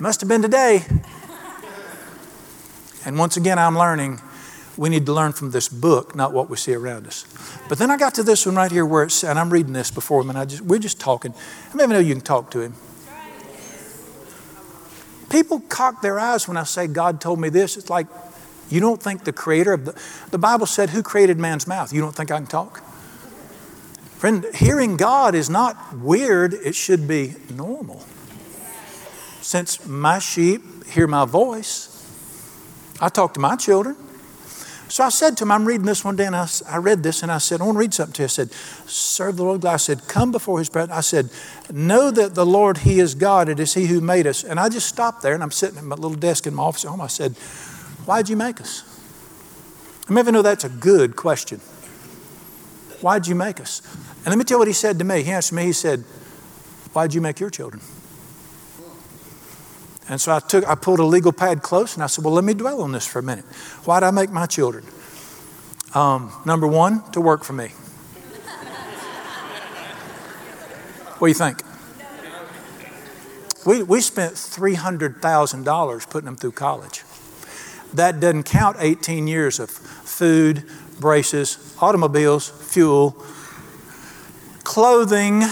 Must 0.00 0.20
have 0.20 0.28
been 0.28 0.42
today. 0.42 0.84
And 3.04 3.18
once 3.18 3.36
again, 3.36 3.58
I'm 3.58 3.76
learning 3.76 4.20
we 4.78 4.88
need 4.88 5.06
to 5.06 5.12
learn 5.12 5.32
from 5.32 5.50
this 5.50 5.68
book, 5.68 6.14
not 6.14 6.32
what 6.32 6.48
we 6.48 6.56
see 6.56 6.72
around 6.72 7.06
us. 7.06 7.26
But 7.68 7.78
then 7.78 7.90
I 7.90 7.96
got 7.96 8.14
to 8.14 8.22
this 8.22 8.46
one 8.46 8.54
right 8.54 8.70
here 8.70 8.86
where 8.86 9.02
it's, 9.02 9.24
and 9.24 9.38
I'm 9.38 9.50
reading 9.50 9.72
this 9.72 9.90
before 9.90 10.22
him, 10.22 10.30
and 10.30 10.38
I 10.38 10.44
just, 10.44 10.62
we're 10.62 10.78
just 10.78 11.00
talking. 11.00 11.34
I 11.72 11.76
mean, 11.76 11.90
know 11.90 11.98
you 11.98 12.14
can 12.14 12.22
talk 12.22 12.52
to 12.52 12.60
him. 12.60 12.74
People 15.30 15.60
cock 15.68 16.00
their 16.00 16.18
eyes 16.18 16.46
when 16.46 16.56
I 16.56 16.62
say, 16.62 16.86
God 16.86 17.20
told 17.20 17.40
me 17.40 17.48
this. 17.48 17.76
It's 17.76 17.90
like, 17.90 18.06
you 18.70 18.80
don't 18.80 19.02
think 19.02 19.24
the 19.24 19.32
creator 19.32 19.72
of 19.72 19.84
the, 19.84 20.00
the 20.30 20.38
Bible 20.38 20.64
said, 20.64 20.90
Who 20.90 21.02
created 21.02 21.38
man's 21.38 21.66
mouth? 21.66 21.92
You 21.92 22.00
don't 22.00 22.14
think 22.14 22.30
I 22.30 22.36
can 22.36 22.46
talk? 22.46 22.82
Friend, 24.18 24.44
hearing 24.52 24.96
God 24.96 25.36
is 25.36 25.48
not 25.48 25.96
weird, 25.96 26.52
it 26.52 26.74
should 26.74 27.06
be 27.06 27.34
normal. 27.54 28.04
Since 29.40 29.86
my 29.86 30.18
sheep 30.18 30.86
hear 30.86 31.06
my 31.06 31.24
voice, 31.24 31.94
I 33.00 33.10
talk 33.10 33.34
to 33.34 33.40
my 33.40 33.54
children. 33.54 33.96
So 34.88 35.04
I 35.04 35.10
said 35.10 35.36
to 35.36 35.44
him, 35.44 35.52
I'm 35.52 35.66
reading 35.66 35.86
this 35.86 36.04
one 36.04 36.16
day, 36.16 36.26
and 36.26 36.34
I, 36.34 36.48
I 36.68 36.78
read 36.78 37.02
this, 37.02 37.22
and 37.22 37.30
I 37.30 37.38
said, 37.38 37.60
I 37.60 37.64
want 37.64 37.76
to 37.76 37.80
read 37.80 37.94
something 37.94 38.14
to 38.14 38.22
you. 38.22 38.24
I 38.24 38.28
said, 38.28 38.50
Serve 38.86 39.36
the 39.36 39.44
Lord 39.44 39.60
God. 39.60 39.74
I 39.74 39.76
said, 39.76 40.08
Come 40.08 40.32
before 40.32 40.58
his 40.58 40.68
presence. 40.68 40.96
I 40.96 41.02
said, 41.02 41.30
Know 41.70 42.10
that 42.10 42.34
the 42.34 42.46
Lord, 42.46 42.78
he 42.78 42.98
is 42.98 43.14
God. 43.14 43.48
It 43.48 43.60
is 43.60 43.74
he 43.74 43.86
who 43.86 44.00
made 44.00 44.26
us. 44.26 44.42
And 44.42 44.58
I 44.58 44.68
just 44.68 44.88
stopped 44.88 45.22
there, 45.22 45.34
and 45.34 45.42
I'm 45.42 45.52
sitting 45.52 45.78
at 45.78 45.84
my 45.84 45.94
little 45.94 46.16
desk 46.16 46.46
in 46.46 46.54
my 46.54 46.64
office 46.64 46.84
at 46.84 46.90
home. 46.90 47.02
I 47.02 47.06
said, 47.06 47.34
Why'd 48.06 48.28
you 48.28 48.36
make 48.36 48.60
us? 48.60 48.82
I 50.08 50.12
mean, 50.12 50.24
know 50.32 50.42
that's 50.42 50.64
a 50.64 50.70
good 50.70 51.14
question. 51.14 51.60
Why'd 53.00 53.26
you 53.26 53.34
make 53.34 53.60
us? 53.60 53.82
And 54.28 54.32
let 54.34 54.38
me 54.40 54.44
tell 54.44 54.56
you 54.56 54.58
what 54.58 54.68
he 54.68 54.74
said 54.74 54.98
to 54.98 55.06
me. 55.06 55.22
He 55.22 55.30
answered 55.30 55.54
me, 55.54 55.62
he 55.62 55.72
said, 55.72 56.00
Why'd 56.92 57.14
you 57.14 57.22
make 57.22 57.40
your 57.40 57.48
children? 57.48 57.80
And 60.06 60.20
so 60.20 60.34
I 60.34 60.40
took, 60.40 60.68
I 60.68 60.74
pulled 60.74 60.98
a 61.00 61.04
legal 61.04 61.32
pad 61.32 61.62
close 61.62 61.94
and 61.94 62.04
I 62.04 62.08
said, 62.08 62.26
well, 62.26 62.34
let 62.34 62.44
me 62.44 62.52
dwell 62.52 62.82
on 62.82 62.92
this 62.92 63.06
for 63.06 63.20
a 63.20 63.22
minute. 63.22 63.46
Why 63.86 64.00
did 64.00 64.06
I 64.06 64.10
make 64.10 64.28
my 64.28 64.44
children? 64.44 64.84
Um, 65.94 66.30
number 66.44 66.66
one, 66.66 67.10
to 67.12 67.22
work 67.22 67.42
for 67.42 67.54
me. 67.54 67.68
what 71.16 71.28
do 71.28 71.28
you 71.28 71.34
think? 71.34 71.62
We, 73.64 73.82
we 73.82 74.02
spent 74.02 74.34
$300,000 74.34 76.10
putting 76.10 76.26
them 76.26 76.36
through 76.36 76.52
college. 76.52 77.02
That 77.94 78.20
doesn't 78.20 78.42
count 78.42 78.76
18 78.78 79.26
years 79.26 79.58
of 79.58 79.70
food, 79.70 80.64
braces, 81.00 81.74
automobiles, 81.80 82.50
fuel, 82.50 83.24
clothing, 84.68 85.42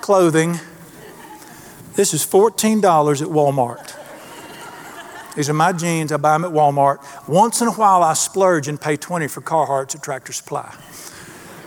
clothing, 0.00 0.58
this 1.96 2.14
is 2.14 2.24
$14 2.24 3.20
at 3.20 3.28
Walmart. 3.28 3.94
These 5.36 5.50
are 5.50 5.54
my 5.54 5.74
jeans. 5.74 6.10
I 6.10 6.16
buy 6.16 6.32
them 6.32 6.46
at 6.46 6.52
Walmart. 6.52 6.98
Once 7.28 7.60
in 7.60 7.68
a 7.68 7.72
while, 7.72 8.02
I 8.02 8.14
splurge 8.14 8.68
and 8.68 8.80
pay 8.80 8.96
20 8.96 9.28
for 9.28 9.42
Carhartts 9.42 9.94
at 9.94 10.02
Tractor 10.02 10.32
Supply. 10.32 10.74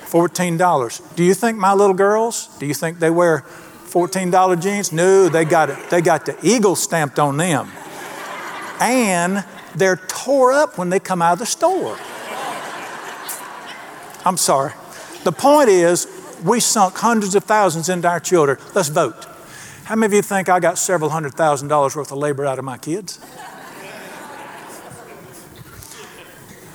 $14. 0.08 1.16
Do 1.16 1.24
you 1.24 1.36
think 1.36 1.60
my 1.60 1.74
little 1.74 1.94
girls, 1.94 2.48
do 2.58 2.66
you 2.66 2.74
think 2.74 2.98
they 2.98 3.12
wear 3.12 3.46
$14 3.86 4.60
jeans? 4.60 4.92
No, 4.92 5.30
they 5.30 5.46
got. 5.46 5.92
They 5.92 6.02
got 6.02 6.26
the 6.26 6.36
eagle 6.42 6.76
stamped 6.76 7.20
on 7.20 7.38
them. 7.38 7.70
And 8.80 9.46
they're 9.76 9.98
tore 10.08 10.52
up 10.52 10.80
when 10.80 10.90
they 10.90 11.00
come 11.00 11.22
out 11.22 11.34
of 11.34 11.40
the 11.40 11.46
store. 11.46 11.96
I'm 14.26 14.38
sorry. 14.38 14.74
The 15.24 15.32
point 15.32 15.70
is, 15.70 16.08
we 16.44 16.60
sunk 16.60 16.98
hundreds 16.98 17.36
of 17.36 17.44
thousands 17.44 17.90
into 17.90 18.08
our 18.08 18.20
children. 18.20 18.58
Let's 18.74 18.90
vote. 18.90 19.28
How 19.84 19.96
many 19.96 20.08
of 20.08 20.14
you 20.14 20.22
think 20.22 20.50
I 20.50 20.60
got 20.60 20.78
several 20.78 21.10
hundred 21.10 21.34
thousand 21.34 21.68
dollars 21.68 21.96
worth 21.96 22.12
of 22.12 22.18
labor 22.18 22.46
out 22.46 22.60
of 22.60 22.66
my 22.66 22.78
kids? 22.78 23.20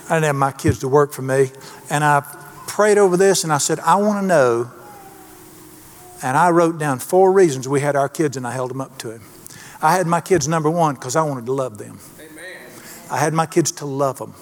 I 0.08 0.14
didn't 0.14 0.24
have 0.24 0.36
my 0.36 0.52
kids 0.52 0.78
to 0.80 0.88
work 0.88 1.12
for 1.12 1.22
me. 1.22 1.50
And 1.90 2.04
I 2.04 2.20
prayed 2.66 2.98
over 2.98 3.16
this 3.16 3.42
and 3.42 3.52
I 3.52 3.58
said, 3.58 3.80
I 3.80 3.96
want 3.96 4.22
to 4.22 4.26
know. 4.26 4.70
And 6.22 6.36
I 6.36 6.50
wrote 6.50 6.78
down 6.78 7.00
four 7.00 7.32
reasons 7.32 7.66
we 7.68 7.80
had 7.80 7.96
our 7.96 8.08
kids 8.08 8.36
and 8.36 8.46
I 8.46 8.52
held 8.52 8.70
them 8.70 8.80
up 8.80 8.96
to 8.98 9.10
him. 9.10 9.22
I 9.82 9.96
had 9.96 10.06
my 10.06 10.20
kids 10.20 10.46
number 10.46 10.70
one 10.70 10.94
because 10.94 11.16
I 11.16 11.22
wanted 11.22 11.46
to 11.46 11.52
love 11.52 11.78
them. 11.78 11.98
Amen. 12.20 12.44
I 13.10 13.18
had 13.18 13.34
my 13.34 13.46
kids 13.46 13.72
to 13.72 13.86
love 13.86 14.18
them. 14.18 14.34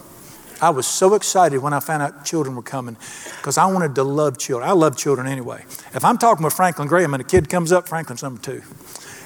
I 0.64 0.70
was 0.70 0.86
so 0.86 1.14
excited 1.14 1.58
when 1.58 1.74
I 1.74 1.80
found 1.80 2.02
out 2.02 2.24
children 2.24 2.56
were 2.56 2.62
coming 2.62 2.96
because 3.36 3.58
I 3.58 3.66
wanted 3.66 3.94
to 3.96 4.02
love 4.02 4.38
children. 4.38 4.66
I 4.66 4.72
love 4.72 4.96
children 4.96 5.26
anyway. 5.26 5.62
If 5.92 6.06
I'm 6.06 6.16
talking 6.16 6.42
with 6.42 6.54
Franklin 6.54 6.88
Graham 6.88 7.12
and 7.12 7.20
a 7.20 7.24
kid 7.24 7.50
comes 7.50 7.70
up, 7.70 7.86
Franklin's 7.86 8.22
number 8.22 8.40
two. 8.40 8.62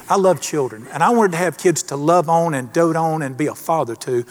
I 0.09 0.17
love 0.17 0.41
children, 0.41 0.85
and 0.91 1.01
I 1.01 1.11
wanted 1.11 1.31
to 1.31 1.37
have 1.37 1.57
kids 1.57 1.81
to 1.83 1.95
love 1.95 2.27
on 2.27 2.53
and 2.53 2.73
dote 2.73 2.97
on 2.97 3.21
and 3.21 3.37
be 3.37 3.47
a 3.47 3.55
father 3.55 3.95
to. 3.95 4.25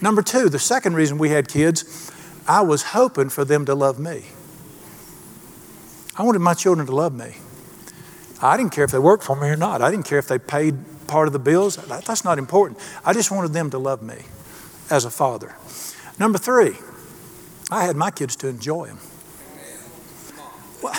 Number 0.00 0.22
two, 0.22 0.48
the 0.48 0.58
second 0.58 0.94
reason 0.94 1.18
we 1.18 1.28
had 1.28 1.48
kids, 1.48 2.10
I 2.48 2.62
was 2.62 2.82
hoping 2.82 3.28
for 3.28 3.44
them 3.44 3.66
to 3.66 3.74
love 3.74 3.98
me. 3.98 4.24
I 6.16 6.22
wanted 6.22 6.38
my 6.38 6.54
children 6.54 6.86
to 6.86 6.94
love 6.94 7.12
me. 7.12 7.34
I 8.40 8.56
didn't 8.56 8.72
care 8.72 8.84
if 8.84 8.90
they 8.90 8.98
worked 8.98 9.24
for 9.24 9.36
me 9.36 9.48
or 9.48 9.56
not. 9.56 9.82
I 9.82 9.90
didn't 9.90 10.06
care 10.06 10.18
if 10.18 10.28
they 10.28 10.38
paid 10.38 10.76
part 11.08 11.26
of 11.26 11.34
the 11.34 11.38
bills. 11.38 11.76
That's 11.76 12.24
not 12.24 12.38
important. 12.38 12.80
I 13.04 13.12
just 13.12 13.30
wanted 13.30 13.52
them 13.52 13.68
to 13.70 13.78
love 13.78 14.02
me 14.02 14.22
as 14.88 15.04
a 15.04 15.10
father. 15.10 15.56
Number 16.18 16.38
three, 16.38 16.76
I 17.70 17.84
had 17.84 17.96
my 17.96 18.10
kids 18.10 18.36
to 18.36 18.48
enjoy 18.48 18.86
them. 18.86 18.98
Well, 20.82 20.94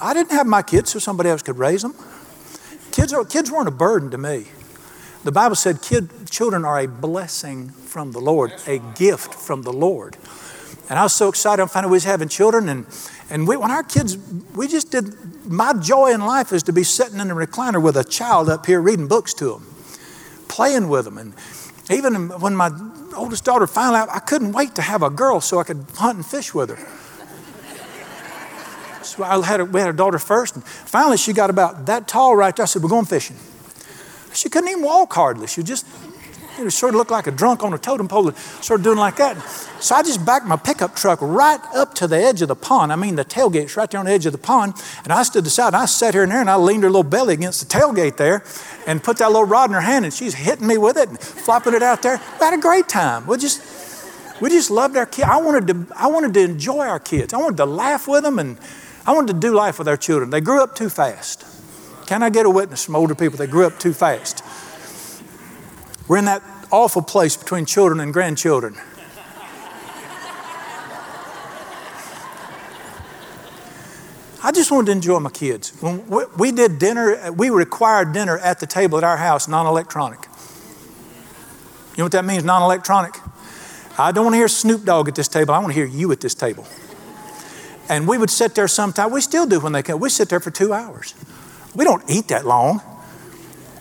I 0.00 0.14
didn't 0.14 0.32
have 0.32 0.46
my 0.46 0.62
kids 0.62 0.90
so 0.90 0.98
somebody 0.98 1.28
else 1.28 1.42
could 1.42 1.58
raise 1.58 1.82
them. 1.82 1.94
Kids, 2.90 3.12
are, 3.12 3.24
kids 3.24 3.50
weren't 3.50 3.68
a 3.68 3.72
burden 3.72 4.10
to 4.10 4.18
me. 4.18 4.46
The 5.24 5.32
Bible 5.32 5.56
said 5.56 5.82
kid, 5.82 6.08
children 6.30 6.64
are 6.64 6.78
a 6.78 6.88
blessing 6.88 7.68
from 7.68 8.12
the 8.12 8.20
Lord, 8.20 8.52
a 8.66 8.78
gift 8.78 9.34
from 9.34 9.62
the 9.62 9.72
Lord. 9.72 10.16
And 10.88 10.98
I 10.98 11.02
was 11.02 11.12
so 11.12 11.28
excited. 11.28 11.62
I 11.62 11.66
found 11.66 11.86
out 11.86 11.90
we 11.90 11.96
was 11.96 12.04
having 12.04 12.28
children, 12.28 12.68
and 12.68 12.86
and 13.28 13.46
we, 13.46 13.56
when 13.56 13.70
our 13.70 13.84
kids, 13.84 14.18
we 14.56 14.66
just 14.66 14.90
did. 14.90 15.14
My 15.46 15.72
joy 15.74 16.12
in 16.12 16.20
life 16.20 16.52
is 16.52 16.64
to 16.64 16.72
be 16.72 16.82
sitting 16.82 17.20
in 17.20 17.30
a 17.30 17.34
recliner 17.34 17.80
with 17.80 17.96
a 17.96 18.02
child 18.02 18.48
up 18.48 18.66
here 18.66 18.80
reading 18.80 19.06
books 19.06 19.32
to 19.34 19.52
them, 19.52 19.66
playing 20.48 20.88
with 20.88 21.04
them, 21.04 21.16
and 21.16 21.34
even 21.90 22.28
when 22.40 22.56
my 22.56 22.70
oldest 23.16 23.44
daughter 23.44 23.66
finally, 23.66 24.08
I 24.10 24.18
couldn't 24.20 24.52
wait 24.52 24.74
to 24.76 24.82
have 24.82 25.02
a 25.02 25.10
girl 25.10 25.40
so 25.40 25.58
I 25.58 25.64
could 25.64 25.84
hunt 25.94 26.16
and 26.16 26.26
fish 26.26 26.54
with 26.54 26.70
her. 26.70 26.78
So 29.04 29.24
I 29.24 29.44
had 29.44 29.60
a, 29.60 29.64
we 29.64 29.80
had 29.80 29.90
a 29.90 29.94
daughter 29.94 30.18
first, 30.18 30.54
and 30.54 30.64
finally 30.64 31.16
she 31.16 31.32
got 31.32 31.50
about 31.50 31.86
that 31.86 32.06
tall 32.06 32.36
right 32.36 32.54
there. 32.54 32.64
I 32.64 32.66
said, 32.66 32.82
We're 32.82 32.90
going 32.90 33.06
fishing. 33.06 33.36
She 34.32 34.48
couldn't 34.48 34.70
even 34.70 34.84
walk 34.84 35.12
hardly. 35.12 35.46
She 35.46 35.62
just 35.62 35.86
know, 36.64 36.68
sort 36.70 36.94
of 36.94 36.98
looked 36.98 37.10
like 37.10 37.26
a 37.26 37.30
drunk 37.30 37.62
on 37.62 37.72
a 37.72 37.78
totem 37.78 38.08
pole, 38.08 38.28
and 38.28 38.36
sort 38.36 38.80
of 38.80 38.84
doing 38.84 38.98
like 38.98 39.16
that. 39.16 39.40
So 39.80 39.94
I 39.94 40.02
just 40.02 40.24
backed 40.24 40.46
my 40.46 40.56
pickup 40.56 40.94
truck 40.94 41.18
right 41.22 41.60
up 41.74 41.94
to 41.94 42.06
the 42.06 42.16
edge 42.16 42.42
of 42.42 42.48
the 42.48 42.56
pond. 42.56 42.92
I 42.92 42.96
mean, 42.96 43.16
the 43.16 43.24
tailgate's 43.24 43.76
right 43.76 43.90
there 43.90 44.00
on 44.00 44.06
the 44.06 44.12
edge 44.12 44.26
of 44.26 44.32
the 44.32 44.38
pond. 44.38 44.74
And 45.04 45.12
I 45.12 45.22
stood 45.22 45.46
aside, 45.46 45.68
and 45.68 45.76
I 45.76 45.86
sat 45.86 46.14
here 46.14 46.22
and 46.22 46.32
there, 46.32 46.40
and 46.40 46.50
I 46.50 46.56
leaned 46.56 46.82
her 46.82 46.90
little 46.90 47.02
belly 47.02 47.34
against 47.34 47.60
the 47.60 47.78
tailgate 47.78 48.16
there 48.16 48.44
and 48.86 49.02
put 49.02 49.18
that 49.18 49.28
little 49.28 49.44
rod 49.44 49.70
in 49.70 49.74
her 49.74 49.80
hand, 49.80 50.04
and 50.04 50.12
she's 50.12 50.34
hitting 50.34 50.66
me 50.66 50.78
with 50.78 50.96
it 50.96 51.08
and 51.08 51.18
flopping 51.18 51.74
it 51.74 51.82
out 51.82 52.02
there. 52.02 52.20
We 52.38 52.44
had 52.44 52.54
a 52.54 52.60
great 52.60 52.88
time. 52.88 53.26
We 53.26 53.36
just, 53.38 53.62
we 54.40 54.50
just 54.50 54.70
loved 54.70 54.96
our 54.96 55.06
kids. 55.06 55.28
I 55.30 55.40
wanted, 55.40 55.66
to, 55.68 55.94
I 55.96 56.08
wanted 56.08 56.34
to 56.34 56.40
enjoy 56.40 56.86
our 56.86 57.00
kids. 57.00 57.32
I 57.32 57.38
wanted 57.38 57.56
to 57.58 57.66
laugh 57.66 58.06
with 58.08 58.22
them, 58.22 58.38
and 58.38 58.58
I 59.06 59.12
wanted 59.12 59.34
to 59.34 59.40
do 59.40 59.54
life 59.54 59.78
with 59.78 59.88
our 59.88 59.96
children. 59.96 60.30
They 60.30 60.40
grew 60.40 60.62
up 60.62 60.74
too 60.74 60.88
fast. 60.88 61.44
Can 62.06 62.22
I 62.22 62.30
get 62.30 62.44
a 62.44 62.50
witness 62.50 62.84
from 62.84 62.96
older 62.96 63.14
people? 63.14 63.38
They 63.38 63.46
grew 63.46 63.66
up 63.66 63.78
too 63.78 63.92
fast. 63.92 64.44
We're 66.10 66.16
in 66.16 66.24
that 66.24 66.42
awful 66.72 67.02
place 67.02 67.36
between 67.36 67.66
children 67.66 68.00
and 68.00 68.12
grandchildren. 68.12 68.74
I 74.42 74.50
just 74.50 74.72
wanted 74.72 74.86
to 74.86 74.92
enjoy 74.92 75.20
my 75.20 75.30
kids. 75.30 75.70
When 75.80 76.04
we 76.36 76.50
did 76.50 76.80
dinner, 76.80 77.30
we 77.30 77.48
required 77.50 78.12
dinner 78.12 78.38
at 78.38 78.58
the 78.58 78.66
table 78.66 78.98
at 78.98 79.04
our 79.04 79.18
house, 79.18 79.46
non 79.46 79.66
electronic. 79.66 80.18
You 81.92 81.98
know 81.98 82.04
what 82.06 82.12
that 82.12 82.24
means, 82.24 82.42
non 82.42 82.60
electronic? 82.62 83.14
I 83.96 84.10
don't 84.10 84.24
want 84.24 84.34
to 84.34 84.38
hear 84.38 84.48
Snoop 84.48 84.84
Dogg 84.84 85.06
at 85.06 85.14
this 85.14 85.28
table. 85.28 85.54
I 85.54 85.60
want 85.60 85.68
to 85.68 85.74
hear 85.74 85.86
you 85.86 86.10
at 86.10 86.20
this 86.20 86.34
table. 86.34 86.66
And 87.88 88.08
we 88.08 88.18
would 88.18 88.30
sit 88.30 88.56
there 88.56 88.66
sometime. 88.66 89.12
We 89.12 89.20
still 89.20 89.46
do 89.46 89.60
when 89.60 89.70
they 89.74 89.84
come. 89.84 90.00
We 90.00 90.08
sit 90.08 90.28
there 90.28 90.40
for 90.40 90.50
two 90.50 90.72
hours. 90.72 91.14
We 91.76 91.84
don't 91.84 92.02
eat 92.10 92.26
that 92.28 92.44
long. 92.44 92.89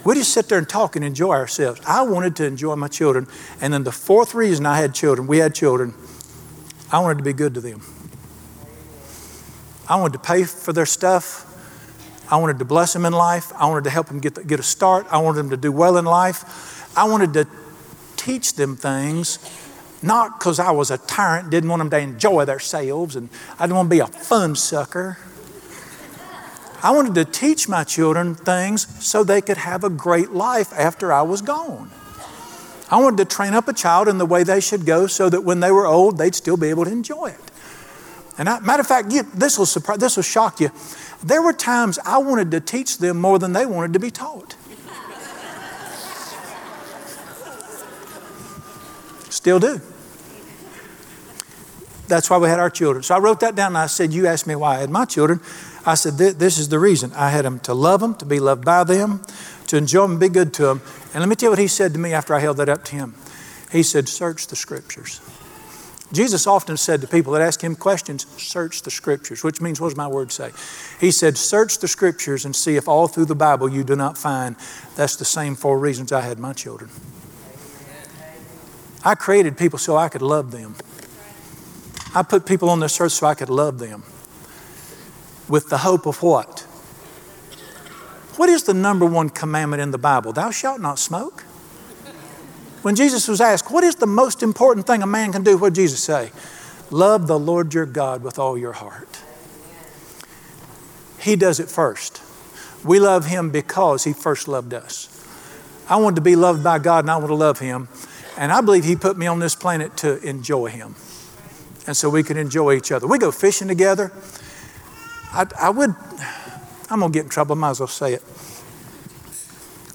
We 0.09 0.15
just 0.15 0.33
sit 0.33 0.49
there 0.49 0.57
and 0.57 0.67
talk 0.67 0.95
and 0.95 1.05
enjoy 1.05 1.33
ourselves. 1.33 1.79
I 1.85 2.01
wanted 2.01 2.35
to 2.37 2.45
enjoy 2.45 2.75
my 2.75 2.87
children. 2.87 3.27
And 3.61 3.71
then 3.71 3.83
the 3.83 3.91
fourth 3.91 4.33
reason 4.33 4.65
I 4.65 4.77
had 4.77 4.95
children, 4.95 5.27
we 5.27 5.37
had 5.37 5.53
children, 5.53 5.93
I 6.91 6.97
wanted 6.97 7.19
to 7.19 7.23
be 7.23 7.31
good 7.31 7.53
to 7.53 7.61
them. 7.61 7.83
I 9.87 9.97
wanted 9.97 10.13
to 10.13 10.19
pay 10.19 10.45
for 10.45 10.73
their 10.73 10.87
stuff. 10.87 11.45
I 12.27 12.37
wanted 12.37 12.57
to 12.57 12.65
bless 12.65 12.91
them 12.91 13.05
in 13.05 13.13
life. 13.13 13.53
I 13.55 13.67
wanted 13.67 13.83
to 13.83 13.91
help 13.91 14.07
them 14.07 14.19
get, 14.19 14.33
the, 14.33 14.43
get 14.43 14.59
a 14.59 14.63
start. 14.63 15.05
I 15.11 15.19
wanted 15.19 15.37
them 15.37 15.49
to 15.51 15.57
do 15.57 15.71
well 15.71 15.95
in 15.95 16.05
life. 16.05 16.91
I 16.97 17.03
wanted 17.03 17.33
to 17.33 17.47
teach 18.17 18.55
them 18.55 18.77
things, 18.77 19.37
not 20.01 20.39
because 20.39 20.59
I 20.59 20.71
was 20.71 20.89
a 20.89 20.97
tyrant, 20.97 21.51
didn't 21.51 21.69
want 21.69 21.81
them 21.81 21.91
to 21.91 21.99
enjoy 21.99 22.45
themselves, 22.45 23.15
and 23.15 23.29
I 23.59 23.67
didn't 23.67 23.75
want 23.75 23.91
to 23.91 23.95
be 23.95 23.99
a 23.99 24.07
fun 24.07 24.55
sucker. 24.55 25.19
I 26.81 26.91
wanted 26.91 27.15
to 27.15 27.25
teach 27.25 27.67
my 27.67 27.83
children 27.83 28.35
things 28.35 28.87
so 29.05 29.23
they 29.23 29.41
could 29.41 29.57
have 29.57 29.83
a 29.83 29.89
great 29.89 30.31
life 30.31 30.71
after 30.73 31.11
I 31.11 31.23
was 31.23 31.41
gone. 31.41 31.91
I 32.89 32.99
wanted 32.99 33.17
to 33.17 33.35
train 33.35 33.53
up 33.53 33.67
a 33.67 33.73
child 33.73 34.07
in 34.07 34.17
the 34.17 34.25
way 34.25 34.43
they 34.43 34.59
should 34.59 34.85
go 34.85 35.07
so 35.07 35.29
that 35.29 35.41
when 35.41 35.59
they 35.59 35.71
were 35.71 35.85
old, 35.85 36.17
they'd 36.17 36.33
still 36.33 36.57
be 36.57 36.69
able 36.69 36.85
to 36.85 36.91
enjoy 36.91 37.27
it. 37.27 37.39
And 38.37 38.47
I, 38.47 38.59
matter 38.61 38.81
of 38.81 38.87
fact, 38.87 39.09
this 39.35 39.59
will 39.59 39.65
surprise, 39.65 39.99
this 39.99 40.15
will 40.15 40.23
shock 40.23 40.59
you. 40.61 40.71
There 41.21 41.41
were 41.41 41.53
times 41.53 41.99
I 42.05 42.19
wanted 42.19 42.51
to 42.51 42.61
teach 42.61 42.97
them 42.97 43.19
more 43.19 43.37
than 43.37 43.51
they 43.51 43.65
wanted 43.65 43.93
to 43.93 43.99
be 43.99 44.09
taught. 44.09 44.55
Still 49.29 49.59
do. 49.59 49.81
That's 52.07 52.29
why 52.29 52.37
we 52.37 52.49
had 52.49 52.59
our 52.59 52.69
children. 52.69 53.03
So 53.03 53.13
I 53.13 53.19
wrote 53.19 53.41
that 53.41 53.55
down 53.55 53.67
and 53.67 53.77
I 53.77 53.85
said, 53.85 54.11
You 54.11 54.25
asked 54.25 54.47
me 54.47 54.55
why 54.55 54.77
I 54.77 54.79
had 54.79 54.89
my 54.89 55.05
children. 55.05 55.41
I 55.85 55.95
said, 55.95 56.17
This 56.17 56.57
is 56.57 56.69
the 56.69 56.79
reason. 56.79 57.11
I 57.13 57.29
had 57.29 57.45
them 57.45 57.59
to 57.61 57.73
love 57.73 58.01
them, 58.01 58.15
to 58.15 58.25
be 58.25 58.39
loved 58.39 58.65
by 58.65 58.83
them, 58.83 59.21
to 59.67 59.77
enjoy 59.77 60.07
them, 60.07 60.19
be 60.19 60.29
good 60.29 60.53
to 60.55 60.63
them. 60.63 60.81
And 61.13 61.21
let 61.21 61.29
me 61.29 61.35
tell 61.35 61.47
you 61.47 61.51
what 61.51 61.59
he 61.59 61.67
said 61.67 61.93
to 61.93 61.99
me 61.99 62.13
after 62.13 62.33
I 62.33 62.39
held 62.39 62.57
that 62.57 62.69
up 62.69 62.83
to 62.85 62.95
him. 62.95 63.15
He 63.71 63.83
said, 63.83 64.09
Search 64.09 64.47
the 64.47 64.55
scriptures. 64.55 65.21
Jesus 66.11 66.47
often 66.47 66.75
said 66.75 67.01
to 67.01 67.07
people 67.07 67.33
that 67.33 67.41
ask 67.41 67.61
him 67.61 67.75
questions, 67.75 68.25
search 68.41 68.81
the 68.81 68.89
scriptures, 68.89 69.43
which 69.43 69.61
means, 69.61 69.79
what 69.79 69.89
does 69.89 69.97
my 69.97 70.07
word 70.07 70.31
say? 70.31 70.51
He 70.99 71.11
said, 71.11 71.37
search 71.37 71.77
the 71.77 71.87
scriptures 71.87 72.45
and 72.45 72.55
see 72.55 72.75
if 72.75 72.87
all 72.87 73.07
through 73.07 73.25
the 73.25 73.35
Bible 73.35 73.69
you 73.69 73.83
do 73.83 73.95
not 73.95 74.17
find 74.17 74.55
that's 74.95 75.15
the 75.17 75.25
same 75.25 75.55
four 75.55 75.77
reasons 75.77 76.11
I 76.11 76.21
had 76.21 76.39
my 76.39 76.53
children. 76.53 76.89
I 79.03 79.15
created 79.15 79.57
people 79.57 79.77
so 79.77 79.95
I 79.95 80.09
could 80.09 80.23
love 80.23 80.51
them. 80.51 80.75
I 82.15 82.23
put 82.23 82.45
people 82.45 82.69
on 82.69 82.79
this 82.79 82.99
earth 82.99 83.11
so 83.11 83.27
I 83.27 83.35
could 83.35 83.49
love 83.49 83.77
them. 83.77 84.03
With 85.49 85.69
the 85.69 85.79
hope 85.79 86.05
of 86.05 86.21
what? 86.21 86.61
What 88.37 88.47
is 88.47 88.63
the 88.63 88.73
number 88.73 89.05
one 89.05 89.29
commandment 89.29 89.81
in 89.81 89.91
the 89.91 89.97
Bible? 89.97 90.31
Thou 90.31 90.51
shalt 90.51 90.79
not 90.79 90.99
smoke. 90.99 91.41
When 92.81 92.95
Jesus 92.95 93.27
was 93.27 93.41
asked, 93.41 93.69
What 93.71 93.83
is 93.83 93.95
the 93.95 94.07
most 94.07 94.41
important 94.41 94.87
thing 94.87 95.03
a 95.03 95.07
man 95.07 95.33
can 95.33 95.43
do? 95.43 95.57
What 95.57 95.73
did 95.73 95.81
Jesus 95.81 96.01
say? 96.01 96.31
Love 96.91 97.27
the 97.27 97.37
Lord 97.37 97.73
your 97.73 97.85
God 97.85 98.23
with 98.23 98.39
all 98.39 98.57
your 98.57 98.71
heart. 98.71 99.21
He 101.19 101.35
does 101.35 101.59
it 101.59 101.69
first. 101.69 102.21
We 102.83 102.99
love 102.99 103.25
Him 103.25 103.49
because 103.49 104.05
He 104.05 104.13
first 104.13 104.47
loved 104.47 104.73
us. 104.73 105.07
I 105.89 105.97
wanted 105.97 106.15
to 106.15 106.21
be 106.21 106.35
loved 106.35 106.63
by 106.63 106.79
God 106.79 107.03
and 107.03 107.11
I 107.11 107.17
want 107.17 107.27
to 107.27 107.35
love 107.35 107.59
Him. 107.59 107.89
And 108.37 108.51
I 108.51 108.61
believe 108.61 108.85
He 108.85 108.95
put 108.95 109.17
me 109.17 109.27
on 109.27 109.39
this 109.39 109.55
planet 109.55 109.97
to 109.97 110.17
enjoy 110.25 110.67
Him. 110.67 110.95
And 111.85 111.97
so 111.97 112.09
we 112.09 112.23
can 112.23 112.37
enjoy 112.37 112.75
each 112.75 112.91
other. 112.91 113.07
We 113.07 113.17
go 113.17 113.31
fishing 113.31 113.67
together. 113.67 114.13
I, 115.31 115.45
I 115.59 115.69
would, 115.69 115.93
I'm 116.89 116.99
going 116.99 117.11
to 117.11 117.17
get 117.17 117.23
in 117.23 117.29
trouble, 117.29 117.55
I 117.55 117.59
might 117.59 117.69
as 117.71 117.79
well 117.79 117.87
say 117.87 118.13
it. 118.13 118.23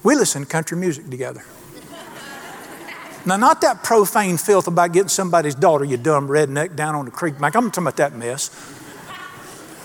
We 0.02 0.14
listen 0.14 0.42
to 0.42 0.48
country 0.48 0.76
music 0.76 1.08
together. 1.10 1.42
Now, 3.26 3.36
not 3.36 3.62
that 3.62 3.82
profane 3.82 4.36
filth 4.36 4.66
about 4.66 4.92
getting 4.92 5.08
somebody's 5.08 5.54
daughter, 5.54 5.84
you 5.84 5.96
dumb 5.96 6.28
redneck, 6.28 6.76
down 6.76 6.94
on 6.94 7.06
the 7.06 7.10
creek 7.10 7.40
Mike, 7.40 7.56
I'm 7.56 7.70
talking 7.70 7.84
about 7.84 7.96
that 7.96 8.14
mess. 8.14 8.50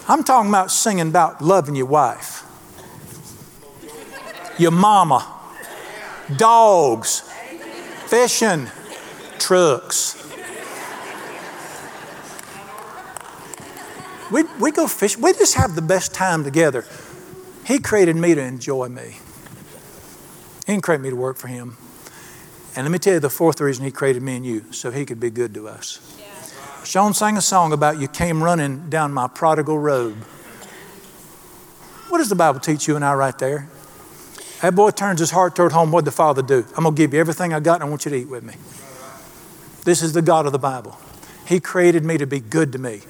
I'm 0.09 0.23
talking 0.23 0.49
about 0.49 0.71
singing 0.71 1.07
about 1.07 1.41
loving 1.41 1.75
your 1.75 1.85
wife, 1.85 2.43
your 4.57 4.71
mama, 4.71 5.25
dogs, 6.35 7.21
fishing, 8.07 8.67
trucks. 9.37 10.28
We, 14.31 14.43
we 14.59 14.71
go 14.71 14.87
fish. 14.87 15.17
We 15.17 15.33
just 15.33 15.55
have 15.55 15.75
the 15.75 15.81
best 15.81 16.13
time 16.13 16.43
together. 16.43 16.85
He 17.65 17.79
created 17.79 18.15
me 18.15 18.35
to 18.35 18.41
enjoy 18.41 18.89
me. 18.89 19.17
He 20.65 20.73
didn't 20.73 20.83
create 20.83 21.01
me 21.01 21.09
to 21.09 21.15
work 21.15 21.37
for 21.37 21.47
him. 21.47 21.77
And 22.75 22.85
let 22.85 22.91
me 22.91 22.99
tell 22.99 23.13
you 23.13 23.19
the 23.19 23.29
fourth 23.29 23.59
reason 23.59 23.83
He 23.83 23.91
created 23.91 24.21
me 24.21 24.35
and 24.35 24.45
you, 24.45 24.71
so 24.71 24.91
He 24.91 25.05
could 25.05 25.19
be 25.19 25.29
good 25.29 25.53
to 25.55 25.67
us. 25.67 25.99
Yeah. 26.19 26.83
Sean 26.85 27.13
sang 27.13 27.35
a 27.37 27.41
song 27.41 27.73
about 27.73 27.99
you 27.99 28.07
came 28.07 28.43
running 28.43 28.89
down 28.89 29.11
my 29.11 29.27
prodigal 29.27 29.79
road. 29.79 30.15
What 32.09 32.19
does 32.19 32.29
the 32.29 32.35
Bible 32.35 32.59
teach 32.59 32.87
you 32.87 32.95
and 32.95 33.03
I 33.03 33.13
right 33.15 33.37
there? 33.37 33.67
That 34.61 34.75
boy 34.75 34.91
turns 34.91 35.19
his 35.19 35.31
heart 35.31 35.55
toward 35.55 35.71
home. 35.71 35.91
What'd 35.91 36.05
the 36.05 36.11
father 36.11 36.41
do? 36.41 36.65
I'm 36.75 36.83
going 36.83 36.95
to 36.95 37.01
give 37.01 37.13
you 37.13 37.19
everything 37.19 37.53
I 37.53 37.59
got 37.59 37.75
and 37.75 37.83
I 37.83 37.89
want 37.89 38.05
you 38.05 38.11
to 38.11 38.17
eat 38.17 38.27
with 38.27 38.43
me. 38.43 38.55
This 39.85 40.01
is 40.01 40.13
the 40.13 40.21
God 40.21 40.45
of 40.45 40.51
the 40.51 40.59
Bible. 40.59 40.97
He 41.47 41.59
created 41.59 42.03
me 42.03 42.17
to 42.17 42.27
be 42.27 42.39
good 42.39 42.71
to 42.73 42.79
me 42.79 43.01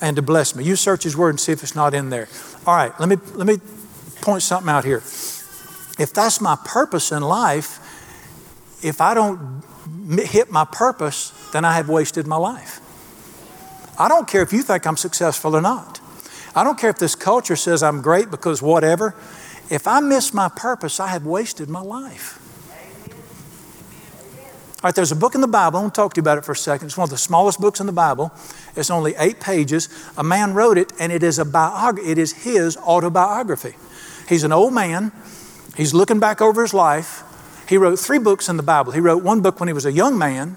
and 0.00 0.16
to 0.16 0.22
bless 0.22 0.54
me. 0.54 0.64
You 0.64 0.76
search 0.76 1.02
his 1.02 1.16
word 1.16 1.30
and 1.30 1.40
see 1.40 1.52
if 1.52 1.62
it's 1.62 1.74
not 1.74 1.94
in 1.94 2.10
there. 2.10 2.28
All 2.66 2.74
right, 2.74 2.92
let 3.00 3.08
me, 3.08 3.16
let 3.34 3.46
me 3.46 3.58
point 4.20 4.42
something 4.42 4.70
out 4.70 4.84
here. 4.84 4.98
If 5.98 6.12
that's 6.14 6.40
my 6.40 6.56
purpose 6.64 7.10
in 7.12 7.22
life, 7.22 7.80
if 8.82 9.00
I 9.00 9.14
don't 9.14 9.64
hit 10.10 10.50
my 10.50 10.64
purpose, 10.64 11.32
then 11.52 11.64
I 11.64 11.72
have 11.72 11.88
wasted 11.88 12.26
my 12.26 12.36
life. 12.36 12.80
I 13.98 14.08
don't 14.08 14.28
care 14.28 14.42
if 14.42 14.52
you 14.52 14.62
think 14.62 14.86
I'm 14.86 14.96
successful 14.96 15.56
or 15.56 15.60
not. 15.60 16.00
I 16.54 16.62
don't 16.62 16.78
care 16.78 16.90
if 16.90 16.98
this 16.98 17.14
culture 17.14 17.56
says 17.56 17.82
I'm 17.82 18.00
great 18.00 18.30
because 18.30 18.62
whatever. 18.62 19.14
If 19.70 19.86
I 19.86 20.00
miss 20.00 20.32
my 20.32 20.48
purpose, 20.48 21.00
I 21.00 21.08
have 21.08 21.26
wasted 21.26 21.68
my 21.68 21.80
life. 21.80 22.40
All 24.80 24.86
right, 24.86 24.94
there's 24.94 25.10
a 25.10 25.16
book 25.16 25.34
in 25.34 25.40
the 25.40 25.48
Bible. 25.48 25.78
I 25.78 25.82
want 25.82 25.94
to 25.94 26.00
talk 26.00 26.14
to 26.14 26.18
you 26.18 26.22
about 26.22 26.38
it 26.38 26.44
for 26.44 26.52
a 26.52 26.56
second. 26.56 26.86
It's 26.86 26.96
one 26.96 27.02
of 27.02 27.10
the 27.10 27.18
smallest 27.18 27.60
books 27.60 27.80
in 27.80 27.86
the 27.86 27.92
Bible. 27.92 28.30
It's 28.76 28.90
only 28.90 29.12
eight 29.18 29.40
pages. 29.40 29.88
A 30.16 30.22
man 30.22 30.54
wrote 30.54 30.78
it, 30.78 30.92
and 31.00 31.10
it 31.10 31.24
is 31.24 31.40
a 31.40 31.44
biography. 31.44 32.08
It 32.08 32.16
is 32.16 32.44
his 32.44 32.76
autobiography. 32.76 33.74
He's 34.28 34.44
an 34.44 34.52
old 34.52 34.72
man. 34.72 35.10
He's 35.76 35.94
looking 35.94 36.20
back 36.20 36.40
over 36.40 36.62
his 36.62 36.72
life. 36.72 37.24
He 37.68 37.76
wrote 37.76 37.98
three 37.98 38.20
books 38.20 38.48
in 38.48 38.56
the 38.56 38.62
Bible. 38.62 38.92
He 38.92 39.00
wrote 39.00 39.24
one 39.24 39.40
book 39.40 39.58
when 39.58 39.66
he 39.66 39.72
was 39.72 39.84
a 39.84 39.90
young 39.90 40.16
man. 40.16 40.56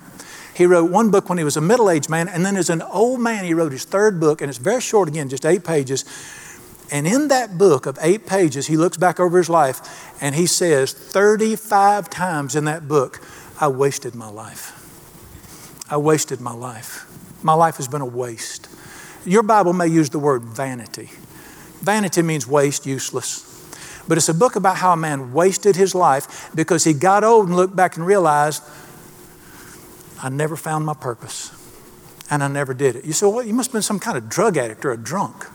He 0.53 0.67
wrote 0.67 0.91
one 0.91 1.09
book 1.09 1.27
when 1.27 1.39
he 1.39 1.43
was 1.43 1.57
a 1.57 1.61
middle 1.61 1.89
aged 1.89 2.07
man. 2.07 2.29
And 2.29 2.45
then 2.45 2.57
as 2.57 2.69
an 2.69 2.83
old 2.83 3.19
man, 3.21 3.43
he 3.43 3.55
wrote 3.55 3.71
his 3.71 3.85
third 3.85 4.19
book, 4.19 4.39
and 4.41 4.49
it's 4.49 4.59
very 4.59 4.81
short 4.81 5.09
again, 5.09 5.29
just 5.29 5.47
eight 5.47 5.63
pages. 5.63 6.05
And 6.91 7.07
in 7.07 7.29
that 7.29 7.57
book 7.57 7.87
of 7.87 7.97
eight 8.01 8.27
pages, 8.27 8.67
he 8.67 8.77
looks 8.77 8.97
back 8.97 9.19
over 9.19 9.37
his 9.37 9.49
life 9.49 10.21
and 10.21 10.35
he 10.35 10.45
says 10.45 10.91
35 10.91 12.09
times 12.09 12.53
in 12.53 12.65
that 12.65 12.89
book, 12.89 13.21
I 13.61 13.67
wasted 13.67 14.15
my 14.15 14.27
life. 14.27 14.77
I 15.87 15.97
wasted 15.97 16.41
my 16.41 16.53
life. 16.53 17.05
My 17.43 17.53
life 17.53 17.77
has 17.77 17.87
been 17.87 18.01
a 18.01 18.05
waste. 18.05 18.67
Your 19.23 19.43
Bible 19.43 19.73
may 19.73 19.87
use 19.87 20.09
the 20.09 20.17
word 20.17 20.41
vanity. 20.41 21.11
Vanity 21.81 22.23
means 22.23 22.47
waste, 22.47 22.87
useless. 22.87 23.47
But 24.07 24.17
it's 24.17 24.29
a 24.29 24.33
book 24.33 24.55
about 24.55 24.77
how 24.77 24.93
a 24.93 24.97
man 24.97 25.31
wasted 25.31 25.75
his 25.75 25.93
life 25.93 26.49
because 26.55 26.83
he 26.83 26.93
got 26.93 27.23
old 27.23 27.47
and 27.47 27.55
looked 27.55 27.75
back 27.75 27.97
and 27.97 28.05
realized, 28.05 28.63
I 30.21 30.29
never 30.29 30.55
found 30.55 30.85
my 30.85 30.95
purpose. 30.95 31.51
And 32.31 32.43
I 32.43 32.47
never 32.47 32.73
did 32.73 32.95
it. 32.95 33.05
You 33.05 33.13
say, 33.13 33.27
well, 33.27 33.45
you 33.45 33.53
must 33.53 33.69
have 33.69 33.73
been 33.73 33.81
some 33.83 33.99
kind 33.99 34.17
of 34.17 34.27
drug 34.27 34.57
addict 34.57 34.85
or 34.85 34.91
a 34.91 34.97
drunk. 34.97 35.45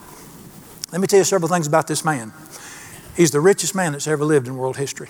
Let 0.92 1.00
me 1.00 1.08
tell 1.08 1.18
you 1.18 1.24
several 1.24 1.48
things 1.48 1.66
about 1.66 1.88
this 1.88 2.04
man. 2.04 2.32
He's 3.16 3.32
the 3.32 3.40
richest 3.40 3.74
man 3.74 3.92
that's 3.92 4.06
ever 4.06 4.24
lived 4.24 4.46
in 4.46 4.56
world 4.56 4.76
history. 4.76 5.08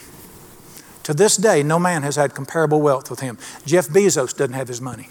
To 1.06 1.14
this 1.14 1.36
day, 1.36 1.62
no 1.62 1.78
man 1.78 2.02
has 2.02 2.16
had 2.16 2.34
comparable 2.34 2.82
wealth 2.82 3.10
with 3.10 3.20
him. 3.20 3.38
Jeff 3.64 3.86
Bezos 3.86 4.36
doesn't 4.36 4.54
have 4.54 4.66
his 4.66 4.80
money. 4.80 5.08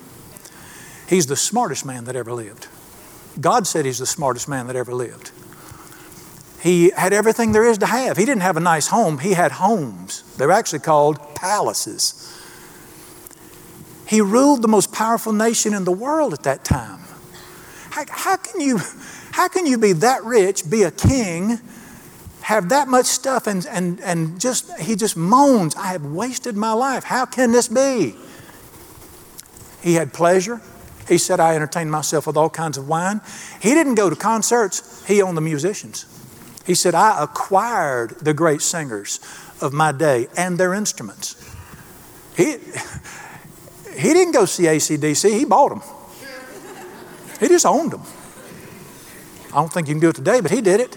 He's 1.07 1.27
the 1.27 1.37
smartest 1.37 1.85
man 1.85 2.03
that 2.03 2.17
ever 2.17 2.33
lived. 2.33 2.67
God 3.39 3.65
said 3.65 3.85
he's 3.85 3.99
the 3.99 4.05
smartest 4.05 4.49
man 4.49 4.67
that 4.67 4.75
ever 4.75 4.93
lived. 4.93 5.31
He 6.61 6.89
had 6.89 7.13
everything 7.13 7.53
there 7.53 7.63
is 7.63 7.77
to 7.77 7.85
have. 7.85 8.17
He 8.17 8.25
didn't 8.25 8.41
have 8.41 8.57
a 8.57 8.59
nice 8.59 8.87
home, 8.87 9.19
he 9.19 9.35
had 9.35 9.53
homes. 9.53 10.23
They're 10.35 10.51
actually 10.51 10.79
called 10.79 11.33
palaces. 11.33 12.29
He 14.05 14.19
ruled 14.19 14.63
the 14.63 14.67
most 14.67 14.91
powerful 14.91 15.31
nation 15.31 15.73
in 15.73 15.85
the 15.85 15.93
world 15.93 16.33
at 16.33 16.43
that 16.43 16.65
time. 16.65 16.99
How, 17.91 18.03
how, 18.09 18.35
can 18.35 18.59
you, 18.59 18.81
how 19.31 19.47
can 19.47 19.65
you 19.65 19.77
be 19.77 19.93
that 19.93 20.25
rich, 20.25 20.69
be 20.69 20.83
a 20.83 20.91
king, 20.91 21.61
have 22.45 22.69
that 22.69 22.87
much 22.87 23.07
stuff 23.07 23.47
and, 23.47 23.65
and, 23.71 23.99
and 24.01 24.39
just, 24.39 24.71
he 24.79 24.95
just 24.95 25.17
moans, 25.17 25.75
I 25.75 25.87
have 25.87 26.05
wasted 26.05 26.55
my 26.55 26.73
life. 26.73 27.03
How 27.03 27.25
can 27.25 27.51
this 27.51 27.67
be? 27.67 28.15
He 29.81 29.95
had 29.95 30.13
pleasure. 30.13 30.61
He 31.07 31.17
said, 31.17 31.39
I 31.39 31.55
entertained 31.55 31.89
myself 31.89 32.27
with 32.27 32.37
all 32.37 32.51
kinds 32.51 32.77
of 32.77 32.87
wine. 32.87 33.21
He 33.59 33.73
didn't 33.73 33.95
go 33.95 34.11
to 34.11 34.15
concerts, 34.15 35.03
he 35.07 35.23
owned 35.23 35.35
the 35.35 35.41
musicians. 35.41 36.05
He 36.67 36.75
said, 36.75 36.93
I 36.93 37.23
acquired 37.23 38.19
the 38.19 38.35
great 38.35 38.61
singers 38.61 39.19
of 39.59 39.73
my 39.73 39.91
day 39.91 40.27
and 40.37 40.59
their 40.59 40.75
instruments. 40.75 41.41
He, 42.37 42.57
he 43.97 44.13
didn't 44.13 44.33
go 44.33 44.45
see 44.45 44.65
ACDC, 44.65 45.35
he 45.35 45.45
bought 45.45 45.69
them. 45.69 45.81
He 47.39 47.47
just 47.47 47.65
owned 47.65 47.91
them. 47.91 48.03
I 49.47 49.55
don't 49.55 49.73
think 49.73 49.87
you 49.87 49.95
can 49.95 50.01
do 50.01 50.09
it 50.09 50.15
today, 50.15 50.41
but 50.41 50.51
he 50.51 50.61
did 50.61 50.79
it 50.79 50.95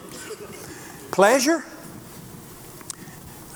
pleasure. 1.19 1.65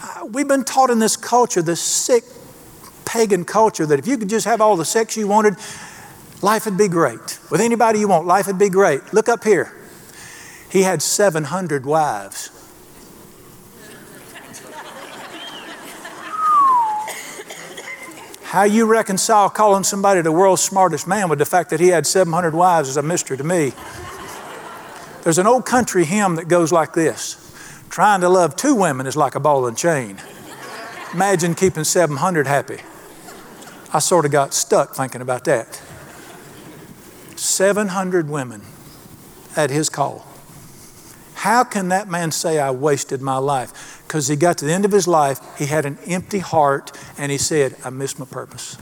Uh, 0.03 0.27
we've 0.33 0.48
been 0.48 0.64
taught 0.64 0.90
in 0.90 0.98
this 0.98 1.16
culture, 1.16 1.62
this 1.62 1.81
sick 1.81 2.25
pagan 3.05 3.44
culture, 3.44 3.87
that 3.87 4.01
if 4.01 4.07
you 4.09 4.18
could 4.18 4.29
just 4.29 4.46
have 4.46 4.61
all 4.61 4.75
the 4.75 4.85
sex 4.85 5.16
you 5.16 5.29
wanted, 5.29 5.55
life 6.42 6.64
would 6.64 6.77
be 6.77 6.88
great. 6.88 7.38
With 7.53 7.61
anybody 7.61 8.01
you 8.01 8.09
want, 8.09 8.27
life 8.27 8.48
would 8.48 8.59
be 8.59 8.68
great. 8.68 9.14
Look 9.14 9.29
up 9.29 9.44
here. 9.44 9.72
He 10.72 10.83
had 10.83 11.03
700 11.03 11.87
wives. 11.87 12.51
How 18.42 18.64
you 18.64 18.87
reconcile 18.87 19.48
calling 19.51 19.85
somebody 19.85 20.20
the 20.20 20.33
world's 20.33 20.62
smartest 20.62 21.07
man 21.07 21.29
with 21.29 21.38
the 21.38 21.46
fact 21.46 21.70
that 21.70 21.79
he 21.79 21.90
had 21.90 22.09
700 22.09 22.55
wives 22.55 22.88
is 22.88 22.96
a 22.96 23.05
mystery 23.05 23.37
to 23.37 23.44
me. 23.44 23.72
There's 25.22 25.38
an 25.38 25.46
old 25.46 25.64
country 25.64 26.05
hymn 26.05 26.35
that 26.35 26.48
goes 26.48 26.72
like 26.72 26.92
this 26.94 27.38
Trying 27.92 28.22
to 28.22 28.31
love 28.31 28.57
two 28.57 28.74
women 28.74 29.07
is 29.07 29.16
like 29.16 29.35
a 29.35 29.40
ball 29.40 29.66
and 29.66 29.76
chain. 29.76 30.16
Imagine 31.12 31.55
keeping 31.55 31.85
700 31.85 32.46
happy. 32.46 32.78
I 33.92 33.98
sort 33.98 34.24
of 34.24 34.31
got 34.33 34.55
stuck 34.55 34.94
thinking 34.94 35.20
about 35.20 35.44
that. 35.44 35.83
700 37.37 38.31
women 38.31 38.62
at 39.57 39.68
his 39.68 39.90
call. 39.90 40.26
How 41.35 41.64
can 41.64 41.88
that 41.88 42.09
man 42.09 42.33
say, 42.33 42.59
I 42.59 42.70
wasted 42.70 43.20
my 43.20 43.37
life? 43.37 44.02
Because 44.07 44.26
he 44.26 44.37
got 44.37 44.57
to 44.59 44.64
the 44.64 44.72
end 44.72 44.87
of 44.87 44.92
his 44.92 45.07
life, 45.07 45.38
he 45.59 45.66
had 45.66 45.85
an 45.85 45.98
empty 46.07 46.38
heart, 46.38 46.98
and 47.18 47.31
he 47.31 47.37
said, 47.37 47.76
I 47.85 47.90
missed 47.90 48.18
my 48.18 48.24
purpose. 48.24 48.76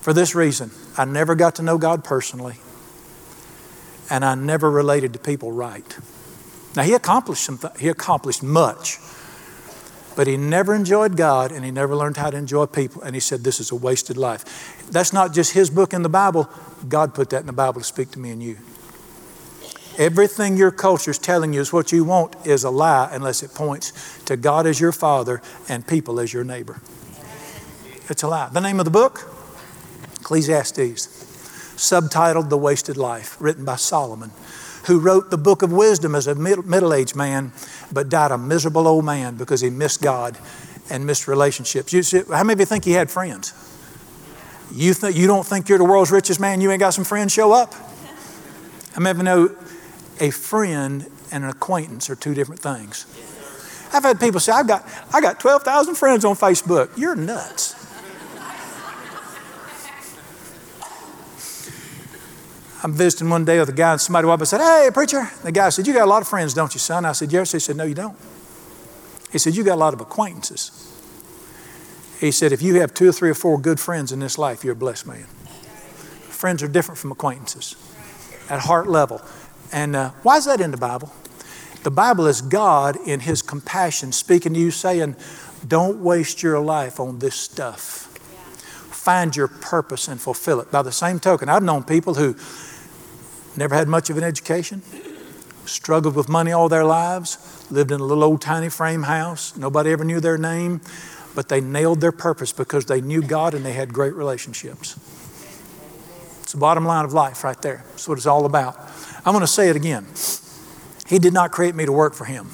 For 0.00 0.12
this 0.12 0.32
reason, 0.36 0.70
I 0.96 1.06
never 1.06 1.34
got 1.34 1.56
to 1.56 1.62
know 1.62 1.76
God 1.76 2.04
personally, 2.04 2.58
and 4.08 4.24
I 4.24 4.36
never 4.36 4.70
related 4.70 5.12
to 5.14 5.18
people 5.18 5.50
right. 5.50 5.98
Now, 6.78 6.84
he 6.84 6.92
accomplished, 6.92 7.42
some 7.42 7.58
th- 7.58 7.72
he 7.80 7.88
accomplished 7.88 8.40
much, 8.40 8.98
but 10.14 10.28
he 10.28 10.36
never 10.36 10.76
enjoyed 10.76 11.16
God 11.16 11.50
and 11.50 11.64
he 11.64 11.72
never 11.72 11.96
learned 11.96 12.16
how 12.16 12.30
to 12.30 12.36
enjoy 12.36 12.66
people. 12.66 13.02
And 13.02 13.16
he 13.16 13.20
said, 13.20 13.42
This 13.42 13.58
is 13.58 13.72
a 13.72 13.74
wasted 13.74 14.16
life. 14.16 14.86
That's 14.88 15.12
not 15.12 15.34
just 15.34 15.54
his 15.54 15.70
book 15.70 15.92
in 15.92 16.02
the 16.02 16.08
Bible, 16.08 16.48
God 16.88 17.14
put 17.14 17.30
that 17.30 17.40
in 17.40 17.46
the 17.46 17.52
Bible 17.52 17.80
to 17.80 17.84
speak 17.84 18.12
to 18.12 18.20
me 18.20 18.30
and 18.30 18.40
you. 18.40 18.58
Everything 19.98 20.56
your 20.56 20.70
culture 20.70 21.10
is 21.10 21.18
telling 21.18 21.52
you 21.52 21.60
is 21.60 21.72
what 21.72 21.90
you 21.90 22.04
want 22.04 22.36
is 22.46 22.62
a 22.62 22.70
lie 22.70 23.08
unless 23.10 23.42
it 23.42 23.54
points 23.54 24.22
to 24.26 24.36
God 24.36 24.64
as 24.64 24.78
your 24.78 24.92
father 24.92 25.42
and 25.68 25.84
people 25.84 26.20
as 26.20 26.32
your 26.32 26.44
neighbor. 26.44 26.80
It's 28.08 28.22
a 28.22 28.28
lie. 28.28 28.50
The 28.50 28.60
name 28.60 28.78
of 28.78 28.84
the 28.84 28.92
book? 28.92 29.28
Ecclesiastes. 30.20 31.08
Subtitled 31.74 32.50
The 32.50 32.56
Wasted 32.56 32.96
Life, 32.96 33.36
written 33.40 33.64
by 33.64 33.74
Solomon 33.74 34.30
who 34.88 34.98
wrote 34.98 35.30
the 35.30 35.38
book 35.38 35.62
of 35.62 35.70
wisdom 35.70 36.16
as 36.16 36.26
a 36.26 36.34
middle 36.34 36.92
aged 36.92 37.14
man, 37.14 37.52
but 37.92 38.08
died 38.08 38.32
a 38.32 38.38
miserable 38.38 38.88
old 38.88 39.04
man 39.04 39.36
because 39.36 39.60
he 39.60 39.70
missed 39.70 40.02
God 40.02 40.36
and 40.90 41.06
missed 41.06 41.28
relationships. 41.28 41.92
You 41.92 42.02
see, 42.02 42.22
how 42.28 42.42
many 42.42 42.54
of 42.54 42.60
you 42.60 42.66
think 42.66 42.84
he 42.84 42.92
had 42.92 43.10
friends? 43.10 43.52
You, 44.72 44.92
th- 44.94 45.14
you 45.14 45.26
don't 45.26 45.46
think 45.46 45.68
you're 45.68 45.78
the 45.78 45.84
world's 45.84 46.10
richest 46.10 46.40
man, 46.40 46.60
you 46.60 46.70
ain't 46.70 46.80
got 46.80 46.94
some 46.94 47.04
friends 47.04 47.32
show 47.32 47.52
up? 47.52 47.74
Many 48.98 49.10
of 49.10 49.16
you 49.18 49.22
know 49.22 49.56
a 50.20 50.30
friend 50.30 51.06
and 51.30 51.44
an 51.44 51.50
acquaintance 51.50 52.10
are 52.10 52.16
two 52.16 52.34
different 52.34 52.60
things? 52.60 53.06
I've 53.92 54.02
had 54.02 54.18
people 54.20 54.40
say, 54.40 54.52
I've 54.52 54.66
got, 54.66 54.86
I 55.12 55.20
got 55.20 55.40
12,000 55.40 55.94
friends 55.94 56.24
on 56.24 56.34
Facebook. 56.34 56.96
You're 56.98 57.14
nuts. 57.14 57.74
I'm 62.82 62.92
visiting 62.92 63.28
one 63.28 63.44
day 63.44 63.58
with 63.58 63.68
a 63.68 63.72
guy, 63.72 63.92
and 63.92 64.00
somebody 64.00 64.26
walked 64.26 64.36
up 64.36 64.40
and 64.42 64.48
said, 64.48 64.60
Hey, 64.60 64.90
preacher. 64.92 65.28
The 65.42 65.50
guy 65.50 65.68
said, 65.70 65.86
You 65.86 65.92
got 65.92 66.04
a 66.04 66.10
lot 66.10 66.22
of 66.22 66.28
friends, 66.28 66.54
don't 66.54 66.72
you, 66.72 66.78
son? 66.78 67.04
I 67.04 67.12
said, 67.12 67.32
Yes. 67.32 67.52
He 67.52 67.58
said, 67.58 67.76
No, 67.76 67.84
you 67.84 67.94
don't. 67.94 68.16
He 69.32 69.38
said, 69.38 69.56
You 69.56 69.64
got 69.64 69.74
a 69.74 69.80
lot 69.80 69.94
of 69.94 70.00
acquaintances. 70.00 70.84
He 72.20 72.30
said, 72.30 72.52
If 72.52 72.62
you 72.62 72.80
have 72.80 72.94
two 72.94 73.08
or 73.08 73.12
three 73.12 73.30
or 73.30 73.34
four 73.34 73.58
good 73.58 73.80
friends 73.80 74.12
in 74.12 74.20
this 74.20 74.38
life, 74.38 74.62
you're 74.62 74.74
a 74.74 74.76
blessed 74.76 75.06
man. 75.06 75.24
Friends 76.28 76.62
are 76.62 76.68
different 76.68 76.98
from 76.98 77.10
acquaintances 77.10 77.74
at 78.48 78.60
heart 78.60 78.88
level. 78.88 79.22
And 79.72 79.96
uh, 79.96 80.10
why 80.22 80.36
is 80.36 80.44
that 80.44 80.60
in 80.60 80.70
the 80.70 80.76
Bible? 80.76 81.12
The 81.82 81.90
Bible 81.90 82.26
is 82.26 82.40
God 82.40 82.96
in 83.06 83.20
His 83.20 83.42
compassion 83.42 84.12
speaking 84.12 84.54
to 84.54 84.60
you, 84.60 84.70
saying, 84.70 85.16
Don't 85.66 85.98
waste 85.98 86.44
your 86.44 86.60
life 86.60 87.00
on 87.00 87.18
this 87.18 87.34
stuff 87.34 88.04
find 89.08 89.34
your 89.34 89.48
purpose 89.48 90.06
and 90.06 90.20
fulfill 90.20 90.60
it. 90.60 90.70
By 90.70 90.82
the 90.82 90.92
same 90.92 91.18
token, 91.18 91.48
I've 91.48 91.62
known 91.62 91.82
people 91.82 92.12
who 92.12 92.36
never 93.58 93.74
had 93.74 93.88
much 93.88 94.08
of 94.08 94.16
an 94.16 94.24
education, 94.24 94.82
struggled 95.66 96.14
with 96.14 96.28
money 96.28 96.52
all 96.52 96.68
their 96.68 96.84
lives, 96.84 97.66
lived 97.70 97.90
in 97.90 98.00
a 98.00 98.04
little 98.04 98.24
old 98.24 98.40
tiny 98.40 98.68
frame 98.68 99.02
house, 99.02 99.56
nobody 99.56 99.90
ever 99.90 100.04
knew 100.04 100.20
their 100.20 100.38
name, 100.38 100.80
but 101.34 101.48
they 101.48 101.60
nailed 101.60 102.00
their 102.00 102.12
purpose 102.12 102.52
because 102.52 102.86
they 102.86 103.00
knew 103.00 103.22
God 103.22 103.54
and 103.54 103.64
they 103.64 103.74
had 103.74 103.92
great 103.92 104.14
relationships. 104.14 104.96
It's 106.42 106.52
the 106.52 106.58
bottom 106.58 106.86
line 106.86 107.04
of 107.04 107.12
life 107.12 107.44
right 107.44 107.60
there. 107.60 107.84
That's 107.90 108.08
what 108.08 108.16
it's 108.16 108.26
all 108.26 108.46
about. 108.46 108.76
I'm 109.26 109.32
going 109.34 109.40
to 109.40 109.46
say 109.46 109.68
it 109.68 109.76
again. 109.76 110.06
He 111.06 111.18
did 111.18 111.32
not 111.32 111.52
create 111.52 111.74
me 111.74 111.84
to 111.84 111.92
work 111.92 112.14
for 112.14 112.24
Him. 112.24 112.48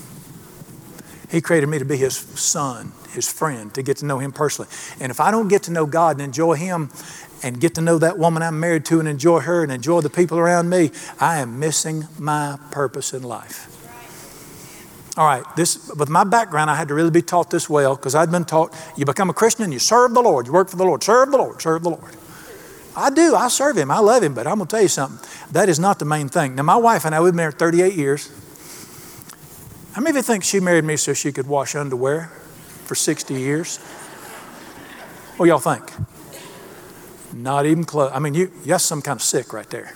He 1.30 1.40
created 1.40 1.68
me 1.68 1.78
to 1.78 1.84
be 1.84 1.96
His 1.96 2.16
son, 2.16 2.92
His 3.10 3.30
friend, 3.30 3.72
to 3.74 3.82
get 3.82 3.98
to 3.98 4.06
know 4.06 4.18
Him 4.18 4.32
personally. 4.32 4.70
And 5.00 5.10
if 5.10 5.20
I 5.20 5.30
don't 5.30 5.48
get 5.48 5.64
to 5.64 5.72
know 5.72 5.86
God 5.86 6.16
and 6.16 6.22
enjoy 6.22 6.54
Him 6.54 6.90
and 7.44 7.60
get 7.60 7.74
to 7.74 7.82
know 7.82 7.98
that 7.98 8.18
woman 8.18 8.42
I'm 8.42 8.58
married 8.58 8.86
to 8.86 8.98
and 8.98 9.06
enjoy 9.06 9.40
her 9.40 9.62
and 9.62 9.70
enjoy 9.70 10.00
the 10.00 10.08
people 10.08 10.38
around 10.38 10.70
me, 10.70 10.90
I 11.20 11.40
am 11.40 11.60
missing 11.60 12.08
my 12.18 12.58
purpose 12.70 13.12
in 13.12 13.22
life. 13.22 13.70
All 15.18 15.26
right, 15.26 15.44
this 15.54 15.92
with 15.94 16.08
my 16.08 16.24
background, 16.24 16.70
I 16.70 16.74
had 16.74 16.88
to 16.88 16.94
really 16.94 17.10
be 17.10 17.20
taught 17.20 17.50
this 17.50 17.68
well 17.68 17.96
because 17.96 18.14
I'd 18.14 18.32
been 18.32 18.46
taught 18.46 18.74
you 18.96 19.04
become 19.04 19.28
a 19.28 19.34
Christian, 19.34 19.64
and 19.64 19.72
you 19.72 19.78
serve 19.78 20.14
the 20.14 20.22
Lord, 20.22 20.46
you 20.46 20.54
work 20.54 20.70
for 20.70 20.76
the 20.76 20.84
Lord, 20.84 21.04
serve 21.04 21.30
the 21.30 21.36
Lord, 21.36 21.60
serve 21.60 21.82
the 21.82 21.90
Lord. 21.90 22.16
I 22.96 23.10
do, 23.10 23.36
I 23.36 23.48
serve 23.48 23.76
Him, 23.76 23.90
I 23.90 23.98
love 23.98 24.22
Him, 24.22 24.32
but 24.34 24.46
I'm 24.46 24.56
gonna 24.56 24.68
tell 24.68 24.82
you 24.82 24.88
something. 24.88 25.20
That 25.52 25.68
is 25.68 25.78
not 25.78 25.98
the 25.98 26.04
main 26.06 26.30
thing. 26.30 26.54
Now, 26.56 26.62
my 26.62 26.76
wife 26.76 27.04
and 27.04 27.14
I, 27.14 27.20
we've 27.20 27.32
been 27.32 27.36
married 27.36 27.58
38 27.58 27.92
years. 27.92 28.32
How 29.92 30.00
many 30.00 30.10
of 30.10 30.16
you 30.16 30.22
think 30.22 30.44
she 30.44 30.60
married 30.60 30.84
me 30.84 30.96
so 30.96 31.12
she 31.12 31.30
could 31.30 31.46
wash 31.46 31.74
underwear 31.74 32.32
for 32.86 32.94
60 32.94 33.34
years? 33.34 33.76
What 35.36 35.46
y'all 35.46 35.58
think? 35.58 35.92
Not 37.34 37.66
even 37.66 37.84
close. 37.84 38.12
I 38.14 38.20
mean, 38.20 38.34
you, 38.34 38.52
that's 38.64 38.84
some 38.84 39.02
kind 39.02 39.18
of 39.18 39.22
sick 39.22 39.52
right 39.52 39.68
there. 39.68 39.92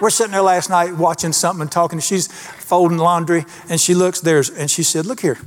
We're 0.00 0.10
sitting 0.10 0.32
there 0.32 0.42
last 0.42 0.68
night 0.68 0.96
watching 0.96 1.32
something 1.32 1.62
and 1.62 1.72
talking. 1.72 1.98
She's 2.00 2.26
folding 2.26 2.98
laundry, 2.98 3.46
and 3.68 3.80
she 3.80 3.94
looks 3.94 4.20
there's, 4.20 4.50
and 4.50 4.70
she 4.70 4.82
said, 4.82 5.06
"Look 5.06 5.20
here, 5.20 5.38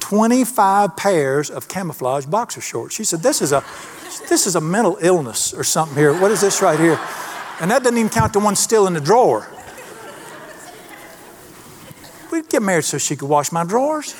25 0.00 0.96
pairs 0.96 1.48
of 1.48 1.68
camouflage 1.68 2.26
boxer 2.26 2.60
shorts." 2.60 2.94
She 2.94 3.04
said, 3.04 3.22
"This 3.22 3.40
is 3.40 3.52
a, 3.52 3.64
this 4.28 4.46
is 4.46 4.56
a 4.56 4.60
mental 4.60 4.98
illness 5.00 5.54
or 5.54 5.64
something 5.64 5.96
here. 5.96 6.12
What 6.12 6.30
is 6.30 6.40
this 6.40 6.60
right 6.60 6.78
here?" 6.78 6.98
And 7.60 7.70
that 7.70 7.82
doesn't 7.82 7.96
even 7.96 8.10
count 8.10 8.32
the 8.32 8.40
one 8.40 8.56
still 8.56 8.86
in 8.86 8.94
the 8.94 9.00
drawer. 9.00 9.46
We'd 12.32 12.48
get 12.48 12.62
married 12.62 12.84
so 12.84 12.98
she 12.98 13.16
could 13.16 13.28
wash 13.28 13.52
my 13.52 13.64
drawers. 13.64 14.14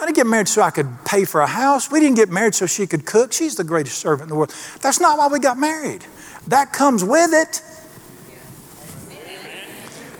I 0.00 0.06
didn't 0.06 0.16
get 0.16 0.26
married 0.26 0.48
so 0.48 0.62
I 0.62 0.70
could 0.70 0.88
pay 1.04 1.26
for 1.26 1.42
a 1.42 1.46
house. 1.46 1.90
We 1.90 2.00
didn't 2.00 2.16
get 2.16 2.30
married 2.30 2.54
so 2.54 2.64
she 2.64 2.86
could 2.86 3.04
cook. 3.04 3.34
She's 3.34 3.56
the 3.56 3.64
greatest 3.64 3.98
servant 3.98 4.22
in 4.22 4.28
the 4.30 4.34
world. 4.34 4.54
That's 4.80 4.98
not 4.98 5.18
why 5.18 5.28
we 5.28 5.38
got 5.38 5.58
married. 5.58 6.04
That 6.48 6.72
comes 6.72 7.04
with 7.04 7.34
it. 7.34 7.62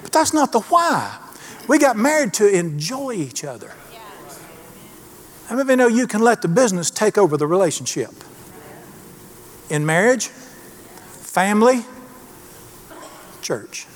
But 0.03 0.13
that's 0.13 0.35
not 0.35 0.53
the 0.53 0.61
why. 0.61 1.19
We 1.67 1.79
got 1.79 1.97
married 1.97 2.35
to 2.35 2.49
enjoy 2.49 3.13
each 3.13 3.43
other. 3.43 3.73
How 5.47 5.57
many 5.57 5.63
of 5.63 5.71
you 5.71 5.77
know 5.77 5.89
you 5.89 6.07
can 6.07 6.21
let 6.21 6.43
the 6.43 6.49
business 6.49 6.91
take 6.91 7.17
over 7.17 7.37
the 7.37 7.47
relationship? 7.47 8.11
In 9.71 9.87
marriage, 9.87 10.29
family, 10.29 11.85
church. 13.41 13.87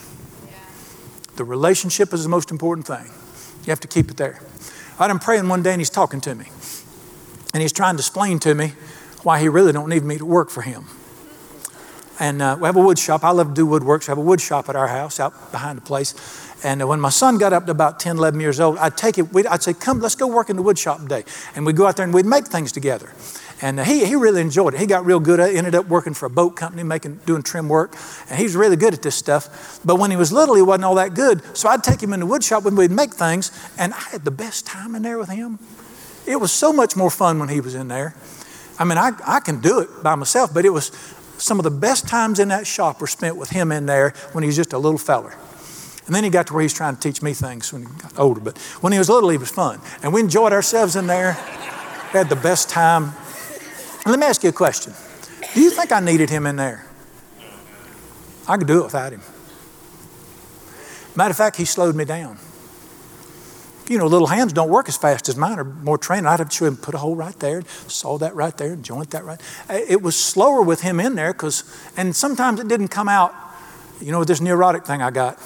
The 1.36 1.44
relationship 1.44 2.14
is 2.14 2.22
the 2.22 2.28
most 2.28 2.50
important 2.50 2.86
thing. 2.86 3.10
You 3.64 3.70
have 3.70 3.80
to 3.80 3.88
keep 3.88 4.10
it 4.10 4.16
there. 4.16 4.40
I'm 4.98 5.18
praying 5.18 5.48
one 5.48 5.62
day 5.62 5.72
and 5.72 5.80
he's 5.80 5.90
talking 5.90 6.20
to 6.22 6.34
me. 6.34 6.46
And 7.52 7.62
he's 7.62 7.72
trying 7.72 7.96
to 7.96 8.00
explain 8.00 8.38
to 8.40 8.54
me 8.54 8.72
why 9.22 9.40
he 9.40 9.48
really 9.48 9.72
don't 9.72 9.88
need 9.88 10.04
me 10.04 10.18
to 10.18 10.26
work 10.26 10.50
for 10.50 10.62
him. 10.62 10.86
And 12.20 12.40
uh, 12.42 12.56
we 12.60 12.66
have 12.66 12.76
a 12.76 12.80
wood 12.80 12.98
shop. 12.98 13.24
I 13.24 13.30
love 13.30 13.48
to 13.48 13.54
do 13.54 13.66
woodwork. 13.66 14.02
So 14.02 14.12
we 14.12 14.18
have 14.18 14.24
a 14.24 14.28
wood 14.28 14.40
shop 14.40 14.68
at 14.68 14.76
our 14.76 14.86
house 14.86 15.18
out 15.18 15.50
behind 15.50 15.78
the 15.78 15.82
place. 15.82 16.14
And 16.64 16.86
when 16.88 16.98
my 16.98 17.10
son 17.10 17.36
got 17.36 17.52
up 17.52 17.66
to 17.66 17.72
about 17.72 18.00
10, 18.00 18.16
11 18.16 18.40
years 18.40 18.58
old, 18.58 18.78
I'd 18.78 18.96
take 18.96 19.18
it, 19.18 19.26
I'd 19.48 19.62
say, 19.62 19.74
come, 19.74 20.00
let's 20.00 20.14
go 20.14 20.26
work 20.26 20.48
in 20.48 20.56
the 20.56 20.62
wood 20.62 20.78
shop 20.78 21.00
today. 21.00 21.24
And 21.54 21.66
we'd 21.66 21.76
go 21.76 21.86
out 21.86 21.96
there 21.96 22.04
and 22.04 22.14
we'd 22.14 22.24
make 22.24 22.46
things 22.46 22.72
together. 22.72 23.12
And 23.60 23.78
uh, 23.78 23.84
he, 23.84 24.04
he 24.04 24.16
really 24.16 24.40
enjoyed 24.40 24.74
it. 24.74 24.80
He 24.80 24.86
got 24.86 25.04
real 25.04 25.20
good 25.20 25.40
at 25.40 25.50
it, 25.50 25.56
ended 25.56 25.74
up 25.74 25.86
working 25.86 26.14
for 26.14 26.26
a 26.26 26.30
boat 26.30 26.56
company, 26.56 26.82
making, 26.82 27.16
doing 27.26 27.42
trim 27.42 27.68
work. 27.68 27.94
And 28.28 28.38
he 28.38 28.44
was 28.44 28.56
really 28.56 28.76
good 28.76 28.94
at 28.94 29.02
this 29.02 29.14
stuff. 29.14 29.80
But 29.84 29.96
when 29.96 30.10
he 30.10 30.16
was 30.16 30.32
little, 30.32 30.54
he 30.54 30.62
wasn't 30.62 30.84
all 30.84 30.96
that 30.96 31.14
good. 31.14 31.42
So 31.56 31.68
I'd 31.68 31.84
take 31.84 32.02
him 32.02 32.12
in 32.12 32.20
the 32.20 32.26
wood 32.26 32.42
shop 32.42 32.64
when 32.64 32.76
we'd 32.76 32.90
make 32.90 33.12
things, 33.14 33.52
and 33.78 33.92
I 33.92 34.00
had 34.00 34.24
the 34.24 34.30
best 34.30 34.66
time 34.66 34.94
in 34.94 35.02
there 35.02 35.18
with 35.18 35.28
him. 35.28 35.58
It 36.26 36.40
was 36.40 36.50
so 36.50 36.72
much 36.72 36.96
more 36.96 37.10
fun 37.10 37.38
when 37.38 37.50
he 37.50 37.60
was 37.60 37.74
in 37.74 37.88
there. 37.88 38.14
I 38.78 38.84
mean, 38.84 38.98
I, 38.98 39.12
I 39.26 39.40
can 39.40 39.60
do 39.60 39.80
it 39.80 40.02
by 40.02 40.14
myself, 40.14 40.52
but 40.52 40.64
it 40.64 40.70
was 40.70 40.90
some 41.38 41.58
of 41.58 41.64
the 41.64 41.70
best 41.70 42.08
times 42.08 42.38
in 42.40 42.48
that 42.48 42.66
shop 42.66 43.00
were 43.00 43.06
spent 43.06 43.36
with 43.36 43.50
him 43.50 43.70
in 43.70 43.86
there 43.86 44.14
when 44.32 44.42
he 44.42 44.48
was 44.48 44.56
just 44.56 44.72
a 44.72 44.78
little 44.78 44.98
feller. 44.98 45.34
And 46.06 46.14
then 46.14 46.24
he 46.24 46.30
got 46.30 46.46
to 46.48 46.52
where 46.52 46.62
he's 46.62 46.74
trying 46.74 46.96
to 46.96 47.00
teach 47.00 47.22
me 47.22 47.32
things 47.32 47.72
when 47.72 47.82
he 47.82 47.88
got 47.98 48.18
older. 48.18 48.40
But 48.40 48.58
when 48.80 48.92
he 48.92 48.98
was 48.98 49.08
little, 49.08 49.30
he 49.30 49.38
was 49.38 49.50
fun. 49.50 49.80
And 50.02 50.12
we 50.12 50.20
enjoyed 50.20 50.52
ourselves 50.52 50.96
in 50.96 51.06
there. 51.06 51.32
Had 51.32 52.28
the 52.28 52.36
best 52.36 52.68
time. 52.68 53.04
And 54.04 54.06
let 54.06 54.18
me 54.18 54.26
ask 54.26 54.42
you 54.42 54.50
a 54.50 54.52
question. 54.52 54.92
Do 55.54 55.62
you 55.62 55.70
think 55.70 55.92
I 55.92 56.00
needed 56.00 56.28
him 56.28 56.46
in 56.46 56.56
there? 56.56 56.86
I 58.46 58.58
could 58.58 58.66
do 58.66 58.80
it 58.80 58.84
without 58.84 59.12
him. 59.12 59.22
Matter 61.16 61.30
of 61.30 61.36
fact, 61.36 61.56
he 61.56 61.64
slowed 61.64 61.94
me 61.94 62.04
down. 62.04 62.38
You 63.88 63.98
know, 63.98 64.06
little 64.06 64.26
hands 64.26 64.52
don't 64.52 64.70
work 64.70 64.88
as 64.88 64.96
fast 64.96 65.28
as 65.28 65.36
mine 65.36 65.58
are 65.58 65.64
more 65.64 65.98
trained. 65.98 66.26
I'd 66.26 66.38
have 66.38 66.48
to 66.48 66.56
show 66.56 66.64
him 66.64 66.76
put 66.76 66.94
a 66.94 66.98
hole 66.98 67.14
right 67.14 67.38
there, 67.38 67.62
saw 67.86 68.18
that 68.18 68.34
right 68.34 68.56
there, 68.56 68.76
joint 68.76 69.10
that 69.10 69.24
right. 69.24 69.40
Uh, 69.68 69.78
it 69.88 70.02
was 70.02 70.16
slower 70.16 70.62
with 70.62 70.80
him 70.80 71.00
in 71.00 71.14
there 71.14 71.32
because, 71.32 71.64
and 71.96 72.16
sometimes 72.16 72.60
it 72.60 72.68
didn't 72.68 72.88
come 72.88 73.08
out. 73.08 73.34
You 74.00 74.10
know, 74.10 74.24
this 74.24 74.40
neurotic 74.40 74.86
thing 74.86 75.02
I 75.02 75.10
got, 75.10 75.38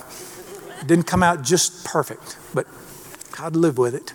didn't 0.87 1.07
come 1.07 1.23
out 1.23 1.43
just 1.43 1.85
perfect, 1.85 2.37
but 2.55 2.67
I'd 3.39 3.57
live 3.57 3.79
with 3.79 3.95
it. 3.95 4.13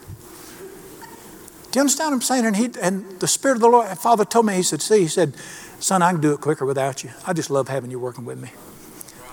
Do 1.72 1.80
you 1.80 1.82
understand 1.82 2.09
what 2.09 2.16
I'm 2.16 2.22
saying? 2.22 2.45
And, 2.45 2.55
he, 2.55 2.70
and 2.82 3.20
the 3.20 3.28
Spirit 3.28 3.55
of 3.55 3.61
the 3.61 3.68
Lord, 3.68 3.88
Father 3.97 4.26
told 4.26 4.45
me, 4.45 4.53
He 4.53 4.64
said, 4.64 4.82
See, 4.82 5.01
He 5.01 5.07
said, 5.07 5.36
Son, 5.80 6.01
I 6.01 6.11
can 6.11 6.22
do 6.22 6.34
it 6.34 6.39
quicker 6.39 6.66
without 6.66 7.03
you. 7.03 7.09
I 7.26 7.34
just 7.34 7.49
love 7.49 7.68
having 7.68 7.89
you 7.89 7.99
working 7.99 8.26
with 8.26 8.39
me. 8.39 8.51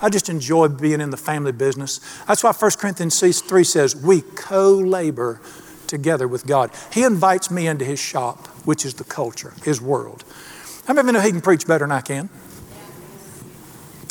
I 0.01 0.09
just 0.09 0.27
enjoy 0.27 0.67
being 0.67 0.99
in 0.99 1.11
the 1.11 1.17
family 1.17 1.51
business. 1.51 1.99
That's 2.25 2.43
why 2.43 2.51
1 2.51 2.71
Corinthians 2.79 3.41
3 3.41 3.63
says, 3.63 3.95
We 3.95 4.21
co 4.21 4.73
labor 4.73 5.39
together 5.85 6.27
with 6.27 6.47
God. 6.47 6.71
He 6.91 7.03
invites 7.03 7.51
me 7.51 7.67
into 7.67 7.85
His 7.85 7.99
shop, 7.99 8.47
which 8.65 8.85
is 8.85 8.95
the 8.95 9.03
culture, 9.03 9.53
His 9.63 9.79
world. 9.79 10.23
How 10.87 10.93
many 10.93 11.01
of 11.01 11.05
you 11.07 11.11
know 11.13 11.21
He 11.21 11.31
can 11.31 11.41
preach 11.41 11.67
better 11.67 11.85
than 11.85 11.91
I 11.91 12.01
can? 12.01 12.29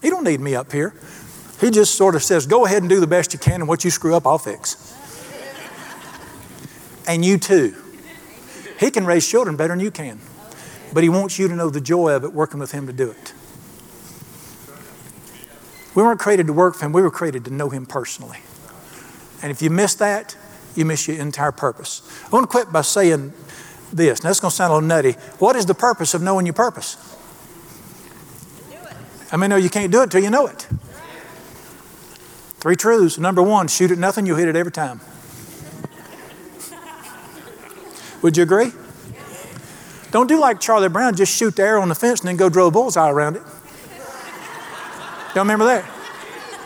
He 0.02 0.08
don't 0.08 0.24
need 0.24 0.40
me 0.40 0.54
up 0.54 0.70
here. 0.70 0.94
He 1.60 1.70
just 1.70 1.94
sort 1.94 2.14
of 2.14 2.22
says, 2.22 2.46
Go 2.46 2.64
ahead 2.64 2.82
and 2.82 2.88
do 2.88 3.00
the 3.00 3.06
best 3.06 3.32
you 3.32 3.38
can, 3.38 3.56
and 3.56 3.68
what 3.68 3.84
you 3.84 3.90
screw 3.90 4.14
up, 4.14 4.26
I'll 4.26 4.38
fix. 4.38 4.96
and 7.06 7.24
you 7.24 7.38
too. 7.38 7.76
He 8.78 8.90
can 8.90 9.04
raise 9.04 9.28
children 9.28 9.56
better 9.56 9.74
than 9.74 9.80
you 9.80 9.90
can. 9.90 10.20
But 10.92 11.02
He 11.02 11.08
wants 11.08 11.38
you 11.38 11.48
to 11.48 11.54
know 11.54 11.68
the 11.68 11.80
joy 11.80 12.14
of 12.14 12.24
it, 12.24 12.32
working 12.32 12.60
with 12.60 12.72
Him 12.72 12.86
to 12.86 12.92
do 12.92 13.10
it. 13.10 13.34
We 15.94 16.02
weren't 16.02 16.20
created 16.20 16.46
to 16.46 16.52
work 16.52 16.76
for 16.76 16.86
Him, 16.86 16.92
we 16.92 17.02
were 17.02 17.10
created 17.10 17.44
to 17.44 17.50
know 17.50 17.68
Him 17.68 17.84
personally. 17.84 18.38
And 19.42 19.50
if 19.50 19.60
you 19.60 19.70
miss 19.70 19.94
that, 19.96 20.36
you 20.76 20.84
miss 20.84 21.08
your 21.08 21.18
entire 21.18 21.52
purpose. 21.52 22.02
I 22.26 22.28
want 22.30 22.44
to 22.44 22.46
quit 22.48 22.72
by 22.72 22.82
saying 22.82 23.32
this. 23.92 24.22
Now, 24.22 24.30
it's 24.30 24.40
going 24.40 24.50
to 24.50 24.56
sound 24.56 24.70
a 24.70 24.74
little 24.76 24.88
nutty. 24.88 25.12
What 25.38 25.56
is 25.56 25.66
the 25.66 25.74
purpose 25.74 26.14
of 26.14 26.22
knowing 26.22 26.46
your 26.46 26.52
purpose? 26.52 26.96
I 29.32 29.36
mean, 29.36 29.50
no, 29.50 29.56
you 29.56 29.70
can't 29.70 29.92
do 29.92 30.02
it 30.02 30.10
till 30.10 30.22
you 30.22 30.30
know 30.30 30.46
it. 30.46 30.66
Three 32.60 32.76
truths. 32.76 33.18
Number 33.18 33.42
one, 33.42 33.68
shoot 33.68 33.90
at 33.90 33.98
nothing, 33.98 34.26
you'll 34.26 34.36
hit 34.36 34.48
it 34.48 34.56
every 34.56 34.72
time. 34.72 35.00
Would 38.22 38.36
you 38.36 38.42
agree? 38.42 38.72
Don't 40.10 40.26
do 40.26 40.38
like 40.38 40.60
Charlie 40.60 40.88
Brown, 40.88 41.14
just 41.16 41.34
shoot 41.34 41.56
the 41.56 41.62
arrow 41.62 41.80
on 41.80 41.88
the 41.88 41.94
fence 41.94 42.20
and 42.20 42.28
then 42.28 42.36
go 42.36 42.48
draw 42.48 42.66
a 42.66 42.70
bullseye 42.70 43.08
around 43.08 43.36
it. 43.36 43.42
Y'all 45.34 45.44
remember 45.44 45.64
that? 45.64 45.88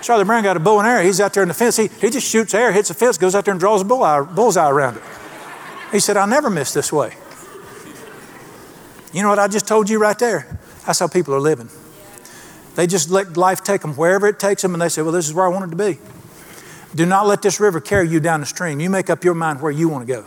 Charlie 0.03 0.25
Brown 0.25 0.43
got 0.43 0.57
a 0.57 0.61
bow 0.61 0.79
and 0.79 0.89
arrow. 0.89 1.03
He's 1.03 1.21
out 1.21 1.33
there 1.33 1.43
in 1.43 1.49
the 1.49 1.55
fence. 1.55 1.77
He, 1.77 1.89
he 1.89 2.11
just 2.11 2.29
shoots 2.29 2.55
air, 2.55 2.73
hits 2.73 2.89
the 2.89 2.95
fence, 2.95 3.17
goes 3.19 3.35
out 3.35 3.45
there 3.45 3.53
and 3.53 3.61
draws 3.61 3.83
a 3.83 3.85
bullseye, 3.85 4.23
bullseye 4.23 4.69
around 4.69 4.97
it. 4.97 5.03
He 5.93 6.01
said, 6.01 6.17
I'll 6.17 6.27
never 6.27 6.51
miss 6.51 6.73
this 6.73 6.93
way. 6.93 7.15
You 9.13 9.23
know 9.23 9.29
what 9.29 9.39
I 9.39 9.47
just 9.47 9.69
told 9.69 9.89
you 9.89 9.99
right 9.99 10.19
there? 10.19 10.59
That's 10.87 10.99
how 10.99 11.07
people 11.07 11.35
are 11.35 11.41
living. 11.41 11.69
They 12.75 12.87
just 12.87 13.11
let 13.11 13.37
life 13.37 13.63
take 13.63 13.83
them 13.83 13.95
wherever 13.95 14.27
it 14.27 14.39
takes 14.39 14.63
them, 14.63 14.75
and 14.75 14.83
they 14.83 14.89
say, 14.89 15.03
Well, 15.03 15.13
this 15.13 15.27
is 15.27 15.35
where 15.35 15.47
I 15.47 15.49
wanted 15.49 15.71
to 15.71 15.77
be. 15.77 15.99
Do 16.95 17.07
not 17.07 17.27
let 17.27 17.43
this 17.43 17.61
river 17.61 17.81
carry 17.81 18.09
you 18.09 18.21
down 18.21 18.41
the 18.41 18.47
stream. 18.47 18.81
You 18.81 18.89
make 18.89 19.11
up 19.11 19.25
your 19.25 19.35
mind 19.35 19.61
where 19.61 19.73
you 19.73 19.89
want 19.89 20.07
to 20.07 20.13
go. 20.13 20.25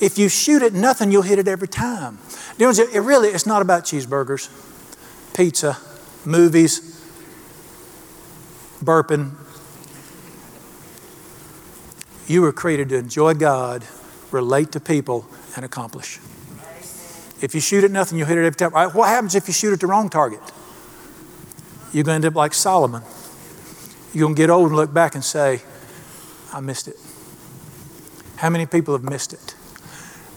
If 0.00 0.18
you 0.18 0.28
shoot 0.28 0.62
at 0.62 0.72
nothing, 0.72 1.12
you'll 1.12 1.22
hit 1.22 1.38
it 1.38 1.46
every 1.46 1.68
time. 1.68 2.18
It 2.58 3.02
really, 3.02 3.28
it's 3.28 3.46
not 3.46 3.62
about 3.62 3.84
cheeseburgers, 3.84 4.48
pizza, 5.34 5.78
movies, 6.24 7.00
burping. 8.82 9.32
You 12.26 12.42
were 12.42 12.52
created 12.52 12.88
to 12.88 12.96
enjoy 12.96 13.34
God, 13.34 13.84
relate 14.30 14.72
to 14.72 14.80
people, 14.80 15.26
and 15.54 15.64
accomplish. 15.64 16.18
If 17.40 17.54
you 17.54 17.60
shoot 17.60 17.84
at 17.84 17.90
nothing, 17.90 18.18
you'll 18.18 18.26
hit 18.26 18.38
it 18.38 18.44
every 18.44 18.56
time. 18.56 18.72
What 18.90 19.08
happens 19.08 19.34
if 19.34 19.46
you 19.46 19.54
shoot 19.54 19.72
at 19.72 19.80
the 19.80 19.86
wrong 19.86 20.08
target? 20.08 20.40
You're 21.94 22.02
going 22.02 22.20
to 22.20 22.26
end 22.26 22.34
up 22.34 22.36
like 22.36 22.52
Solomon. 22.54 23.02
You're 24.12 24.24
going 24.24 24.34
to 24.34 24.42
get 24.42 24.50
old 24.50 24.66
and 24.66 24.76
look 24.76 24.92
back 24.92 25.14
and 25.14 25.24
say, 25.24 25.62
I 26.52 26.58
missed 26.58 26.88
it. 26.88 26.96
How 28.36 28.50
many 28.50 28.66
people 28.66 28.94
have 28.94 29.04
missed 29.04 29.32
it? 29.32 29.54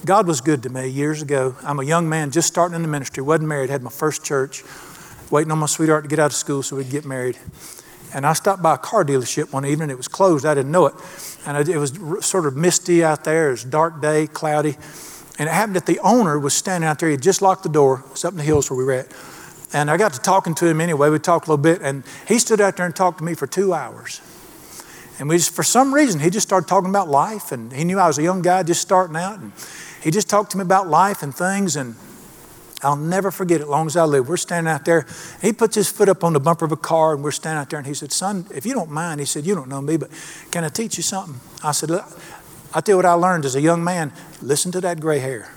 God 0.06 0.28
was 0.28 0.40
good 0.40 0.62
to 0.64 0.70
me 0.70 0.88
years 0.88 1.24
ago. 1.24 1.56
I'm 1.64 1.80
a 1.80 1.84
young 1.84 2.08
man 2.08 2.30
just 2.30 2.48
starting 2.48 2.76
in 2.76 2.84
the 2.84 2.88
ministry, 2.88 3.24
wasn't 3.24 3.50
married, 3.50 3.72
had 3.72 3.82
my 3.82 3.90
first 3.90 4.24
church, 4.24 4.64
waiting 5.32 5.52
on 5.52 5.58
my 5.58 5.66
sweetheart 5.66 6.04
to 6.04 6.08
get 6.08 6.20
out 6.20 6.28
of 6.28 6.36
school 6.36 6.62
so 6.62 6.76
we'd 6.76 6.92
get 6.92 7.06
married. 7.06 7.40
And 8.14 8.26
I 8.28 8.34
stopped 8.34 8.62
by 8.62 8.76
a 8.76 8.78
car 8.78 9.04
dealership 9.04 9.52
one 9.52 9.66
evening. 9.66 9.90
It 9.90 9.98
was 9.98 10.08
closed. 10.08 10.46
I 10.46 10.54
didn't 10.54 10.72
know 10.72 10.86
it. 10.86 10.94
And 11.48 11.68
it 11.68 11.78
was 11.78 11.92
sort 12.24 12.46
of 12.46 12.56
misty 12.56 13.04
out 13.04 13.24
there. 13.24 13.48
It 13.48 13.52
was 13.52 13.66
a 13.66 13.70
dark 13.70 14.00
day, 14.00 14.28
cloudy. 14.28 14.78
And 15.40 15.50
it 15.50 15.52
happened 15.52 15.76
that 15.76 15.88
the 15.88 16.00
owner 16.00 16.38
was 16.38 16.54
standing 16.54 16.88
out 16.88 17.00
there. 17.00 17.10
He 17.10 17.14
had 17.14 17.24
just 17.24 17.42
locked 17.42 17.64
the 17.64 17.70
door. 17.70 18.04
It's 18.12 18.24
up 18.24 18.34
in 18.34 18.38
the 18.38 18.44
hills 18.44 18.70
where 18.70 18.78
we 18.78 18.86
were 18.86 18.94
at. 18.94 19.08
And 19.74 19.92
I 19.92 19.98
got 19.98 20.14
to 20.14 20.20
talking 20.20 20.56
to 20.56 20.68
him 20.68 20.80
anyway. 20.80 21.10
We 21.10 21.20
talked 21.20 21.48
a 21.48 21.52
little 21.52 21.62
bit. 21.62 21.82
And 21.82 22.04
he 22.28 22.40
stood 22.40 22.62
out 22.62 22.78
there 22.78 22.86
and 22.86 22.96
talked 22.96 23.20
to 23.20 23.24
me 23.24 23.34
for 23.34 23.48
two 23.48 23.74
hours. 23.74 24.22
And 25.20 25.28
we 25.28 25.38
just, 25.38 25.54
for 25.54 25.64
some 25.64 25.94
reason, 25.94 26.20
he 26.20 26.30
just 26.30 26.48
started 26.48 26.68
talking 26.68 26.90
about 26.90 27.10
life. 27.10 27.52
And 27.52 27.74
he 27.74 27.84
knew 27.84 28.00
I 28.00 28.08
was 28.08 28.18
a 28.18 28.24
young 28.24 28.42
guy 28.42 28.64
just 28.64 28.82
starting 28.82 29.16
out. 29.16 29.40
And 29.40 29.52
he 30.02 30.12
just 30.12 30.30
talked 30.30 30.52
to 30.52 30.58
me 30.58 30.62
about 30.62 30.88
life 30.88 31.22
and 31.22 31.36
things. 31.36 31.76
And 31.76 31.96
I'll 32.84 32.96
never 32.96 33.32
forget 33.32 33.60
it 33.60 33.68
long 33.68 33.88
as 33.88 33.98
I 33.98 34.04
live. 34.06 34.30
We're 34.30 34.38
standing 34.38 34.72
out 34.72 34.86
there. 34.86 35.06
He 35.42 35.52
puts 35.52 35.76
his 35.76 35.90
foot 35.90 36.08
up 36.08 36.24
on 36.24 36.34
the 36.34 36.40
bumper 36.40 36.64
of 36.64 36.72
a 36.72 36.78
car, 36.78 37.14
and 37.14 37.24
we're 37.24 37.32
standing 37.32 37.60
out 37.60 37.70
there. 37.70 37.80
And 37.80 37.88
he 37.88 37.96
said, 37.96 38.12
Son, 38.12 38.46
if 38.54 38.66
you 38.66 38.74
don't 38.74 38.92
mind, 38.92 39.20
he 39.20 39.26
said, 39.26 39.46
You 39.46 39.56
don't 39.56 39.68
know 39.68 39.82
me, 39.82 39.98
but 39.98 40.10
can 40.52 40.64
I 40.64 40.70
teach 40.70 40.98
you 40.98 41.04
something? 41.04 41.40
I 41.64 41.72
said, 41.72 41.90
Look, 41.90 42.06
I 42.74 42.82
tell 42.82 42.94
you 42.94 42.98
what 42.98 43.06
I 43.06 43.14
learned 43.14 43.46
as 43.46 43.56
a 43.56 43.62
young 43.62 43.84
man 43.84 44.14
listen 44.42 44.72
to 44.74 44.82
that 44.82 45.00
gray 45.00 45.20
hair. 45.20 45.52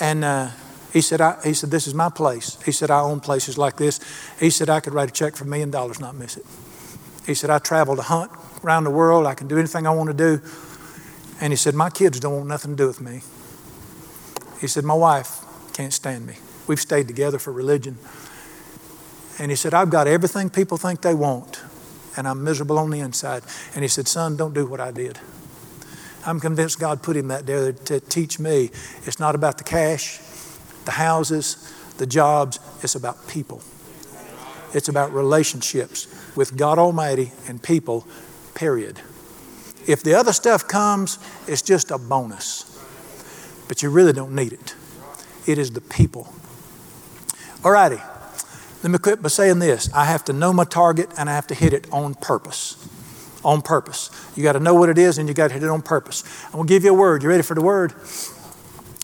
And 0.00 0.24
uh, 0.24 0.50
he 0.92 1.00
said, 1.00 1.20
I, 1.20 1.38
he 1.44 1.54
said, 1.54 1.70
This 1.70 1.86
is 1.86 1.94
my 1.94 2.08
place. 2.08 2.60
He 2.62 2.72
said, 2.72 2.90
I 2.90 3.00
own 3.00 3.20
places 3.20 3.58
like 3.58 3.76
this. 3.76 4.00
He 4.40 4.50
said, 4.50 4.70
I 4.70 4.80
could 4.80 4.94
write 4.94 5.08
a 5.08 5.12
check 5.12 5.36
for 5.36 5.44
a 5.44 5.46
million 5.46 5.70
dollars, 5.70 6.00
not 6.00 6.14
miss 6.14 6.36
it. 6.36 6.46
He 7.26 7.34
said, 7.34 7.50
I 7.50 7.58
travel 7.58 7.96
to 7.96 8.02
hunt 8.02 8.32
around 8.64 8.84
the 8.84 8.90
world. 8.90 9.26
I 9.26 9.34
can 9.34 9.48
do 9.48 9.58
anything 9.58 9.86
I 9.86 9.90
want 9.90 10.08
to 10.08 10.14
do. 10.14 10.40
And 11.40 11.52
he 11.52 11.56
said, 11.56 11.74
My 11.74 11.90
kids 11.90 12.18
don't 12.20 12.34
want 12.34 12.46
nothing 12.48 12.72
to 12.72 12.76
do 12.76 12.86
with 12.86 13.00
me. 13.00 13.20
He 14.60 14.66
said, 14.66 14.84
My 14.84 14.94
wife 14.94 15.44
can't 15.74 15.92
stand 15.92 16.26
me. 16.26 16.36
We've 16.66 16.80
stayed 16.80 17.06
together 17.06 17.38
for 17.38 17.52
religion. 17.52 17.98
And 19.38 19.50
he 19.50 19.56
said, 19.56 19.74
I've 19.74 19.90
got 19.90 20.08
everything 20.08 20.50
people 20.50 20.78
think 20.78 21.02
they 21.02 21.14
want, 21.14 21.60
and 22.16 22.26
I'm 22.26 22.42
miserable 22.42 22.78
on 22.78 22.90
the 22.90 22.98
inside. 22.98 23.44
And 23.74 23.84
he 23.84 23.88
said, 23.88 24.08
Son, 24.08 24.36
don't 24.36 24.54
do 24.54 24.66
what 24.66 24.80
I 24.80 24.90
did. 24.90 25.18
I'm 26.26 26.40
convinced 26.40 26.80
God 26.80 27.02
put 27.02 27.16
him 27.16 27.28
that 27.28 27.46
there 27.46 27.72
to 27.72 28.00
teach 28.00 28.38
me 28.38 28.70
it's 29.04 29.20
not 29.20 29.34
about 29.34 29.58
the 29.58 29.64
cash, 29.64 30.20
the 30.88 30.92
houses, 30.92 31.72
the 31.98 32.06
jobs, 32.06 32.58
it's 32.82 32.94
about 32.94 33.28
people. 33.28 33.62
It's 34.72 34.88
about 34.88 35.12
relationships 35.12 36.08
with 36.34 36.56
God 36.56 36.78
Almighty 36.78 37.30
and 37.46 37.62
people, 37.62 38.06
period. 38.54 39.00
If 39.86 40.02
the 40.02 40.14
other 40.14 40.32
stuff 40.32 40.66
comes, 40.66 41.18
it's 41.46 41.62
just 41.62 41.90
a 41.90 41.98
bonus 41.98 42.68
but 43.68 43.82
you 43.82 43.90
really 43.90 44.12
don't 44.12 44.34
need 44.34 44.54
it. 44.54 44.74
It 45.46 45.58
is 45.58 45.70
the 45.70 45.82
people. 45.82 46.32
All 47.62 47.70
righty. 47.70 48.00
Let 48.82 48.90
me 48.90 48.98
quit 48.98 49.22
by 49.22 49.28
saying 49.28 49.58
this 49.58 49.92
I 49.94 50.06
have 50.06 50.24
to 50.24 50.32
know 50.32 50.52
my 50.52 50.64
target 50.64 51.10
and 51.18 51.28
I 51.28 51.34
have 51.34 51.46
to 51.48 51.54
hit 51.54 51.72
it 51.72 51.86
on 51.92 52.14
purpose. 52.14 52.76
On 53.44 53.62
purpose. 53.62 54.10
You 54.36 54.42
got 54.42 54.54
to 54.54 54.60
know 54.60 54.74
what 54.74 54.88
it 54.88 54.98
is 54.98 55.18
and 55.18 55.28
you 55.28 55.34
got 55.34 55.48
to 55.48 55.54
hit 55.54 55.62
it 55.62 55.68
on 55.68 55.82
purpose. 55.82 56.24
I'm 56.46 56.52
going 56.52 56.66
to 56.66 56.72
give 56.72 56.84
you 56.84 56.90
a 56.90 56.98
word. 56.98 57.22
You 57.22 57.28
ready 57.28 57.42
for 57.42 57.54
the 57.54 57.60
word? 57.60 57.92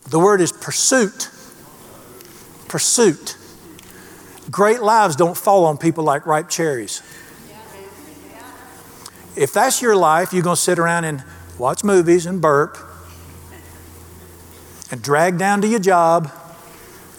The 0.08 0.18
word 0.18 0.40
is 0.40 0.50
pursuit. 0.50 1.30
Pursuit. 2.68 3.36
Great 4.50 4.82
lives 4.82 5.16
don't 5.16 5.36
fall 5.36 5.64
on 5.64 5.78
people 5.78 6.04
like 6.04 6.26
ripe 6.26 6.48
cherries. 6.48 7.02
If 9.36 9.52
that's 9.52 9.82
your 9.82 9.96
life, 9.96 10.32
you're 10.32 10.42
going 10.42 10.56
to 10.56 10.62
sit 10.62 10.78
around 10.78 11.04
and 11.04 11.24
watch 11.58 11.82
movies 11.82 12.26
and 12.26 12.40
burp 12.40 12.78
and 14.90 15.02
drag 15.02 15.38
down 15.38 15.60
to 15.62 15.68
your 15.68 15.80
job 15.80 16.30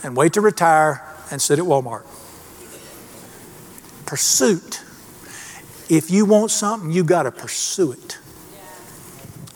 and 0.04 0.16
wait 0.16 0.34
to 0.34 0.42
retire 0.42 1.04
and 1.32 1.42
sit 1.42 1.60
at 1.60 1.66
Walmart. 1.66 2.04
Pursuit. 4.06 4.82
If 5.90 6.10
you 6.10 6.26
want 6.26 6.52
something, 6.52 6.92
you 6.92 7.04
got 7.04 7.24
to 7.24 7.32
pursue 7.32 7.92
it. 7.92 8.18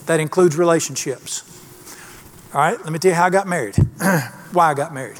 That 0.08 0.20
includes 0.20 0.58
relationships. 0.58 1.44
All 2.54 2.60
right, 2.60 2.84
let 2.84 2.92
me 2.92 3.00
tell 3.00 3.12
you 3.12 3.16
how 3.16 3.26
I 3.26 3.30
got 3.30 3.48
married. 3.48 3.76
Why 4.52 4.72
I 4.72 4.74
got 4.74 4.94
married. 4.94 5.20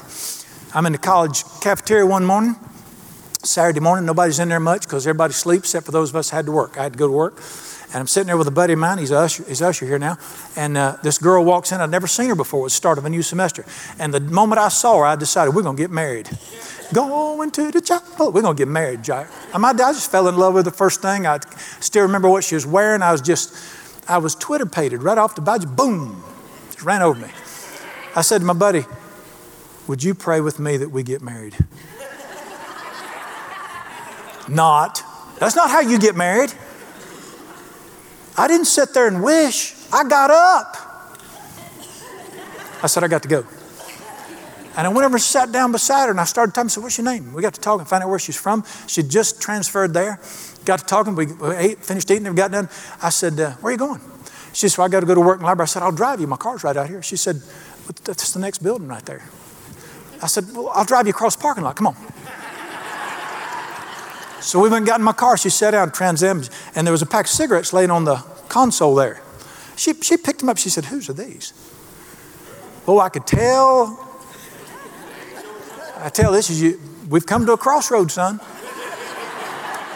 I'm 0.72 0.86
in 0.86 0.92
the 0.92 0.98
college 0.98 1.42
cafeteria 1.60 2.06
one 2.06 2.24
morning, 2.24 2.54
Saturday 3.42 3.80
morning. 3.80 4.06
Nobody's 4.06 4.38
in 4.38 4.48
there 4.48 4.60
much 4.60 4.82
because 4.82 5.04
everybody 5.04 5.32
sleeps 5.32 5.70
except 5.70 5.84
for 5.84 5.90
those 5.90 6.10
of 6.10 6.16
us 6.16 6.30
who 6.30 6.36
had 6.36 6.46
to 6.46 6.52
work. 6.52 6.78
I 6.78 6.84
had 6.84 6.92
to 6.92 6.98
go 6.98 7.08
to 7.08 7.12
work. 7.12 7.42
And 7.86 7.96
I'm 7.96 8.06
sitting 8.06 8.28
there 8.28 8.36
with 8.36 8.46
a 8.46 8.52
buddy 8.52 8.74
of 8.74 8.78
mine. 8.78 8.98
He's 8.98 9.10
usher, 9.10 9.42
he's 9.48 9.62
usher 9.62 9.84
here 9.84 9.98
now. 9.98 10.16
And 10.54 10.78
uh, 10.78 10.96
this 11.02 11.18
girl 11.18 11.44
walks 11.44 11.72
in. 11.72 11.80
I'd 11.80 11.90
never 11.90 12.06
seen 12.06 12.28
her 12.28 12.36
before. 12.36 12.60
It 12.60 12.62
was 12.64 12.72
the 12.74 12.76
start 12.76 12.98
of 12.98 13.04
a 13.04 13.10
new 13.10 13.22
semester. 13.22 13.64
And 13.98 14.14
the 14.14 14.20
moment 14.20 14.60
I 14.60 14.68
saw 14.68 14.98
her, 14.98 15.06
I 15.06 15.16
decided 15.16 15.56
we're 15.56 15.62
going 15.62 15.76
to 15.76 15.82
get 15.82 15.90
married. 15.90 16.30
Going 16.94 17.50
to 17.50 17.72
the 17.72 17.80
chapel. 17.80 18.30
We're 18.30 18.42
going 18.42 18.56
to 18.56 18.60
get 18.60 18.68
married, 18.68 19.02
Jack. 19.02 19.28
I, 19.52 19.72
just 19.72 20.08
fell 20.08 20.28
in 20.28 20.36
love 20.36 20.54
with 20.54 20.66
the 20.66 20.70
first 20.70 21.02
thing. 21.02 21.26
I 21.26 21.40
still 21.80 22.02
remember 22.02 22.28
what 22.30 22.44
she 22.44 22.54
was 22.54 22.64
wearing. 22.64 23.02
I 23.02 23.10
was 23.10 23.22
just, 23.22 23.56
I 24.08 24.18
was 24.18 24.36
Twitter 24.36 24.66
pated 24.66 25.02
right 25.02 25.18
off 25.18 25.34
the 25.34 25.40
bat. 25.40 25.74
Boom. 25.74 26.22
Just 26.66 26.84
ran 26.84 27.02
over 27.02 27.18
me. 27.18 27.32
I 28.14 28.22
said 28.22 28.38
to 28.38 28.44
my 28.44 28.52
buddy, 28.52 28.84
Would 29.90 30.04
you 30.04 30.14
pray 30.14 30.40
with 30.40 30.60
me 30.60 30.76
that 30.76 30.92
we 30.92 31.02
get 31.02 31.20
married? 31.20 31.56
not. 34.48 35.02
That's 35.40 35.56
not 35.56 35.68
how 35.68 35.80
you 35.80 35.98
get 35.98 36.14
married. 36.14 36.54
I 38.38 38.46
didn't 38.46 38.66
sit 38.66 38.94
there 38.94 39.08
and 39.08 39.20
wish. 39.20 39.74
I 39.92 40.04
got 40.04 40.30
up. 40.30 40.76
I 42.80 42.86
said, 42.86 43.02
I 43.02 43.08
got 43.08 43.24
to 43.24 43.28
go. 43.28 43.44
And 44.76 44.86
I 44.86 44.90
went 44.90 45.06
over 45.06 45.16
and 45.16 45.20
sat 45.20 45.50
down 45.50 45.72
beside 45.72 46.04
her 46.04 46.12
and 46.12 46.20
I 46.20 46.24
started 46.24 46.54
talking. 46.54 46.66
I 46.66 46.70
said, 46.70 46.84
What's 46.84 46.96
your 46.96 47.06
name? 47.06 47.32
We 47.32 47.42
got 47.42 47.54
to 47.54 47.60
talk 47.60 47.80
and 47.80 47.88
find 47.88 48.04
out 48.04 48.10
where 48.10 48.20
she's 48.20 48.40
from. 48.40 48.64
She'd 48.86 49.10
just 49.10 49.42
transferred 49.42 49.92
there. 49.92 50.20
Got 50.64 50.78
to 50.78 50.84
talking. 50.84 51.16
We 51.16 51.26
ate, 51.56 51.84
finished 51.84 52.08
eating, 52.12 52.28
and 52.28 52.36
got 52.36 52.52
done. 52.52 52.68
I 53.02 53.08
said, 53.08 53.40
uh, 53.40 53.54
Where 53.54 53.70
are 53.70 53.72
you 53.72 53.78
going? 53.78 54.00
She 54.52 54.68
said, 54.68 54.78
well, 54.78 54.86
I 54.86 54.88
got 54.88 55.00
to 55.00 55.06
go 55.06 55.16
to 55.16 55.20
work 55.20 55.38
in 55.38 55.40
the 55.40 55.46
library. 55.46 55.64
I 55.64 55.66
said, 55.66 55.82
I'll 55.82 55.90
drive 55.90 56.20
you. 56.20 56.28
My 56.28 56.36
car's 56.36 56.62
right 56.62 56.76
out 56.76 56.88
here. 56.88 57.02
She 57.02 57.16
said, 57.16 57.42
That's 58.04 58.32
the 58.32 58.38
next 58.38 58.62
building 58.62 58.86
right 58.86 59.04
there. 59.04 59.24
I 60.22 60.26
said, 60.26 60.46
Well, 60.54 60.70
I'll 60.74 60.84
drive 60.84 61.06
you 61.06 61.10
across 61.10 61.36
the 61.36 61.42
parking 61.42 61.64
lot. 61.64 61.76
Come 61.76 61.88
on. 61.88 61.96
So 64.40 64.58
we 64.58 64.70
went 64.70 64.78
and 64.78 64.86
got 64.86 64.98
in 64.98 65.04
my 65.04 65.12
car. 65.12 65.36
She 65.36 65.50
sat 65.50 65.72
down, 65.72 65.92
Trans 65.92 66.22
Am, 66.22 66.42
and 66.74 66.86
there 66.86 66.92
was 66.92 67.02
a 67.02 67.06
pack 67.06 67.26
of 67.26 67.30
cigarettes 67.30 67.72
laying 67.72 67.90
on 67.90 68.04
the 68.04 68.16
console 68.48 68.94
there. 68.94 69.22
She, 69.76 69.92
she 69.94 70.16
picked 70.16 70.40
them 70.40 70.48
up. 70.48 70.58
She 70.58 70.70
said, 70.70 70.86
Whose 70.86 71.08
are 71.08 71.12
these? 71.12 71.52
Oh, 72.86 72.98
I 72.98 73.08
could 73.08 73.26
tell. 73.26 74.06
I 75.98 76.08
tell 76.08 76.32
this 76.32 76.48
is 76.48 76.62
you. 76.62 76.80
We've 77.08 77.26
come 77.26 77.44
to 77.46 77.52
a 77.52 77.58
crossroads, 77.58 78.14
son. 78.14 78.40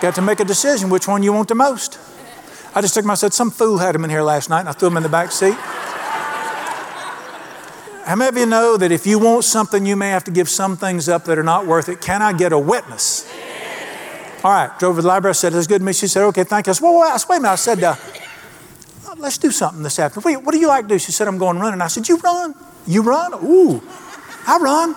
Got 0.01 0.17
to 0.17 0.23
make 0.23 0.41
a 0.41 0.45
decision 0.45 0.91
which 0.91 1.09
one 1.09 1.23
you 1.23 1.33
want 1.33 1.49
the 1.49 1.55
most. 1.55 1.99
I 2.75 2.81
just 2.81 2.93
took 2.95 3.05
them. 3.05 3.11
I 3.11 3.15
said, 3.15 3.33
Some 3.33 3.51
fool 3.51 3.79
had 3.79 3.95
them 3.95 4.05
in 4.05 4.11
here 4.11 4.23
last 4.23 4.51
night, 4.51 4.61
and 4.61 4.69
I 4.69 4.73
threw 4.73 4.89
them 4.89 4.99
in 4.99 5.03
the 5.03 5.09
back 5.09 5.33
seat. 5.33 5.57
How 8.05 8.17
many 8.17 8.29
of 8.29 8.37
you 8.37 8.45
know 8.45 8.77
that 8.77 8.93
if 8.93 9.07
you 9.07 9.19
want 9.19 9.45
something, 9.45 9.87
you 9.87 9.97
may 9.97 10.11
have 10.11 10.25
to 10.25 10.31
give 10.31 10.51
some 10.51 10.77
things 10.77 11.09
up 11.09 11.25
that 11.25 11.39
are 11.39 11.43
not 11.43 11.67
worth 11.67 11.89
it? 11.89 12.03
Can 12.03 12.21
I 12.21 12.35
get 12.35 12.53
a 12.53 12.59
witness? 12.59 13.27
All 14.45 14.51
right, 14.51 14.79
drove 14.79 14.97
to 14.97 15.03
the 15.03 15.09
library. 15.09 15.31
I 15.31 15.33
said, 15.33 15.55
That's 15.55 15.67
good 15.67 15.79
to 15.79 15.85
me. 15.85 15.95
She 15.95 16.07
said, 16.07 16.23
Okay, 16.25 16.45
thank 16.45 16.67
you. 16.67 16.71
I 16.71 16.75
said, 16.75 16.85
Well, 16.85 17.01
wait, 17.01 17.09
a 17.09 17.33
minute. 17.41 17.49
I 17.49 17.55
said, 17.55 17.83
uh, 17.83 17.97
Let's 19.17 19.39
do 19.39 19.51
something 19.51 19.83
this 19.83 19.99
afternoon. 19.99 20.45
What 20.45 20.53
do 20.53 20.59
you 20.59 20.69
like 20.69 20.85
to 20.85 20.89
do? 20.89 20.99
She 20.99 21.13
said, 21.13 21.29
I'm 21.29 21.39
going 21.39 21.59
running. 21.59 21.81
I 21.81 21.87
said, 21.87 22.07
You 22.07 22.19
run? 22.19 22.55
You 22.87 23.03
run? 23.03 23.33
Ooh, 23.43 23.83
I 24.47 24.59
run. 24.59 24.95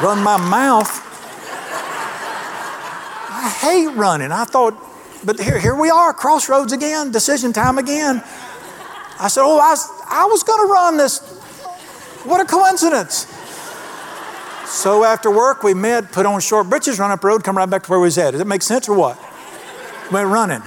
run 0.00 0.22
my 0.22 0.36
mouth. 0.36 0.88
I 3.30 3.48
hate 3.60 3.88
running. 3.96 4.30
I 4.30 4.44
thought, 4.44 4.74
but 5.24 5.40
here, 5.40 5.58
here 5.58 5.74
we 5.74 5.90
are, 5.90 6.12
crossroads 6.12 6.72
again, 6.72 7.10
decision 7.10 7.52
time 7.52 7.78
again. 7.78 8.22
I 9.18 9.26
said, 9.26 9.42
Oh, 9.42 9.58
I 9.58 9.74
I 10.08 10.26
was 10.26 10.42
going 10.42 10.66
to 10.66 10.72
run 10.72 10.96
this. 10.96 11.18
What 12.24 12.40
a 12.40 12.44
coincidence. 12.44 13.26
So 14.66 15.04
after 15.04 15.30
work, 15.30 15.62
we 15.62 15.74
met, 15.74 16.10
put 16.10 16.26
on 16.26 16.40
short 16.40 16.68
breeches, 16.68 16.98
run 16.98 17.10
up 17.10 17.20
the 17.20 17.28
road, 17.28 17.44
come 17.44 17.56
right 17.56 17.68
back 17.68 17.84
to 17.84 17.90
where 17.90 18.00
we 18.00 18.06
was 18.06 18.18
at. 18.18 18.32
Does 18.32 18.38
that 18.38 18.46
make 18.46 18.62
sense 18.62 18.88
or 18.88 18.96
what? 18.96 19.18
Went 20.10 20.28
running. 20.28 20.62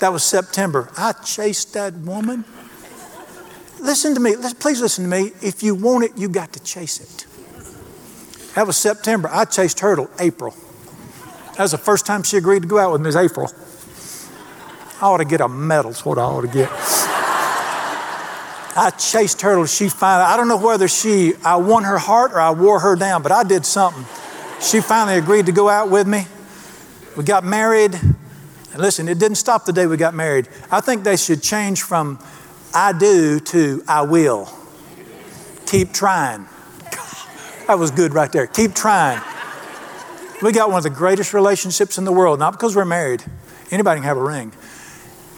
That 0.00 0.12
was 0.12 0.24
September. 0.24 0.90
I 0.96 1.12
chased 1.12 1.74
that 1.74 1.94
woman. 1.94 2.44
Listen 3.80 4.14
to 4.14 4.20
me. 4.20 4.34
Please 4.58 4.80
listen 4.80 5.04
to 5.04 5.10
me. 5.10 5.32
If 5.40 5.62
you 5.62 5.74
want 5.74 6.04
it, 6.04 6.12
you 6.16 6.28
got 6.28 6.52
to 6.54 6.60
chase 6.62 7.00
it. 7.00 7.26
That 8.54 8.66
was 8.66 8.76
September. 8.76 9.28
I 9.32 9.44
chased 9.44 9.80
her 9.80 9.96
till 9.96 10.10
April. 10.18 10.54
That 11.56 11.60
was 11.60 11.70
the 11.70 11.78
first 11.78 12.06
time 12.06 12.22
she 12.22 12.36
agreed 12.36 12.62
to 12.62 12.68
go 12.68 12.78
out 12.78 12.92
with 12.92 13.00
me. 13.00 13.06
Was 13.06 13.16
April. 13.16 13.50
I 15.00 15.06
ought 15.06 15.18
to 15.18 15.24
get 15.24 15.40
a 15.40 15.48
medal. 15.48 15.92
Is 15.92 16.04
what 16.04 16.18
I 16.18 16.22
ought 16.22 16.42
to 16.42 16.48
get. 16.48 16.70
I 18.76 18.90
chased 18.90 19.40
her 19.42 19.56
till 19.56 19.66
she 19.66 19.88
finally, 19.88 20.26
I 20.26 20.36
don't 20.36 20.48
know 20.48 20.56
whether 20.56 20.86
she, 20.86 21.34
I 21.44 21.56
won 21.56 21.84
her 21.84 21.98
heart 21.98 22.32
or 22.32 22.40
I 22.40 22.52
wore 22.52 22.78
her 22.80 22.94
down, 22.94 23.22
but 23.22 23.32
I 23.32 23.42
did 23.42 23.66
something. 23.66 24.04
She 24.60 24.80
finally 24.80 25.18
agreed 25.18 25.46
to 25.46 25.52
go 25.52 25.68
out 25.68 25.90
with 25.90 26.06
me. 26.06 26.26
We 27.16 27.24
got 27.24 27.44
married. 27.44 27.94
And 27.94 28.78
listen, 28.78 29.08
it 29.08 29.18
didn't 29.18 29.38
stop 29.38 29.64
the 29.64 29.72
day 29.72 29.86
we 29.86 29.96
got 29.96 30.14
married. 30.14 30.48
I 30.70 30.80
think 30.80 31.02
they 31.02 31.16
should 31.16 31.42
change 31.42 31.82
from 31.82 32.20
I 32.72 32.92
do 32.92 33.40
to 33.40 33.82
I 33.88 34.02
will. 34.02 34.48
Keep 35.66 35.92
trying. 35.92 36.46
That 37.66 37.78
was 37.78 37.92
good 37.92 38.14
right 38.14 38.32
there. 38.32 38.48
Keep 38.48 38.74
trying. 38.74 39.22
We 40.42 40.50
got 40.50 40.70
one 40.70 40.78
of 40.78 40.82
the 40.82 40.90
greatest 40.90 41.32
relationships 41.32 41.98
in 41.98 42.04
the 42.04 42.10
world, 42.10 42.40
not 42.40 42.50
because 42.50 42.74
we're 42.74 42.84
married. 42.84 43.22
Anybody 43.70 44.00
can 44.00 44.08
have 44.08 44.16
a 44.16 44.22
ring, 44.22 44.52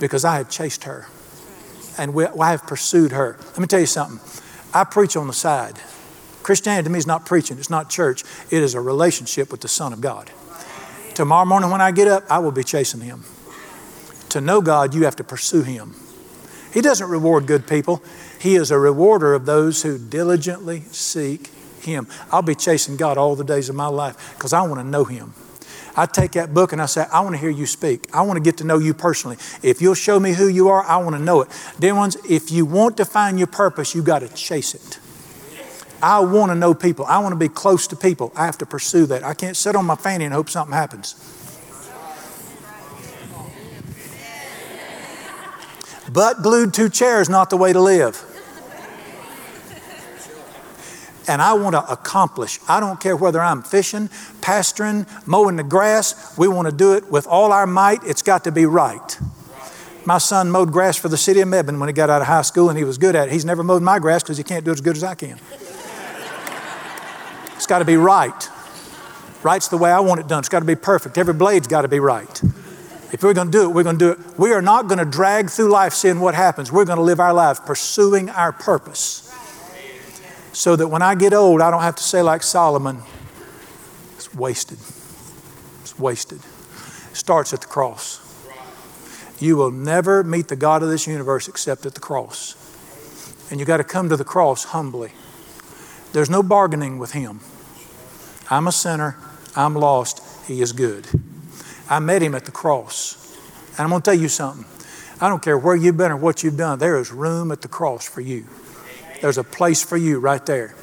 because 0.01 0.25
I 0.25 0.37
had 0.39 0.49
chased 0.49 0.85
her 0.85 1.07
and 1.99 2.15
we, 2.15 2.27
I 2.27 2.51
have 2.51 2.67
pursued 2.67 3.13
her. 3.13 3.37
Let 3.41 3.59
me 3.59 3.67
tell 3.67 3.81
you 3.81 3.87
something. 3.87 4.21
I 4.75 4.85
preach 4.85 5.17
on 5.17 5.27
the 5.27 5.33
side. 5.33 5.79
Christianity 6.43 6.85
to 6.85 6.91
me 6.91 6.99
is 6.99 7.07
not 7.07 7.25
preaching, 7.25 7.59
it's 7.59 7.71
not 7.71 7.89
church, 7.89 8.25
it 8.51 8.63
is 8.63 8.75
a 8.75 8.81
relationship 8.81 9.51
with 9.53 9.61
the 9.61 9.69
Son 9.69 9.93
of 9.93 10.01
God. 10.01 10.31
Tomorrow 11.15 11.45
morning 11.45 11.71
when 11.71 11.81
I 11.81 11.93
get 11.93 12.09
up, 12.09 12.25
I 12.31 12.39
will 12.39 12.53
be 12.53 12.65
chasing 12.65 13.01
Him. 13.01 13.25
To 14.31 14.41
know 14.41 14.61
God, 14.61 14.95
you 14.95 15.05
have 15.05 15.17
to 15.17 15.25
pursue 15.25 15.63
Him. 15.63 15.95
He 16.73 16.81
doesn't 16.81 17.09
reward 17.09 17.47
good 17.47 17.67
people, 17.67 18.03
He 18.41 18.57
is 18.57 18.71
a 18.71 18.79
rewarder 18.79 19.35
of 19.35 19.47
those 19.47 19.83
who 19.83 19.99
diligently 19.99 20.81
seek 20.91 21.49
Him. 21.81 22.09
I'll 22.31 22.43
be 22.43 22.55
chasing 22.55 22.97
God 22.97 23.19
all 23.19 23.37
the 23.37 23.45
days 23.45 23.69
of 23.69 23.77
my 23.77 23.89
life 23.89 24.35
because 24.35 24.53
I 24.53 24.63
want 24.63 24.81
to 24.81 24.87
know 24.87 25.05
Him. 25.05 25.35
I 25.97 26.07
take 26.07 26.33
that 26.33 26.55
book 26.55 26.73
and 26.73 26.81
I 26.81 26.87
say, 26.87 27.07
I 27.13 27.21
want 27.21 27.35
to 27.35 27.41
hear 27.41 27.51
you 27.51 27.67
speak. 27.67 28.09
I 28.15 28.23
want 28.23 28.37
to 28.39 28.43
get 28.43 28.59
to 28.59 28.65
know 28.65 28.79
you 28.79 28.95
personally. 28.95 29.37
If 29.63 29.83
you'll 29.83 29.95
show 29.95 30.19
me 30.19 30.33
who 30.33 30.49
you 30.49 30.69
are, 30.69 30.83
I 30.83 30.97
want 30.97 31.17
to 31.17 31.23
know 31.23 31.43
it. 31.43 31.49
Dear 31.79 31.95
ones, 31.95 32.17
if 32.29 32.51
you 32.51 32.65
want 32.65 32.97
to 32.97 33.05
find 33.05 33.39
your 33.39 33.47
purpose, 33.47 33.95
you 33.95 34.03
got 34.03 34.21
to 34.21 34.29
chase 34.29 34.75
it. 34.75 34.99
I 36.03 36.21
want 36.21 36.51
to 36.51 36.57
know 36.57 36.75
people. 36.75 37.05
I 37.05 37.19
want 37.19 37.33
to 37.33 37.37
be 37.37 37.49
close 37.49 37.87
to 37.89 37.97
people. 37.97 38.33
I 38.35 38.47
have 38.47 38.59
to 38.59 38.67
pursue 38.67 39.07
that. 39.07 39.23
I 39.23 39.35
can't 39.35 39.57
sit 39.57 39.77
on 39.77 39.85
my 39.85 39.95
fanny 39.95 40.25
and 40.25 40.35
hope 40.35 40.49
something 40.49 40.75
happens. 40.75 41.15
But 46.13 46.43
glued 46.43 46.75
to 46.75 46.91
chairs 46.91 47.29
not 47.29 47.51
the 47.51 47.57
way 47.57 47.73
to 47.73 47.81
live 47.81 48.32
and 51.29 51.41
I 51.41 51.55
want 51.55 51.75
to 51.75 51.91
accomplish. 51.91 52.59
I 52.69 52.81
don't 52.81 53.01
care 53.01 53.17
whether 53.17 53.41
I'm 53.41 53.63
fishing, 53.63 54.09
pastoring, 54.41 55.07
mowing 55.27 55.57
the 55.57 55.63
grass. 55.63 56.37
We 56.37 56.49
want 56.49 56.69
to 56.69 56.75
do 56.75 56.95
it 56.95 57.11
with 57.11 57.27
all 57.27 57.53
our 57.53 57.67
might. 57.67 58.03
It's 58.05 58.23
got 58.23 58.45
to 58.45 58.53
be 58.53 58.67
right. 58.67 59.19
My 60.05 60.19
son 60.19 60.51
mowed 60.51 60.73
grass 60.73 60.97
for 60.97 61.09
the 61.09 61.17
city 61.17 61.41
of 61.41 61.49
Mebane 61.49 61.79
when 61.79 61.89
he 61.89 61.93
got 61.93 62.11
out 62.11 62.21
of 62.23 62.27
high 62.27 62.43
school, 62.43 62.69
and 62.69 62.77
he 62.77 62.85
was 62.85 62.99
good 62.99 63.15
at 63.15 63.29
it. 63.29 63.33
He's 63.33 63.45
never 63.45 63.63
mowed 63.63 63.83
my 63.83 63.99
grass 63.99 64.23
because 64.23 64.37
he 64.37 64.45
can't 64.45 64.65
do 64.65 64.73
it 64.73 64.75
as 64.75 64.81
good 64.81 64.97
as 64.97 65.05
I 65.05 65.15
can. 65.15 65.39
It's 67.55 67.67
got 67.67 67.79
to 67.79 67.85
be 67.85 67.97
right. 67.97 68.49
Right's 69.45 69.69
the 69.69 69.77
way 69.77 69.91
I 69.91 70.01
want 70.01 70.21
it 70.21 70.27
done. 70.27 70.41
It's 70.41 70.49
got 70.49 70.61
to 70.61 70.65
be 70.65 70.75
perfect. 70.75 71.19
Every 71.19 71.35
blade's 71.35 71.69
got 71.69 71.83
to 71.83 71.89
be 71.89 72.01
right. 72.01 72.43
If 73.13 73.23
we're 73.23 73.35
going 73.35 73.49
to 73.49 73.53
do 73.53 73.63
it, 73.65 73.69
we're 73.69 73.83
going 73.85 73.99
to 73.99 74.05
do 74.05 74.11
it. 74.13 74.39
We 74.39 74.53
are 74.53 74.63
not 74.63 74.89
going 74.89 74.99
to 74.99 75.05
drag 75.05 75.51
through 75.51 75.71
life 75.71 75.93
seeing 75.93 76.19
what 76.19 76.35
happens. 76.35 76.73
We're 76.73 76.85
going 76.85 76.97
to 76.97 77.05
live 77.05 77.21
our 77.21 77.35
lives 77.35 77.61
pursuing 77.61 78.31
our 78.31 78.53
purpose 78.53 79.32
so 80.53 80.77
that 80.77 80.89
when 80.89 81.03
I 81.03 81.15
get 81.15 81.33
old, 81.33 81.61
I 81.61 81.71
don't 81.71 81.83
have 81.83 81.97
to 81.97 82.03
say, 82.03 82.23
like 82.23 82.43
Solomon, 82.43 83.03
it's 84.17 84.35
wasted. 84.35 84.79
It's 85.81 85.99
wasted. 85.99 86.39
It 86.39 87.17
starts 87.17 87.53
at 87.53 87.63
the 87.63 87.67
cross. 87.67 88.21
You 89.41 89.57
will 89.57 89.71
never 89.71 90.23
meet 90.23 90.49
the 90.49 90.57
God 90.57 90.83
of 90.83 90.89
this 90.89 91.07
universe 91.07 91.49
except 91.49 91.85
at 91.85 91.95
the 91.95 92.01
cross. 92.01 92.57
And 93.51 93.59
you 93.59 93.67
got 93.67 93.79
to 93.79 93.85
come 93.85 94.09
to 94.09 94.17
the 94.17 94.25
cross 94.25 94.65
humbly. 94.65 95.13
There's 96.13 96.31
no 96.31 96.43
bargaining 96.43 96.99
with 96.99 97.13
Him. 97.13 97.41
I'm 98.51 98.69
a 98.69 98.73
sinner. 98.73 99.17
I'm 99.57 99.75
lost. 99.75 100.23
He 100.47 100.61
is 100.63 100.73
good. 100.73 101.09
I 101.91 101.99
met 101.99 102.23
Him 102.23 102.35
at 102.35 102.45
the 102.45 102.53
cross. 102.53 103.19
And 103.73 103.81
I'm 103.81 103.89
going 103.89 104.03
to 104.03 104.11
tell 104.11 104.21
you 104.21 104.29
something. 104.29 104.67
I 105.21 105.29
don't 105.29 105.43
care 105.43 105.59
where 105.59 105.77
you've 105.77 105.97
been 105.97 106.13
or 106.13 106.17
what 106.17 106.43
you've 106.43 106.57
done, 106.57 106.79
there 106.79 106.99
is 106.99 107.11
room 107.13 107.53
at 107.53 107.63
the 107.63 107.69
cross 107.69 108.09
for 108.09 108.21
you. 108.21 108.47
There's 109.23 109.39
a 109.39 109.45
place 109.45 109.83
for 109.85 109.97
you 109.97 110.19
right 110.19 110.45
there. 110.45 110.75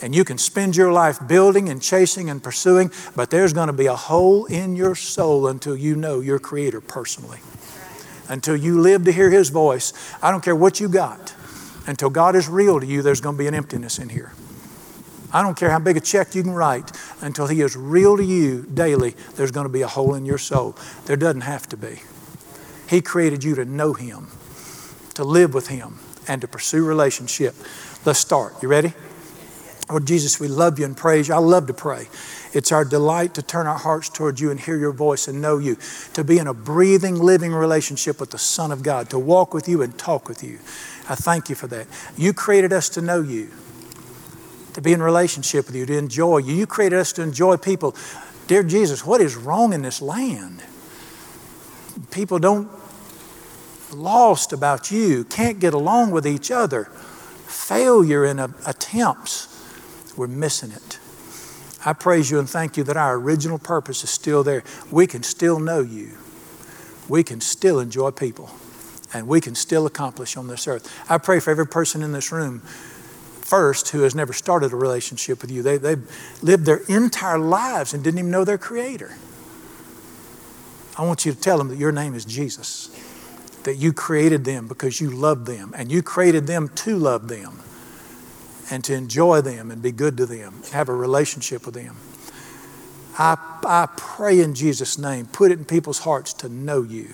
And 0.00 0.14
you 0.14 0.24
can 0.24 0.38
spend 0.38 0.76
your 0.76 0.92
life 0.92 1.18
building 1.26 1.68
and 1.68 1.82
chasing 1.82 2.30
and 2.30 2.42
pursuing, 2.42 2.92
but 3.16 3.30
there's 3.30 3.52
going 3.52 3.66
to 3.66 3.72
be 3.72 3.86
a 3.86 3.96
hole 3.96 4.46
in 4.46 4.76
your 4.76 4.94
soul 4.94 5.48
until 5.48 5.76
you 5.76 5.96
know 5.96 6.20
your 6.20 6.38
Creator 6.38 6.82
personally. 6.82 7.40
Until 8.28 8.56
you 8.56 8.80
live 8.80 9.04
to 9.06 9.12
hear 9.12 9.28
His 9.28 9.50
voice. 9.50 9.92
I 10.22 10.30
don't 10.30 10.42
care 10.42 10.54
what 10.54 10.78
you 10.78 10.88
got. 10.88 11.34
Until 11.86 12.10
God 12.10 12.36
is 12.36 12.48
real 12.48 12.78
to 12.78 12.86
you, 12.86 13.02
there's 13.02 13.20
going 13.20 13.34
to 13.34 13.38
be 13.38 13.48
an 13.48 13.54
emptiness 13.54 13.98
in 13.98 14.08
here. 14.08 14.32
I 15.32 15.42
don't 15.42 15.56
care 15.56 15.70
how 15.70 15.80
big 15.80 15.96
a 15.96 16.00
check 16.00 16.34
you 16.34 16.44
can 16.44 16.52
write, 16.52 16.92
until 17.20 17.48
He 17.48 17.60
is 17.60 17.76
real 17.76 18.16
to 18.16 18.24
you 18.24 18.66
daily, 18.72 19.16
there's 19.34 19.50
going 19.50 19.66
to 19.66 19.72
be 19.72 19.82
a 19.82 19.88
hole 19.88 20.14
in 20.14 20.24
your 20.24 20.38
soul. 20.38 20.76
There 21.06 21.16
doesn't 21.16 21.42
have 21.42 21.68
to 21.70 21.76
be. 21.76 22.00
He 22.88 23.00
created 23.00 23.42
you 23.42 23.56
to 23.56 23.64
know 23.64 23.94
Him, 23.94 24.28
to 25.14 25.24
live 25.24 25.54
with 25.54 25.68
Him, 25.68 25.98
and 26.28 26.40
to 26.40 26.48
pursue 26.48 26.84
relationship. 26.84 27.54
Let's 28.04 28.18
start. 28.18 28.62
You 28.62 28.68
ready? 28.68 28.92
Lord 29.88 30.06
Jesus, 30.06 30.38
we 30.38 30.46
love 30.46 30.78
you 30.78 30.84
and 30.84 30.96
praise 30.96 31.28
you. 31.28 31.34
I 31.34 31.38
love 31.38 31.66
to 31.66 31.74
pray. 31.74 32.08
It's 32.52 32.72
our 32.72 32.84
delight 32.84 33.34
to 33.34 33.42
turn 33.42 33.66
our 33.66 33.78
hearts 33.78 34.08
towards 34.08 34.40
you 34.40 34.50
and 34.50 34.58
hear 34.58 34.76
your 34.76 34.92
voice 34.92 35.28
and 35.28 35.40
know 35.40 35.58
you, 35.58 35.76
to 36.14 36.24
be 36.24 36.38
in 36.38 36.46
a 36.46 36.54
breathing, 36.54 37.16
living 37.16 37.52
relationship 37.52 38.20
with 38.20 38.30
the 38.30 38.38
Son 38.38 38.72
of 38.72 38.82
God, 38.82 39.10
to 39.10 39.18
walk 39.18 39.52
with 39.52 39.68
you 39.68 39.82
and 39.82 39.96
talk 39.98 40.28
with 40.28 40.42
you. 40.42 40.58
I 41.08 41.16
thank 41.16 41.48
you 41.48 41.56
for 41.56 41.66
that. 41.68 41.86
You 42.16 42.32
created 42.32 42.72
us 42.72 42.88
to 42.90 43.00
know 43.00 43.20
you, 43.20 43.50
to 44.74 44.80
be 44.80 44.92
in 44.92 45.02
relationship 45.02 45.66
with 45.66 45.74
you, 45.74 45.86
to 45.86 45.96
enjoy 45.96 46.38
you. 46.38 46.54
You 46.54 46.66
created 46.66 46.98
us 46.98 47.12
to 47.14 47.22
enjoy 47.22 47.56
people. 47.56 47.96
Dear 48.46 48.62
Jesus, 48.62 49.04
what 49.04 49.20
is 49.20 49.36
wrong 49.36 49.72
in 49.72 49.82
this 49.82 50.00
land? 50.00 50.62
People 52.10 52.38
don't 52.38 52.68
lost 53.92 54.52
about 54.52 54.90
you, 54.90 55.24
can't 55.24 55.58
get 55.58 55.74
along 55.74 56.10
with 56.10 56.26
each 56.26 56.50
other, 56.50 56.84
failure 57.46 58.24
in 58.24 58.38
attempts, 58.38 59.48
we're 60.16 60.26
missing 60.26 60.72
it. 60.72 60.98
I 61.84 61.94
praise 61.94 62.30
you 62.30 62.38
and 62.38 62.48
thank 62.48 62.76
you 62.76 62.84
that 62.84 62.96
our 62.96 63.14
original 63.14 63.58
purpose 63.58 64.04
is 64.04 64.10
still 64.10 64.42
there. 64.42 64.62
We 64.90 65.06
can 65.06 65.22
still 65.22 65.58
know 65.58 65.80
you. 65.80 66.18
We 67.08 67.22
can 67.22 67.40
still 67.40 67.80
enjoy 67.80 68.10
people. 68.10 68.50
And 69.14 69.26
we 69.26 69.40
can 69.40 69.54
still 69.54 69.86
accomplish 69.86 70.36
on 70.36 70.46
this 70.46 70.68
earth. 70.68 70.92
I 71.10 71.18
pray 71.18 71.40
for 71.40 71.50
every 71.50 71.66
person 71.66 72.02
in 72.02 72.12
this 72.12 72.30
room 72.30 72.60
first 72.60 73.88
who 73.88 74.02
has 74.02 74.14
never 74.14 74.32
started 74.32 74.72
a 74.72 74.76
relationship 74.76 75.42
with 75.42 75.50
you. 75.50 75.62
They, 75.62 75.78
they've 75.78 76.38
lived 76.42 76.66
their 76.66 76.82
entire 76.88 77.38
lives 77.38 77.94
and 77.94 78.04
didn't 78.04 78.18
even 78.18 78.30
know 78.30 78.44
their 78.44 78.58
Creator. 78.58 79.16
I 80.96 81.04
want 81.04 81.24
you 81.24 81.32
to 81.32 81.40
tell 81.40 81.58
them 81.58 81.68
that 81.68 81.78
your 81.78 81.92
name 81.92 82.14
is 82.14 82.24
Jesus 82.24 82.90
that 83.64 83.76
you 83.76 83.92
created 83.92 84.44
them 84.44 84.66
because 84.66 85.00
you 85.00 85.10
love 85.10 85.46
them, 85.46 85.72
and 85.76 85.90
you 85.90 86.02
created 86.02 86.46
them 86.46 86.68
to 86.68 86.96
love 86.96 87.28
them 87.28 87.60
and 88.70 88.84
to 88.84 88.94
enjoy 88.94 89.40
them 89.40 89.70
and 89.70 89.82
be 89.82 89.92
good 89.92 90.16
to 90.16 90.26
them, 90.26 90.62
have 90.72 90.88
a 90.88 90.94
relationship 90.94 91.66
with 91.66 91.74
them. 91.74 91.96
I, 93.18 93.36
I 93.64 93.88
pray 93.96 94.40
in 94.40 94.54
Jesus' 94.54 94.96
name, 94.96 95.26
put 95.26 95.50
it 95.50 95.58
in 95.58 95.64
people's 95.64 95.98
hearts 95.98 96.32
to 96.34 96.48
know 96.48 96.82
you. 96.82 97.08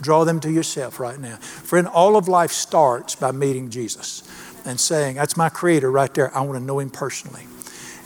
Draw 0.00 0.24
them 0.24 0.40
to 0.40 0.50
yourself 0.50 0.98
right 0.98 1.18
now. 1.18 1.36
Friend, 1.36 1.86
all 1.86 2.16
of 2.16 2.26
life 2.26 2.50
starts 2.50 3.14
by 3.14 3.30
meeting 3.30 3.70
Jesus 3.70 4.24
and 4.64 4.78
saying, 4.80 5.14
That's 5.14 5.36
my 5.36 5.48
creator 5.48 5.90
right 5.92 6.12
there. 6.12 6.36
I 6.36 6.40
want 6.40 6.58
to 6.58 6.64
know 6.64 6.80
him 6.80 6.90
personally. 6.90 7.46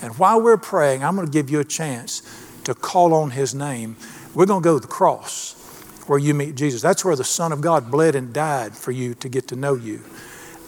And 0.03 0.19
while 0.19 0.43
we're 0.43 0.59
praying, 0.59 1.03
I'm 1.03 1.17
going 1.17 1.27
to 1.27 1.33
give 1.33 1.49
you 1.49 1.59
a 1.59 1.65
chance 1.65 2.23
to 2.65 2.75
call 2.75 3.15
on 3.15 3.31
his 3.31 3.55
name. 3.55 3.97
We're 4.35 4.45
going 4.45 4.63
to 4.63 4.65
go 4.65 4.79
to 4.79 4.87
the 4.87 4.93
cross 4.93 5.56
where 6.09 6.19
you 6.19 6.35
meet 6.35 6.55
Jesus. 6.55 6.83
That's 6.83 7.05
where 7.05 7.17
the 7.17 7.25
Son 7.25 7.53
of 7.53 7.61
God 7.61 7.91
bled 7.91 8.15
and 8.15 8.33
died 8.33 8.77
for 8.77 8.93
you 8.93 9.15
to 9.15 9.29
get 9.29 9.49
to 9.49 9.57
know 9.57 9.75
you 9.75 10.03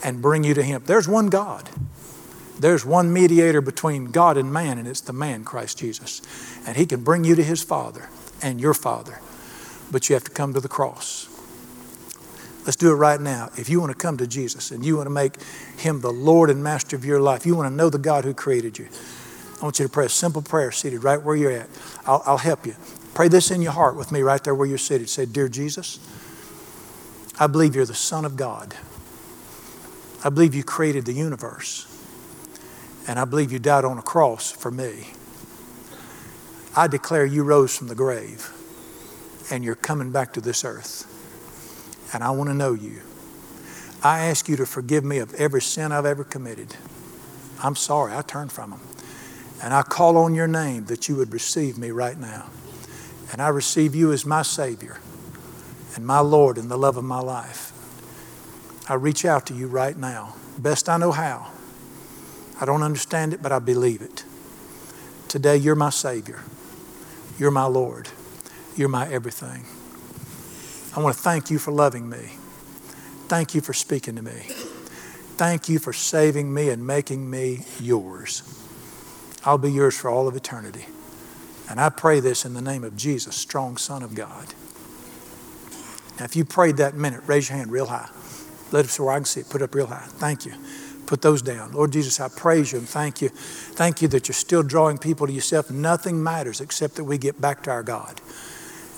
and 0.02 0.22
bring 0.22 0.44
you 0.44 0.54
to 0.54 0.62
Him. 0.62 0.82
There's 0.86 1.08
one 1.08 1.28
God. 1.28 1.68
There's 2.58 2.84
one 2.84 3.12
mediator 3.12 3.60
between 3.60 4.06
God 4.06 4.36
and 4.36 4.52
man, 4.52 4.78
and 4.78 4.88
it's 4.88 5.00
the 5.00 5.12
man, 5.12 5.44
Christ 5.44 5.78
Jesus. 5.78 6.22
And 6.66 6.76
He 6.76 6.86
can 6.86 7.02
bring 7.02 7.24
you 7.24 7.34
to 7.36 7.42
His 7.42 7.62
Father 7.62 8.08
and 8.42 8.60
your 8.60 8.74
Father. 8.74 9.20
But 9.90 10.08
you 10.08 10.14
have 10.14 10.24
to 10.24 10.30
come 10.30 10.54
to 10.54 10.60
the 10.60 10.68
cross. 10.68 11.28
Let's 12.66 12.76
do 12.76 12.90
it 12.90 12.96
right 12.96 13.20
now. 13.20 13.48
If 13.56 13.70
you 13.70 13.80
want 13.80 13.92
to 13.92 13.98
come 13.98 14.18
to 14.18 14.26
Jesus 14.26 14.70
and 14.70 14.84
you 14.84 14.96
want 14.96 15.06
to 15.06 15.10
make 15.10 15.40
Him 15.78 16.00
the 16.00 16.12
Lord 16.12 16.50
and 16.50 16.62
Master 16.62 16.96
of 16.96 17.04
your 17.04 17.20
life, 17.20 17.46
you 17.46 17.54
want 17.54 17.70
to 17.70 17.74
know 17.74 17.88
the 17.88 17.98
God 17.98 18.24
who 18.24 18.34
created 18.34 18.78
you, 18.78 18.88
I 19.60 19.64
want 19.64 19.78
you 19.78 19.86
to 19.86 19.90
pray 19.90 20.06
a 20.06 20.10
simple 20.10 20.42
prayer 20.42 20.70
seated 20.70 21.02
right 21.02 21.20
where 21.20 21.34
you're 21.34 21.50
at. 21.50 21.68
I'll, 22.06 22.22
I'll 22.26 22.38
help 22.38 22.66
you. 22.66 22.76
Pray 23.18 23.26
this 23.26 23.50
in 23.50 23.60
your 23.60 23.72
heart 23.72 23.96
with 23.96 24.12
me 24.12 24.22
right 24.22 24.44
there 24.44 24.54
where 24.54 24.68
you're 24.68 24.78
seated. 24.78 25.08
Say, 25.08 25.26
Dear 25.26 25.48
Jesus, 25.48 25.98
I 27.36 27.48
believe 27.48 27.74
you're 27.74 27.84
the 27.84 27.92
Son 27.92 28.24
of 28.24 28.36
God. 28.36 28.76
I 30.22 30.28
believe 30.28 30.54
you 30.54 30.62
created 30.62 31.04
the 31.04 31.12
universe. 31.12 31.88
And 33.08 33.18
I 33.18 33.24
believe 33.24 33.50
you 33.50 33.58
died 33.58 33.84
on 33.84 33.98
a 33.98 34.02
cross 34.02 34.52
for 34.52 34.70
me. 34.70 35.08
I 36.76 36.86
declare 36.86 37.26
you 37.26 37.42
rose 37.42 37.76
from 37.76 37.88
the 37.88 37.96
grave 37.96 38.52
and 39.50 39.64
you're 39.64 39.74
coming 39.74 40.12
back 40.12 40.32
to 40.34 40.40
this 40.40 40.64
earth. 40.64 41.04
And 42.14 42.22
I 42.22 42.30
want 42.30 42.50
to 42.50 42.54
know 42.54 42.72
you. 42.72 43.00
I 44.00 44.26
ask 44.26 44.48
you 44.48 44.54
to 44.58 44.64
forgive 44.64 45.02
me 45.02 45.18
of 45.18 45.34
every 45.34 45.60
sin 45.60 45.90
I've 45.90 46.06
ever 46.06 46.22
committed. 46.22 46.76
I'm 47.64 47.74
sorry, 47.74 48.14
I 48.14 48.22
turned 48.22 48.52
from 48.52 48.70
them. 48.70 48.80
And 49.60 49.74
I 49.74 49.82
call 49.82 50.18
on 50.18 50.36
your 50.36 50.46
name 50.46 50.84
that 50.84 51.08
you 51.08 51.16
would 51.16 51.32
receive 51.32 51.78
me 51.78 51.90
right 51.90 52.16
now. 52.16 52.46
And 53.32 53.42
I 53.42 53.48
receive 53.48 53.94
you 53.94 54.12
as 54.12 54.24
my 54.24 54.42
Savior 54.42 54.98
and 55.94 56.06
my 56.06 56.20
Lord 56.20 56.58
and 56.58 56.70
the 56.70 56.76
love 56.76 56.96
of 56.96 57.04
my 57.04 57.20
life. 57.20 57.72
I 58.88 58.94
reach 58.94 59.24
out 59.24 59.46
to 59.46 59.54
you 59.54 59.66
right 59.66 59.96
now, 59.96 60.34
best 60.58 60.88
I 60.88 60.96
know 60.96 61.12
how. 61.12 61.50
I 62.60 62.64
don't 62.64 62.82
understand 62.82 63.34
it, 63.34 63.42
but 63.42 63.52
I 63.52 63.58
believe 63.58 64.02
it. 64.02 64.24
Today, 65.28 65.56
you're 65.56 65.74
my 65.74 65.90
Savior. 65.90 66.40
You're 67.38 67.50
my 67.50 67.66
Lord. 67.66 68.08
You're 68.76 68.88
my 68.88 69.08
everything. 69.08 69.66
I 70.96 71.02
want 71.02 71.14
to 71.16 71.22
thank 71.22 71.50
you 71.50 71.58
for 71.58 71.70
loving 71.70 72.08
me. 72.08 72.30
Thank 73.28 73.54
you 73.54 73.60
for 73.60 73.74
speaking 73.74 74.16
to 74.16 74.22
me. 74.22 74.40
Thank 75.36 75.68
you 75.68 75.78
for 75.78 75.92
saving 75.92 76.52
me 76.52 76.70
and 76.70 76.86
making 76.86 77.30
me 77.30 77.64
yours. 77.78 78.42
I'll 79.44 79.58
be 79.58 79.70
yours 79.70 79.96
for 79.96 80.10
all 80.10 80.26
of 80.26 80.34
eternity. 80.34 80.86
And 81.68 81.80
I 81.80 81.90
pray 81.90 82.20
this 82.20 82.44
in 82.44 82.54
the 82.54 82.62
name 82.62 82.84
of 82.84 82.96
Jesus, 82.96 83.36
strong 83.36 83.76
Son 83.76 84.02
of 84.02 84.14
God. 84.14 84.54
Now, 86.18 86.24
if 86.24 86.34
you 86.34 86.44
prayed 86.44 86.78
that 86.78 86.94
minute, 86.94 87.20
raise 87.26 87.48
your 87.48 87.58
hand 87.58 87.70
real 87.70 87.86
high. 87.86 88.08
Let 88.72 88.84
it 88.86 88.88
so 88.88 89.08
I 89.08 89.16
can 89.16 89.24
see 89.24 89.40
it. 89.40 89.50
Put 89.50 89.60
it 89.62 89.64
up 89.64 89.74
real 89.74 89.86
high. 89.86 90.04
Thank 90.06 90.46
you. 90.46 90.54
Put 91.06 91.22
those 91.22 91.40
down. 91.40 91.72
Lord 91.72 91.92
Jesus, 91.92 92.20
I 92.20 92.28
praise 92.28 92.72
you 92.72 92.78
and 92.78 92.88
thank 92.88 93.22
you. 93.22 93.30
Thank 93.30 94.02
you 94.02 94.08
that 94.08 94.28
you're 94.28 94.34
still 94.34 94.62
drawing 94.62 94.98
people 94.98 95.26
to 95.26 95.32
yourself. 95.32 95.70
Nothing 95.70 96.22
matters 96.22 96.60
except 96.60 96.96
that 96.96 97.04
we 97.04 97.16
get 97.16 97.40
back 97.40 97.62
to 97.62 97.70
our 97.70 97.82
God. 97.82 98.20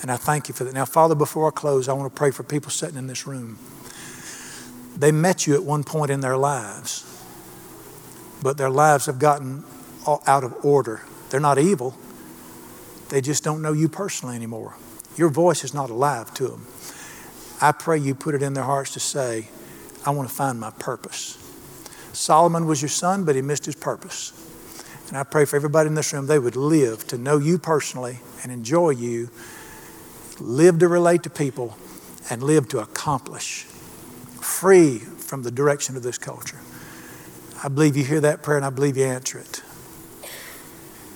And 0.03 0.11
I 0.11 0.17
thank 0.17 0.49
you 0.49 0.55
for 0.55 0.65
that. 0.65 0.75
Now, 0.75 0.87
Father, 0.87 1.15
before 1.15 1.47
I 1.47 1.51
close, 1.51 1.89
I 1.89 1.93
want 1.93 2.13
to 2.13 2.19
pray 2.19 2.31
for 2.31 2.43
people 2.43 2.71
sitting 2.71 2.97
in 2.97 3.07
this 3.07 3.27
room. 3.27 3.59
They 4.97 5.13
met 5.13 5.47
you 5.47 5.55
at 5.55 5.63
one 5.63 5.85
point 5.85 6.11
in 6.11 6.21
their 6.21 6.37
lives, 6.37 7.05
but 8.43 8.57
their 8.57 8.71
lives 8.71 9.07
have 9.07 9.19
gotten 9.19 9.65
out 10.27 10.43
of 10.43 10.65
order. 10.65 11.03
They're 11.29 11.39
not 11.39 11.59
evil, 11.59 11.97
they 13.11 13.21
just 13.21 13.45
don't 13.45 13.61
know 13.61 13.73
you 13.73 13.89
personally 13.89 14.37
anymore. 14.37 14.77
Your 15.17 15.29
voice 15.29 15.65
is 15.65 15.75
not 15.75 15.91
alive 15.91 16.33
to 16.35 16.49
them. 16.49 16.67
I 17.61 17.73
pray 17.73 17.99
you 17.99 18.15
put 18.15 18.35
it 18.35 18.43
in 18.43 18.55
their 18.55 18.65
hearts 18.65 18.95
to 18.95 19.01
say, 19.01 19.49
I 20.07 20.11
want 20.11 20.29
to 20.29 20.35
find 20.35 20.59
my 20.59 20.71
purpose. 20.71 21.37
Solomon 22.13 22.67
was 22.67 22.81
your 22.81 22.89
son, 22.89 23.25
but 23.25 23.37
he 23.37 23.43
missed 23.43 23.67
his 23.67 23.77
purpose. 23.77 24.33
And 25.09 25.19
I 25.19 25.25
pray 25.25 25.45
for 25.45 25.57
everybody 25.57 25.89
in 25.89 25.95
this 25.95 26.13
room, 26.13 26.27
they 26.27 26.39
would 26.39 26.57
live 26.57 27.07
to 27.09 27.19
know 27.19 27.37
you 27.37 27.59
personally 27.59 28.21
and 28.43 28.51
enjoy 28.51 28.91
you, 28.91 29.29
live 30.39 30.79
to 30.79 30.89
relate 30.89 31.25
to 31.25 31.31
people, 31.31 31.77
and 32.31 32.43
live 32.43 32.69
to 32.69 32.79
accomplish, 32.79 33.65
free 34.41 34.99
from 34.99 35.43
the 35.43 35.51
direction 35.51 35.97
of 35.97 36.03
this 36.03 36.17
culture. 36.17 36.61
I 37.63 37.69
believe 37.69 37.97
you 37.97 38.05
hear 38.05 38.21
that 38.21 38.43
prayer 38.43 38.57
and 38.57 38.65
I 38.65 38.71
believe 38.71 38.97
you 38.97 39.05
answer 39.05 39.39
it. 39.39 39.63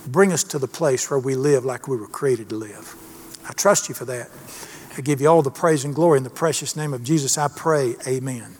Bring 0.07 0.31
us 0.31 0.43
to 0.45 0.59
the 0.59 0.67
place 0.67 1.09
where 1.09 1.19
we 1.19 1.35
live 1.35 1.65
like 1.65 1.87
we 1.87 1.97
were 1.97 2.07
created 2.07 2.49
to 2.49 2.55
live. 2.55 2.95
I 3.47 3.53
trust 3.53 3.89
you 3.89 3.95
for 3.95 4.05
that. 4.05 4.29
I 4.97 5.01
give 5.01 5.19
you 5.19 5.27
all 5.27 5.41
the 5.41 5.51
praise 5.51 5.83
and 5.83 5.93
glory 5.93 6.17
in 6.17 6.23
the 6.23 6.29
precious 6.29 6.75
name 6.75 6.93
of 6.93 7.03
Jesus. 7.03 7.37
I 7.37 7.47
pray, 7.47 7.95
Amen. 8.07 8.55